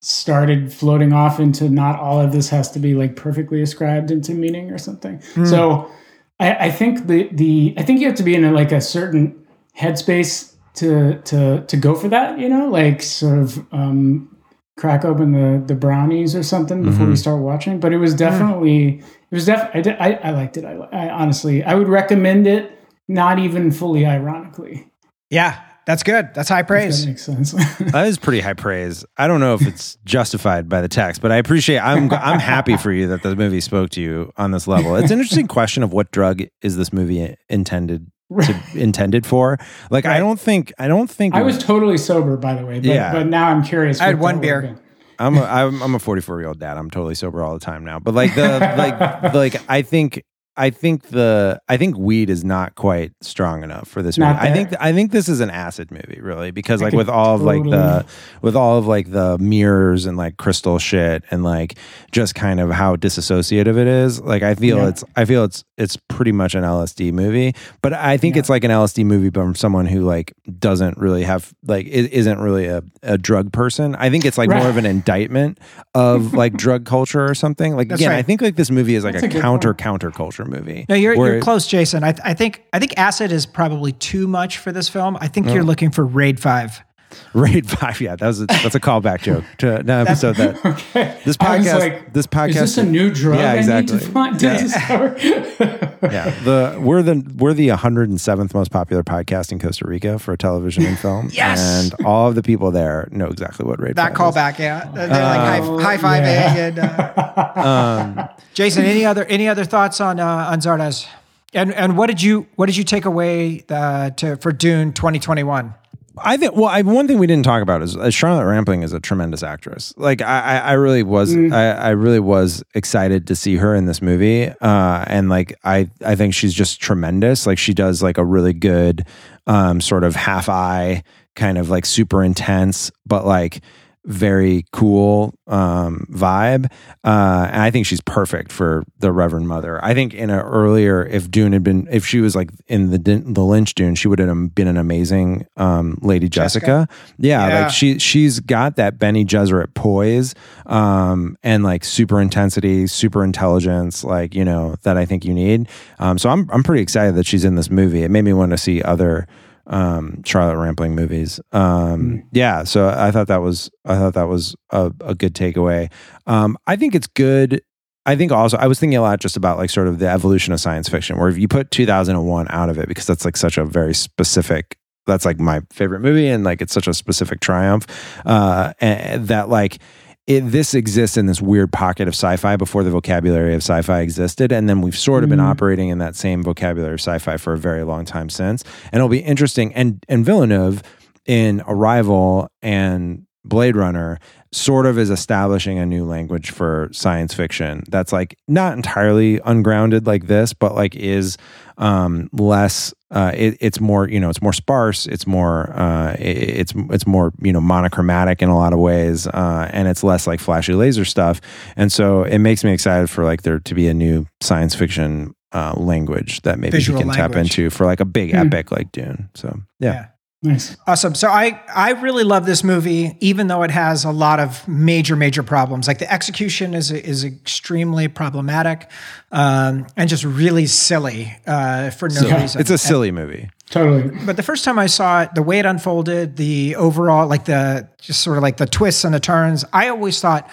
[0.00, 4.32] started floating off into not all of this has to be like perfectly ascribed into
[4.34, 5.18] meaning or something.
[5.34, 5.48] Mm.
[5.48, 5.90] So
[6.38, 8.80] I, I think the the I think you have to be in a, like a
[8.80, 9.44] certain
[9.76, 12.38] headspace to to to go for that.
[12.38, 14.36] You know, like sort of um,
[14.76, 17.18] crack open the the brownies or something before we Mhm.
[17.18, 17.80] start watching.
[17.80, 20.64] But it was definitely it was def I, did, I I liked it.
[20.64, 22.70] I, I honestly I would recommend it.
[23.08, 24.90] Not even fully ironically.
[25.30, 26.30] Yeah, that's good.
[26.34, 27.04] That's high praise.
[27.04, 27.52] that makes sense.
[27.92, 29.04] that is pretty high praise.
[29.16, 31.78] I don't know if it's justified by the text, but I appreciate.
[31.78, 34.96] I'm I'm happy for you that the movie spoke to you on this level.
[34.96, 38.10] It's an interesting question of what drug is this movie intended
[38.40, 39.58] to intended for.
[39.90, 42.80] Like I don't think I don't think I was totally sober, by the way.
[42.80, 43.12] But, Yeah.
[43.12, 44.00] but now I'm curious.
[44.00, 44.78] I had one beer.
[45.18, 46.76] I'm a, I'm I'm a 44 year old dad.
[46.76, 47.98] I'm totally sober all the time now.
[47.98, 50.22] But like the like like I think
[50.56, 54.30] I think the I think weed is not quite strong enough for this movie.
[54.30, 54.72] I think.
[54.80, 58.06] I think this is an acid movie, really, because like with all of like the
[58.42, 61.76] with all of like the mirrors and like crystal shit and like
[62.12, 64.20] just kind of how disassociative it is.
[64.20, 64.88] Like I feel Yeah.
[64.88, 68.64] it's I feel it's it's pretty much an LSD movie, but I think it's like
[68.64, 72.66] an LSD movie but from someone who like doesn't really have like is isn't really
[72.66, 73.94] a, a drug person.
[73.96, 75.58] I think it's like more of an indictment
[75.94, 77.76] of like drug culture or something.
[77.76, 78.18] Like That's again, right.
[78.18, 80.86] I think like this movie is like That's a, a counter counterculture movie.
[80.88, 82.04] No, you're you're close, Jason.
[82.04, 85.16] I, I think I think acid is probably too much for this film.
[85.20, 85.54] I think Oh.
[85.54, 86.82] you're looking for Raid Five.
[87.34, 91.18] Raid five, yeah, that was a, that's a callback joke to an episode that Okay.
[91.24, 93.88] this I was podcast like, this podcast Is this a new drug Yeah, I need
[93.88, 94.12] to exactly.
[94.12, 94.56] find Yeah.
[96.02, 100.84] yeah the we're the we're the 107th most popular podcast in Costa Rica for television
[100.84, 101.28] and film.
[101.32, 101.92] Yes!
[101.92, 104.36] and all of the people there know exactly what Raid That five is.
[104.36, 104.90] callback, yeah.
[104.92, 106.26] They're like Oh, high, high fiving.
[106.26, 106.66] yeah.
[106.66, 111.06] And, uh, Um, Jason, any other any other thoughts on uh, on Zardoz?
[111.54, 115.74] And and what did you what did you take away uh, to for Dune 2021?
[116.18, 116.54] I think.
[116.54, 119.42] Well, I, one thing we didn't talk about is uh, Charlotte Rampling is a tremendous
[119.42, 119.92] actress.
[119.96, 121.52] Like I, I, I really was, Mm.
[121.52, 124.46] I, I really was excited to see her in this movie.
[124.60, 127.46] Uh, and like I, I think she's just tremendous.
[127.46, 129.06] Like she does like a really good,
[129.46, 131.02] um, sort of half eye,
[131.34, 133.62] kind of like super intense, but like
[134.06, 136.70] very cool um, vibe.
[137.04, 139.84] Uh, and I think she's perfect for the Reverend Mother.
[139.84, 142.98] I think in an earlier, if Dune had been, if she was like in the
[142.98, 146.88] the Lynch Dune, she would have been an amazing um, Lady Jessica.
[147.18, 147.60] Yeah, Yeah.
[147.62, 150.34] like she she's got that Bene Gesserit poise
[150.66, 155.68] um, and like super intensity, super intelligence, like you know that I think you need.
[155.98, 158.02] Um, so I'm I'm pretty excited that she's in this movie.
[158.02, 159.26] It made me want to see other
[159.66, 161.40] um Charlotte Rampling movies.
[161.52, 165.90] Um yeah, so I thought that was I thought that was a, a good takeaway.
[166.26, 167.62] Um I think it's good
[168.06, 170.52] I think also I was thinking a lot just about like sort of the evolution
[170.52, 173.58] of science fiction where if you put 2001 out of it because that's like such
[173.58, 177.86] a very specific that's like my favorite movie and like it's such a specific triumph
[178.24, 179.78] uh and that like
[180.26, 184.50] it, this exists in this weird pocket of sci-fi before the vocabulary of sci-fi existed,
[184.52, 185.50] and then we've sort of been Mhm.
[185.50, 188.64] operating in that same vocabulary of sci-fi for a very long time since.
[188.92, 189.72] And it'll be interesting.
[189.74, 190.82] And and Villeneuve
[191.26, 194.18] in Arrival and Blade Runner
[194.52, 200.06] sort of is establishing a new language for science fiction that's like not entirely ungrounded
[200.06, 201.36] like this, but like is
[201.78, 202.92] um, less.
[203.10, 205.06] Uh, it, it's more, you know, it's more sparse.
[205.06, 209.26] It's more, uh, it- it's it's more, you know, monochromatic in a lot of ways,
[209.28, 211.40] uh, and it's less like flashy laser stuff.
[211.76, 215.34] And so it makes me excited for like there to be a new science fiction
[215.52, 218.38] uh, language that maybe Visual we can tap into for like a big Hmm.
[218.46, 219.28] epic like Dune.
[219.34, 219.92] So yeah.
[219.92, 220.06] Yeah.
[220.46, 220.76] Nice.
[220.86, 221.14] Awesome.
[221.14, 225.16] So I I really love this movie, even though it has a lot of major
[225.16, 225.86] major problems.
[225.88, 228.88] Like the execution is is extremely problematic,
[229.32, 232.40] um, and just really silly uh, for no Yeah.
[232.42, 232.60] reason.
[232.60, 233.50] It's a And- silly movie.
[233.68, 234.16] Totally.
[234.24, 237.88] but the first time I saw it, the way it unfolded, the overall, like the
[238.00, 240.48] just sort of like the twists and the turns, I always thought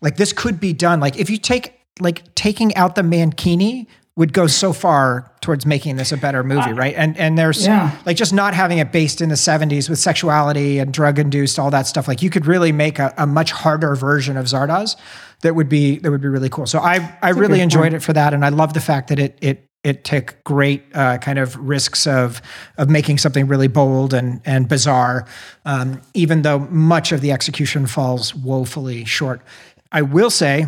[0.00, 0.98] like this could be done.
[0.98, 5.96] Like if you take like taking out the Mankini would go so far towards making
[5.96, 6.94] this a better movie, right?
[6.96, 7.90] And and there's Yeah.
[8.06, 11.70] like just not having it based in the 70s with sexuality and drug induced, all
[11.72, 12.06] that stuff.
[12.06, 14.94] Like you could really make a, a much harder version of Zardoz
[15.40, 16.66] that would be that would be really cool.
[16.66, 17.94] So I I a really enjoyed point.
[17.94, 21.18] it for that, and I love the fact that it it it took great uh,
[21.18, 22.40] kind of risks of
[22.78, 25.26] of making something really bold and and bizarre,
[25.66, 29.40] um, even though much of the execution falls woefully short.
[29.90, 30.66] I will say.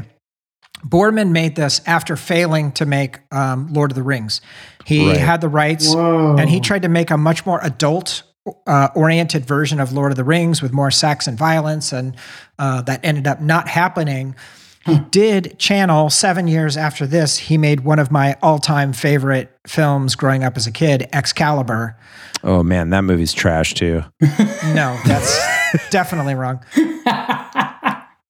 [0.85, 4.41] Boorman made this after failing to make um, Lord of the Rings.
[4.85, 5.17] He Right.
[5.17, 6.37] had the rights, Whoa.
[6.39, 8.23] and he tried to make a much more adult
[8.67, 12.15] uh, oriented version of Lord of the Rings with more sex and violence, and
[12.59, 14.37] uh, that ended up not happening.
[14.85, 17.39] He did channel seven years after this.
[17.39, 21.97] He made one of my all time favorite films growing up as a kid, Excalibur.
[22.45, 24.05] Oh man, that movie's trash too.
[24.75, 25.41] No, that's
[25.91, 26.61] definitely wrong.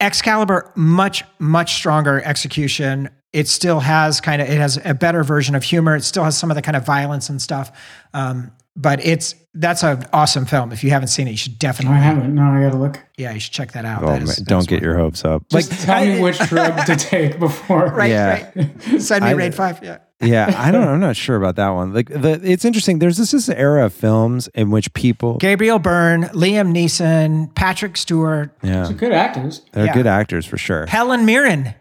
[0.01, 3.09] Excalibur, much, much stronger execution.
[3.33, 5.97] It still has kind of, it has a better version of humor.
[5.97, 7.71] It still has some of the kind of violence and stuff.
[8.15, 10.71] Um, but it's, that's an awesome film.
[10.71, 11.97] If you haven't seen it, you should definitely.
[11.97, 12.35] I definitely, haven't.
[12.35, 13.03] No, I gotta look.
[13.17, 14.03] yeah, you should check that out.
[14.03, 15.49] Oh, That is- man, don't is get your hopes up.
[15.49, 17.87] Just tell me which drug to take before.
[17.95, 18.51] Right, Yeah.
[18.55, 19.01] right.
[19.03, 19.81] Send me I- Raid 5.
[19.83, 19.99] Yeah.
[20.23, 20.87] Yeah, I don't.
[20.89, 21.93] I'm not sure about that one.
[21.93, 22.99] Like the, it's interesting.
[22.99, 28.51] There's this, this era of films in which people, Gabriel Byrne, Liam Neeson, Patrick Stewart,
[28.63, 29.63] yeah, Some good actors.
[29.73, 29.95] they're Yeah.
[29.95, 30.87] good actors for sure.
[30.87, 31.75] Helen Mirren.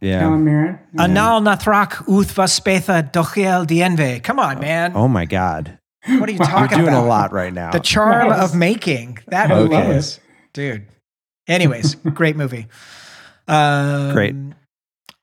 [0.00, 0.20] Yeah.
[0.20, 0.78] Helen Mirren.
[0.98, 4.22] Anal Nathrak Uthva Spetha Dochiel Dienve.
[4.22, 4.92] Come on, man.
[4.94, 7.04] Oh my god, What are you we're talking doing about?
[7.04, 7.72] a lot right now.
[7.72, 8.52] The charm Yes.
[8.52, 9.18] of making.
[9.28, 10.20] That I movie love is,
[10.52, 10.86] dude.
[11.48, 12.66] Anyways, great movie.
[13.48, 14.34] Um, Great.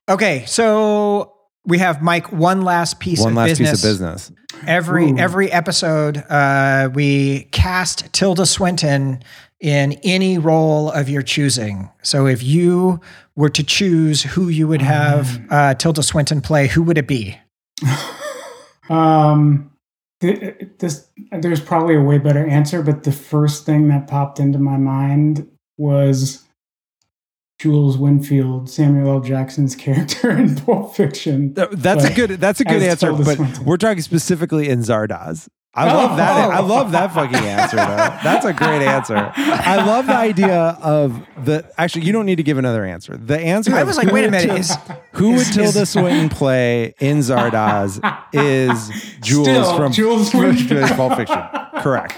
[0.08, 1.32] Okay, so
[1.66, 2.32] we have Mike.
[2.32, 3.20] One last piece.
[3.20, 3.70] One of last business.
[3.70, 4.32] piece of business.
[4.66, 5.18] Every Ooh.
[5.18, 9.22] every episode, uh, we cast Tilda Swinton
[9.60, 11.90] in any role of your choosing.
[12.02, 13.00] So if you
[13.34, 17.38] were to choose who you would have uh, Tilda Swinton play, who would it be?
[18.88, 19.72] Um,
[20.20, 24.58] th- this there's probably a way better answer, but the first thing that popped into
[24.58, 26.45] my mind was
[27.58, 29.20] Jules Winfield, Samuel L.
[29.20, 31.54] Jackson's character in Pulp Fiction.
[31.54, 32.30] Th- That's a good.
[32.32, 33.12] That's a good answer.
[33.12, 35.48] But we're talking specifically in Zardoz.
[35.76, 35.94] I Oh.
[35.96, 36.50] love that.
[36.50, 37.76] I love that fucking answer.
[37.76, 37.84] Though.
[38.24, 39.30] That's a great answer.
[39.36, 41.70] I love the idea of the.
[41.76, 43.16] Actually, you don't need to give another answer.
[43.16, 43.74] The answer.
[43.74, 44.76] I was like, who wait a would minute, Til- is-
[45.12, 48.00] who would is- Tilda is- Swinton play in Zardoz?
[48.32, 48.88] Is
[49.20, 50.88] Jules Still, from Jules from Swinton.
[50.96, 51.42] Pulp Fiction?
[51.82, 52.16] Correct.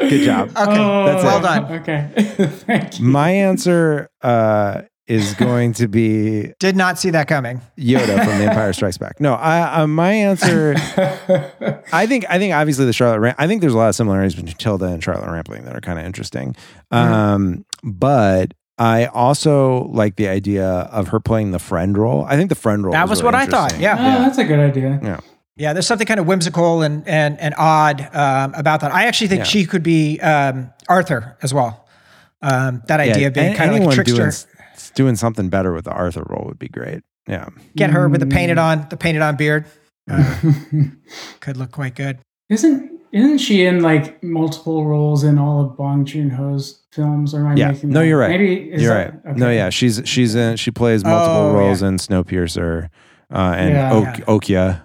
[0.00, 0.48] Good job.
[0.50, 1.42] Okay, That's well it.
[1.42, 1.72] done.
[1.80, 2.10] Okay,
[2.66, 3.06] thank you.
[3.06, 7.60] My answer uh, is going to be Did not see that coming.
[7.76, 9.20] Yoda from The Empire Strikes Back.
[9.20, 10.74] No, I, uh, my answer.
[11.92, 13.20] I think I think obviously the Charlotte.
[13.20, 15.80] Ram- I think there's a lot of similarities between Tilda and Charlotte Rampling that are
[15.80, 16.54] kind of interesting.
[16.90, 22.24] Um, but I also like the idea of her playing the friend role.
[22.28, 22.92] I think the friend role.
[22.92, 23.78] That was really what I thought.
[23.78, 23.96] Yeah.
[23.98, 24.98] Oh, that's a good idea.
[25.02, 25.20] yeah.
[25.54, 28.90] Yeah, there's something kind of whimsical and and and odd um, about that.
[28.92, 29.44] I actually think Yeah.
[29.44, 31.86] she could be um, Arthur as well.
[32.40, 34.16] Um, that idea Yeah, of being kind of like a trickster.
[34.16, 34.46] doing s-
[34.94, 37.02] doing something better with the Arthur role would be great.
[37.28, 37.48] Yeah.
[37.76, 38.32] Get her with the Mm.
[38.32, 39.66] painted on the painted on beard.
[40.10, 40.36] Uh,
[41.40, 42.18] could look quite good.
[42.48, 47.34] Isn't isn't she in like multiple roles in all of Bong Joon Ho's films?
[47.34, 47.70] Or am I Yeah.
[47.72, 48.30] making No, that- you're right.
[48.30, 49.36] Maybe is you're that- right.
[49.36, 50.56] No, yeah, she's she's in.
[50.56, 51.88] She plays multiple Oh, roles yeah.
[51.88, 52.88] in Snowpiercer
[53.32, 53.92] uh, and Yeah.
[53.92, 54.82] Ok- Okja.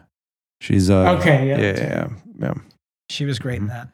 [0.61, 1.57] She's uh, Okay, yeah.
[1.57, 2.07] yeah, yeah, yeah,
[2.39, 2.53] yeah.
[3.09, 3.69] She was great Mm-hmm.
[3.71, 3.87] in that.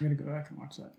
[0.00, 0.92] I'm gonna go back and watch that.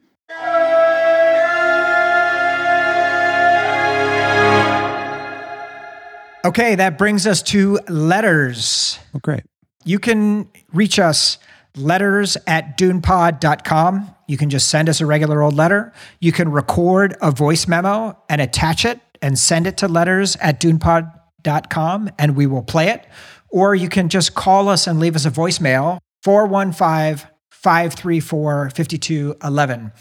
[6.45, 8.99] Okay, that brings us to letters.
[9.15, 9.43] Oh, great.
[9.85, 11.37] You can reach us
[11.75, 14.13] letters at dunepod.com.
[14.27, 15.93] You can just send us a regular old letter.
[16.19, 20.59] You can record a voice memo and attach it and send it to letters at
[20.59, 23.05] dunepod.com and we will play it.
[23.49, 29.91] Or you can just call us and leave us a voicemail 415 534 5211.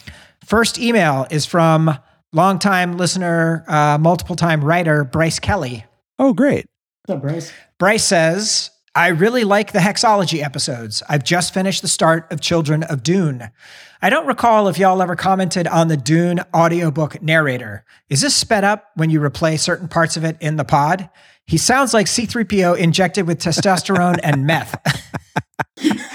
[0.44, 1.96] First email is from
[2.32, 5.84] longtime listener, uh, multiple time writer, Bryce Kelly.
[6.18, 6.66] Oh, great.
[7.04, 7.52] What's up, Bryce?
[7.78, 11.02] Bryce says, I really like the hexology episodes.
[11.08, 13.50] I've just finished the start of Children of Dune.
[14.02, 17.84] I don't recall if y'all ever commented on the Dune audiobook narrator.
[18.08, 21.08] Is this sped up when you replay certain parts of it in the pod?
[21.46, 24.76] He sounds like C3PO injected with testosterone and meth.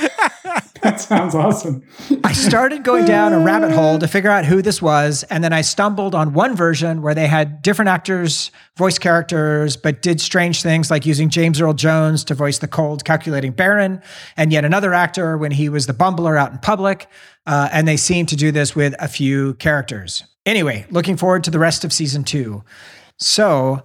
[0.88, 1.84] that sounds awesome.
[2.23, 5.51] I started going down a rabbit hole to figure out who this was, and then
[5.51, 10.61] I stumbled on one version where they had different actors voice characters, but did strange
[10.61, 14.01] things like using James Earl Jones to voice the cold, calculating Baron,
[14.38, 17.07] and yet another actor when he was the bumbler out in public.
[17.45, 20.23] Uh, and they seem to do this with a few characters.
[20.45, 22.64] Anyway, looking forward to the rest of season two.
[23.18, 23.81] So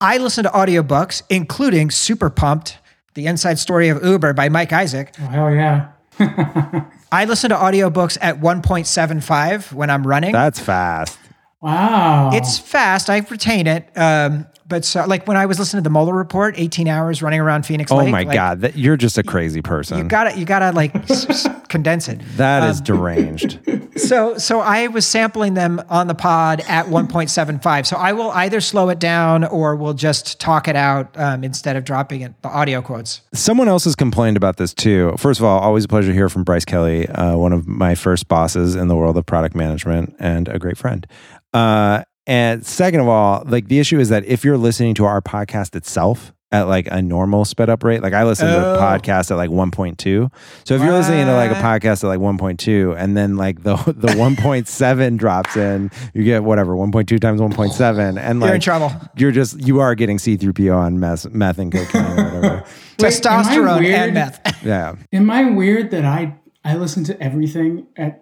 [0.00, 2.78] I listen to audiobooks, including Super Pumped,
[3.14, 5.14] The Inside Story of Uber by Mike Isaac.
[5.18, 5.93] Oh, hell yeah.
[6.18, 10.32] I listen to audiobooks at 1.75 when I'm running.
[10.32, 11.18] That's fast.
[11.60, 12.30] Wow.
[12.32, 13.08] It's fast.
[13.08, 13.90] I retain it.
[13.96, 17.38] Um, but so, like when I was listening to the Mueller report, 18 hours running
[17.38, 18.10] around Phoenix Oh Lake.
[18.10, 18.60] my like, God.
[18.62, 19.98] That, you're just a crazy person.
[19.98, 22.20] You gotta, you gotta like s- s- condense it.
[22.36, 23.60] That is Um, deranged.
[23.96, 27.86] So, so I was sampling them on the pod at 1.75.
[27.86, 31.76] So I will either slow it down or we'll just talk it out um, instead
[31.76, 33.20] of dropping it the audio quotes.
[33.34, 35.14] Someone else has complained about this too.
[35.16, 37.94] First of all, always a pleasure to hear from Bryce Kelly, uh, one of my
[37.94, 41.06] first bosses in the world of product management and a great friend.
[41.52, 45.20] Uh, and second of all, like the issue is that if you're listening to our
[45.20, 48.74] podcast itself at like a normal sped up rate, like I listen to Oh.
[48.74, 50.30] a podcast at like 1.2.
[50.64, 53.74] So if you're listening to like a podcast at like 1.2 and then like the
[53.96, 58.92] the 1.7 drops in, you get whatever 1.2 times 1.7 and like You're in trouble.
[59.16, 62.54] You're just you are getting C3PO on meth, meth and cocaine or whatever.
[63.00, 64.62] Wait, Testosterone and meth.
[64.64, 64.94] Yeah.
[65.12, 68.20] Am I weird that I I listen to everything at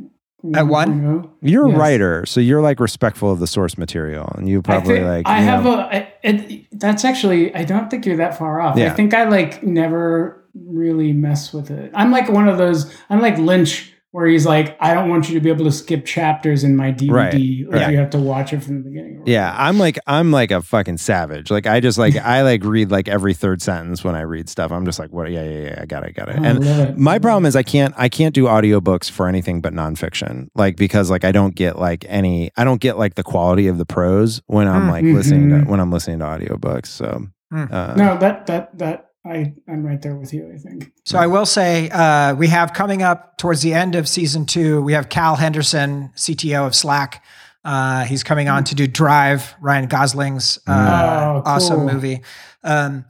[0.54, 0.68] At mm-hmm.
[0.68, 1.00] one?
[1.02, 1.30] 1.0?
[1.40, 1.76] You're Yes.
[1.76, 5.06] a writer, so you're like respectful of the source material, and you probably I think,
[5.06, 5.28] like.
[5.28, 5.82] I you have know- a.
[5.82, 7.54] I, it, that's actually.
[7.54, 8.76] I don't think you're that far off.
[8.76, 8.86] Yeah.
[8.86, 11.92] I think I like never really mess with it.
[11.94, 12.92] I'm like one of those.
[13.08, 16.04] I'm like Lynch, where he's like, I don't want you to be able to skip
[16.04, 17.10] chapters in my DVD.
[17.10, 17.90] Right, Like right.
[17.92, 19.22] you have to watch it from the beginning.
[19.26, 21.50] Yeah, I'm like I'm like a fucking savage.
[21.50, 24.70] Like I just like I like read like every third sentence when I read stuff.
[24.70, 25.30] I'm just like, what?
[25.30, 25.78] Yeah, yeah, yeah.
[25.80, 26.38] I got it, I got it.
[26.38, 26.98] I And it.
[26.98, 30.48] my problem is I can't I can't do audiobooks for anything but nonfiction.
[30.54, 33.78] Like because like I don't get like any I don't get like the quality of
[33.78, 35.66] the prose when I'm like listening to Mhm.
[35.68, 36.86] when I'm listening to audiobooks.
[36.86, 37.70] So Mm.
[37.72, 40.50] uh, No, that that that I I'm right there with you.
[40.52, 40.92] I think.
[41.04, 44.82] So I will say uh, we have coming up towards the end of season two.
[44.82, 47.24] We have Cal Henderson, CTO of Slack.
[47.64, 52.22] Uh, he's coming on to do Drive, Ryan Gosling's uh, Oh, awesome movie.
[52.64, 53.04] Um,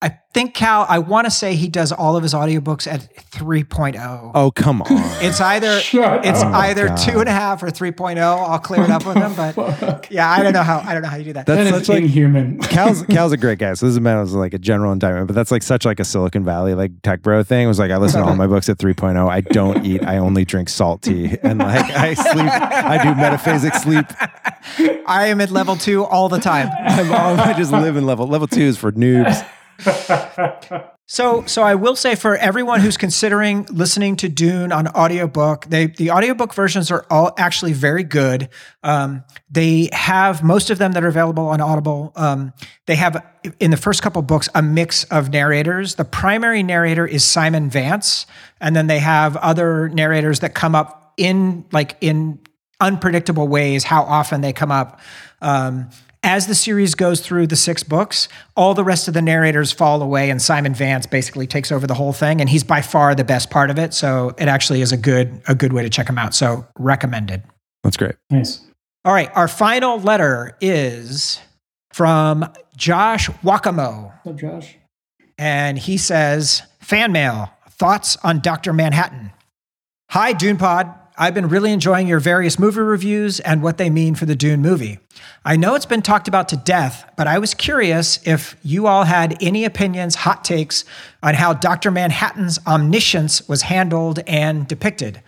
[0.00, 0.86] I think Cal.
[0.88, 3.00] I want to say he does all of his audiobooks at
[3.32, 4.30] 3.0.
[4.32, 4.86] oh come on.
[5.20, 6.54] It's either Shut it's up.
[6.54, 6.96] either God.
[6.98, 8.16] two and a half or 3.0.
[8.20, 11.08] I'll clear it up with him, but yeah, I don't know how I don't know
[11.08, 11.46] how you do that.
[11.46, 12.58] That's That such like inhuman.
[12.62, 13.74] Cal's Cal's a great guy.
[13.74, 16.04] So this is meant as like a general indictment, but that's like such like a
[16.04, 17.64] Silicon Valley like tech bro thing.
[17.64, 19.28] It was like I listen to all my books at 3.0.
[19.28, 20.04] I don't eat.
[20.04, 22.46] I only drink salt tea, and like I sleep.
[22.52, 24.06] I do metaphasic sleep.
[25.08, 26.68] I am at level two all the time.
[26.86, 28.28] I'm all, I just live in level.
[28.28, 29.44] Level two is for noobs.
[31.10, 35.86] So, so I will say for everyone who's considering listening to Dune on audiobook, they
[35.86, 38.50] the audiobook versions are all actually very good.
[38.82, 42.12] Um, they have most of them that are available on Audible.
[42.14, 42.52] Um,
[42.84, 43.26] they have
[43.58, 45.94] in the first couple books a mix of narrators.
[45.94, 48.26] The primary narrator is Simon Vance,
[48.60, 52.38] and then they have other narrators that come up in like in
[52.80, 53.82] unpredictable ways.
[53.82, 55.00] How often they come up.
[55.40, 55.88] Um,
[56.28, 60.02] as the series goes through the six books, all the rest of the narrators fall
[60.02, 63.24] away, and Simon Vance basically takes over the whole thing, and he's by far the
[63.24, 63.94] best part of it.
[63.94, 66.34] So it actually is a good a good way to check him out.
[66.34, 67.42] So recommended.
[67.82, 68.16] That's great.
[68.28, 68.60] Nice.
[69.06, 71.40] All right, our final letter is
[71.94, 72.44] from
[72.76, 74.76] Josh Wakamo, What's up, Josh?
[75.38, 79.32] and he says, "Fan mail thoughts on Doctor Manhattan."
[80.10, 80.92] Hi, Dune Pod.
[81.20, 84.62] I've been really enjoying your various movie reviews and what they mean for the Dune
[84.62, 85.00] movie.
[85.44, 89.02] I know it's been talked about to death, but I was curious if you all
[89.02, 90.84] had any opinions, hot takes
[91.20, 91.90] on how Dr.
[91.90, 95.20] Manhattan's omniscience was handled and depicted.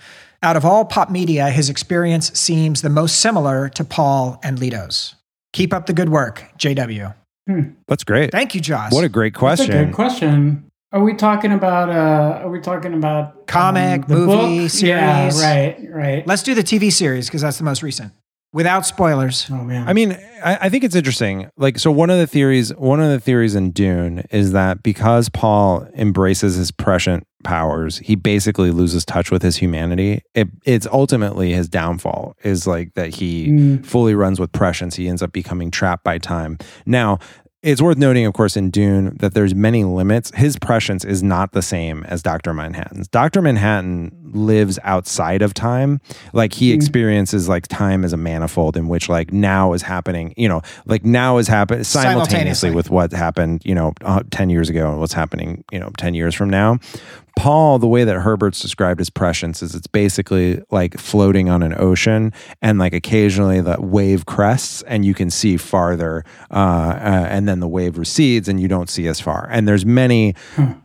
[0.44, 5.16] Out of all pop media, his experience seems the most similar to Paul and Leto's.
[5.52, 7.14] Keep up the good work, JW.
[7.48, 7.60] Hmm.
[7.88, 8.30] That's great.
[8.30, 8.92] Thank you, Josh.
[8.92, 9.86] What a great That's a question.
[9.86, 10.69] good question.
[10.92, 11.88] Are we talking about?
[11.88, 14.70] uh Are we talking about Comic, um, movie, book?
[14.70, 14.82] series.
[14.82, 16.26] Yeah, right, right.
[16.26, 18.12] Let's do the TV series because that's the most recent.
[18.52, 19.46] Without spoilers.
[19.48, 19.88] Oh man.
[19.88, 21.48] I mean, I, I think it's interesting.
[21.56, 25.28] Like, so one of the theories, one of the theories in Dune is that because
[25.28, 30.22] Paul embraces his prescient powers, he basically loses touch with his humanity.
[30.34, 32.34] It, it's ultimately his downfall.
[32.42, 33.86] Is like that he Mm.
[33.86, 34.96] fully runs with prescience.
[34.96, 36.58] He ends up becoming trapped by time.
[36.84, 37.20] Now.
[37.62, 40.32] It's worth noting, of course, in Dune that there's many limits.
[40.34, 42.54] His prescience is not the same as Dr.
[42.54, 43.06] Manhattan's.
[43.08, 43.42] Dr.
[43.42, 46.00] Manhattan lives outside of time.
[46.32, 46.76] Like he Mhm.
[46.76, 51.04] experiences like time as a manifold in which like now is happening, you know, like
[51.04, 52.70] now is happening simultaneously, Simultaneously.
[52.70, 56.14] with what happened, you know, uh, 10 years ago and what's happening, you know, 10
[56.14, 56.78] years from now.
[57.36, 61.74] Paul, the way that Herbert's described his prescience is it's basically like floating on an
[61.78, 67.48] ocean and like occasionally the wave crests and you can see farther uh, uh, and
[67.48, 69.48] then the wave recedes and you don't see as far.
[69.50, 70.34] And there's many,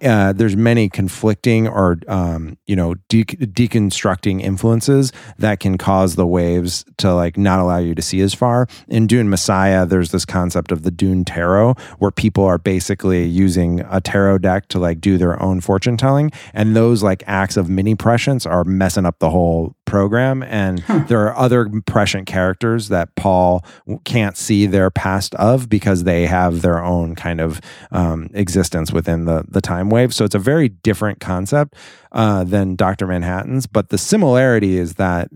[0.03, 6.27] uh, there's many conflicting or, um, you know, de- deconstructing influences that can cause the
[6.27, 8.67] waves to like not allow you to see as far.
[8.87, 13.81] In Dune Messiah, there's this concept of the Dune Tarot where people are basically using
[13.89, 16.31] a tarot deck to like do their own fortune telling.
[16.53, 20.43] And those like acts of mini prescience are messing up the whole program.
[20.43, 23.65] And there are other prescient characters that Paul
[24.03, 29.25] can't see their past of because they have their own kind of um, existence within
[29.25, 30.13] the, the time wave.
[30.13, 31.75] So it's a very different concept
[32.11, 33.07] uh, than Dr.
[33.07, 33.67] Manhattan's.
[33.67, 35.29] But the similarity is that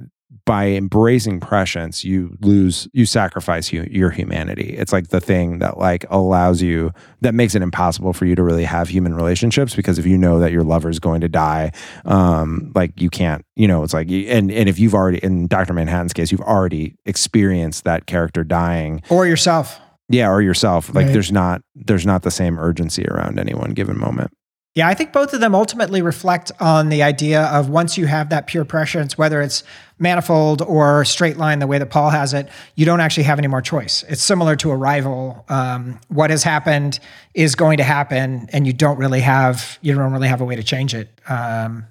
[0.49, 4.75] by embracing prescience, you lose, you sacrifice you, your humanity.
[4.75, 8.41] It's like the thing that like allows you, that makes it impossible for you to
[8.41, 11.71] really have human relationships because if you know that your lover is going to die,
[12.05, 15.73] um, like you can't, you know, it's like, and and if you've already, in Dr.
[15.73, 19.79] Manhattan's case, you've already experienced that character dying, Or yourself.
[20.09, 21.13] yeah, or yourself, like Right.
[21.13, 24.31] there's not, there's not the same urgency around any one given moment.
[24.75, 28.29] Yeah, I think both of them ultimately reflect on the idea of once you have
[28.29, 29.63] that pure prescience, whether it's
[29.97, 33.47] manifold or straight line, the way that Paul has it, you don't actually have any
[33.47, 34.03] more choice.
[34.07, 35.43] It's similar to arrival.
[35.49, 36.99] Um, what has happened
[37.33, 40.55] is going to happen, and you don't really have you don't really have a way
[40.55, 41.85] to change it, um,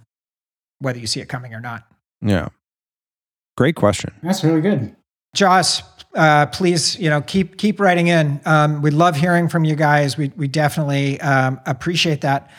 [0.79, 1.85] whether you see it coming or not.
[2.23, 2.49] Yeah.
[3.57, 4.15] Great question.
[4.23, 4.95] That's really good.
[5.35, 5.83] Joss,
[6.15, 8.41] uh, please, you know, keep keep writing in.
[8.45, 10.17] Um, we love hearing from you guys.
[10.17, 12.51] We we definitely um, appreciate that.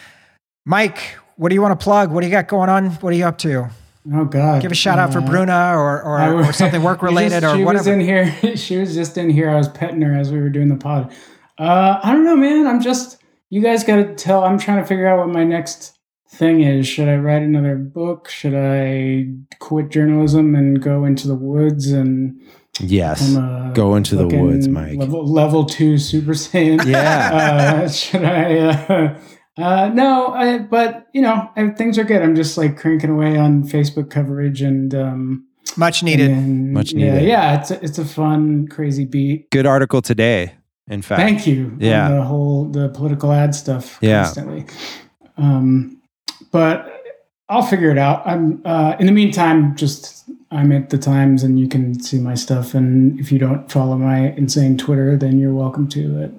[0.66, 2.12] Mike, what do you want to plug?
[2.12, 2.92] What do you got going on?
[2.92, 3.70] What are you up to?
[4.14, 4.62] Oh God!
[4.62, 7.54] Give a shout out for Uh, Bruna or or, I- or something work related just-
[7.54, 8.32] or she was in here.
[8.56, 9.50] she was just in here.
[9.50, 11.12] I was petting her as we were doing the pod.
[11.58, 12.68] Uh, I don't know, man.
[12.68, 13.18] I'm just.
[13.52, 14.44] You guys got to tell.
[14.44, 15.98] I'm trying to figure out what my next
[16.30, 16.88] thing is.
[16.88, 18.30] Should I write another book?
[18.30, 19.26] Should I
[19.60, 22.40] quit journalism and go into the woods and
[22.80, 23.30] Yes.
[23.30, 24.98] become a Go into the woods, Mike.
[24.98, 26.84] Level, level two Super Saiyan.
[26.90, 27.82] Yeah.
[27.84, 28.56] Uh, should I?
[28.58, 29.20] Uh,
[29.58, 32.22] uh, no, I, but you know, I, things are good.
[32.22, 35.46] I'm just like cranking away on Facebook coverage and um,
[35.78, 36.30] much needed.
[36.32, 37.24] and, Much needed.
[37.26, 39.50] Yeah, it's a, it's a fun, crazy beat.
[39.52, 40.54] Good article today,
[40.88, 41.22] in fact.
[41.22, 41.76] Thank you.
[41.80, 42.10] Yeah.
[42.10, 44.24] the whole the political ad stuff Yeah.
[44.24, 44.66] constantly.
[45.38, 46.02] Um,
[46.52, 47.04] but
[47.50, 48.26] I'll figure it out.
[48.26, 52.34] I'm uh, in the meantime just I'm at the Times and you can see my
[52.36, 52.74] stuff.
[52.74, 56.32] And if you don't follow my insane Twitter, then you're welcome to it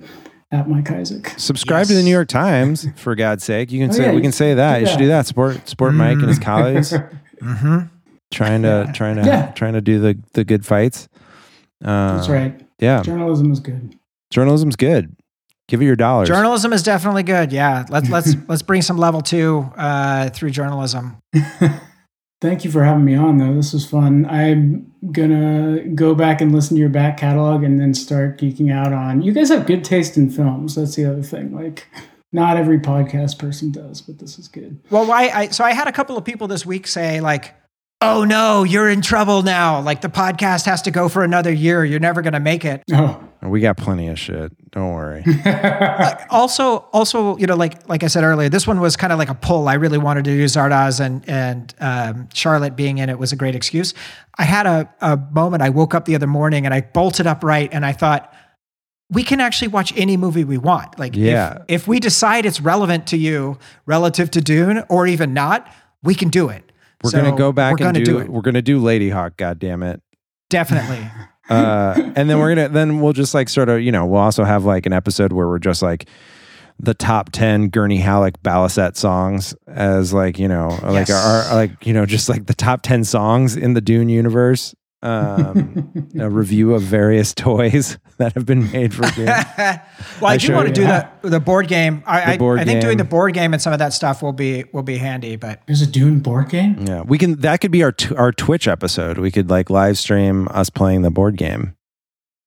[0.50, 1.32] at Mike Isaac.
[1.36, 3.70] Subscribe to the New York Times, for God's sake.
[3.70, 4.80] You can Oh, say yeah, we can say should that.
[4.80, 5.26] You should do that.
[5.26, 6.92] Support support Mike and his colleagues.
[7.40, 7.86] Mm-hmm.
[8.30, 9.52] Trying to trying to Yeah.
[9.52, 11.08] trying to do the the good fights.
[11.82, 12.60] Uh, That's right.
[12.78, 13.00] Yeah.
[13.02, 13.94] Journalism is good.
[14.30, 15.16] Journalism's good.
[15.66, 16.28] Give it your dollars.
[16.28, 17.50] Journalism is definitely good.
[17.50, 21.16] Yeah, let's let's let's bring some level two uh, through journalism.
[22.40, 23.54] Thank you for having me on, though.
[23.54, 24.24] This was fun.
[24.24, 28.94] I'm gonna go back and listen to your back catalog and then start geeking out
[28.94, 29.20] on.
[29.20, 30.76] You guys have good taste in films.
[30.76, 31.54] That's the other thing.
[31.54, 31.86] Like,
[32.32, 34.80] not every podcast person does, but this is good.
[34.90, 35.28] Well, why?
[35.28, 37.54] I, so I had a couple of people this week say like,
[38.00, 39.80] "Oh no, you're in trouble now.
[39.82, 41.84] Like the podcast has to go for another year.
[41.84, 44.52] You're never going to make it." Oh, We got plenty of shit.
[44.70, 45.24] Don't worry.
[46.30, 49.30] also, also, you know, like like I said earlier, this one was kind of like
[49.30, 49.68] a pull.
[49.68, 53.36] I really wanted to do Zardoz, and and um, Charlotte being in it was a
[53.36, 53.94] great excuse.
[54.38, 55.62] I had a a moment.
[55.62, 58.32] I woke up the other morning and I bolted upright, and I thought.
[59.12, 60.96] We can actually watch any movie we want.
[60.96, 61.64] Like, if- Yeah.
[61.66, 65.66] if, we decide it's relevant to you relative to Dune, or even not,
[66.04, 66.62] we can do it.
[67.02, 68.28] We're So gonna go back and do, do it.
[68.28, 70.00] we're gonna do Ladyhawke, god damn it.
[70.48, 71.10] Definitely.
[71.50, 74.44] uh, and then we're gonna then we'll just like sort of you know we'll also
[74.44, 76.08] have like an episode where we're just like
[76.82, 81.10] the top 10 Gurney Halleck Baliset songs as like you know like Yes.
[81.10, 84.74] our, our like you know just like the top 10 songs in the Dune universe
[85.02, 89.16] um, a review of various toys that have been made for games.
[89.18, 89.80] well, I,
[90.22, 90.86] I do showed want to you.
[90.86, 92.02] do the the board game.
[92.06, 94.22] I, The I- board I, think doing the board game and some of that stuff
[94.22, 95.36] will be will be handy.
[95.36, 96.84] But There's a Dune board game.
[96.86, 97.36] Yeah, we can.
[97.40, 99.18] That could be our t- our Twitch episode.
[99.18, 101.74] We could like live stream us playing the board game.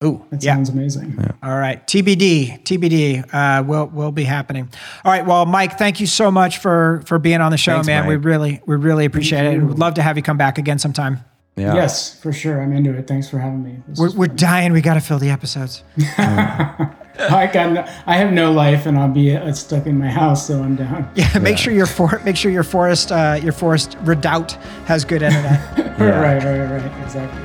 [0.03, 0.55] Ooh, That yeah.
[0.55, 1.17] sounds amazing.
[1.41, 4.67] All right, TBD, TBD uh, will will be happening.
[5.05, 7.87] All right, well, Mike, thank you so much for for being on the show, Thanks,
[7.87, 8.07] man.
[8.07, 9.59] We really we really appreciate it.
[9.63, 11.23] We'd love to have you come back again sometime.
[11.55, 11.75] Yeah.
[11.75, 12.61] Yes, for sure.
[12.61, 13.07] I'm into it.
[13.07, 13.77] Thanks for having me.
[13.87, 14.73] This We're, we're dying.
[14.73, 15.83] We got to fill the episodes.
[16.17, 17.71] I got.
[17.73, 20.75] No, I have no life, and I'll be uh, stuck in my house, so I'm
[20.75, 21.11] down.
[21.15, 24.53] Yeah, make sure your for make sure your forest uh, your forest redoubt
[24.85, 25.77] has good internet.
[25.99, 27.03] right, right, right.
[27.03, 27.41] Exactly.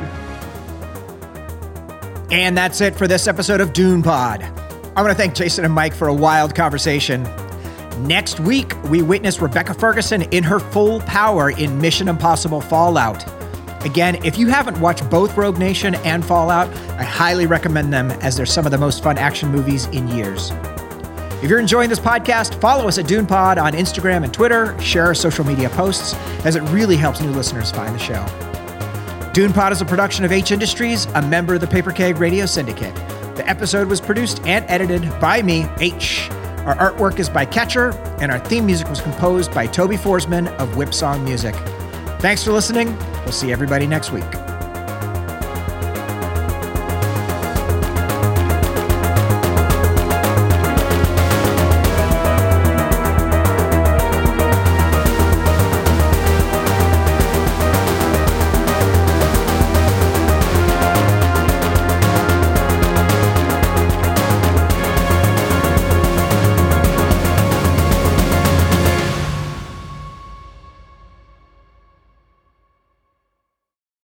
[2.30, 4.43] And that's it for this episode of Dune Pod.
[4.97, 7.22] I want to thank Jason and Mike for a wild conversation.
[8.06, 13.24] Next week, we witness Rebecca Ferguson in her full power in Mission Impossible Fallout.
[13.84, 16.68] Again, if you haven't watched both Rogue Nation and Fallout,
[16.98, 20.50] I highly recommend them as they're some of the most fun action movies in years.
[21.40, 25.05] If you're enjoying this podcast, follow us at Dune Pod on Instagram and Twitter, share
[25.05, 26.14] our social media posts,
[26.44, 28.26] as it really helps new listeners find the show.
[29.32, 32.44] Dune Pod is a production of H Industries, a member of the Paper Keg Radio
[32.44, 32.94] Syndicate.
[33.36, 36.28] The episode was produced and edited by me, H.
[36.66, 40.70] Our artwork is by Catcher, and our theme music was composed by Toby Forsman of
[40.70, 41.55] Whipsong Music.
[42.20, 42.97] Thanks for listening.
[43.24, 44.47] We'll see everybody next week.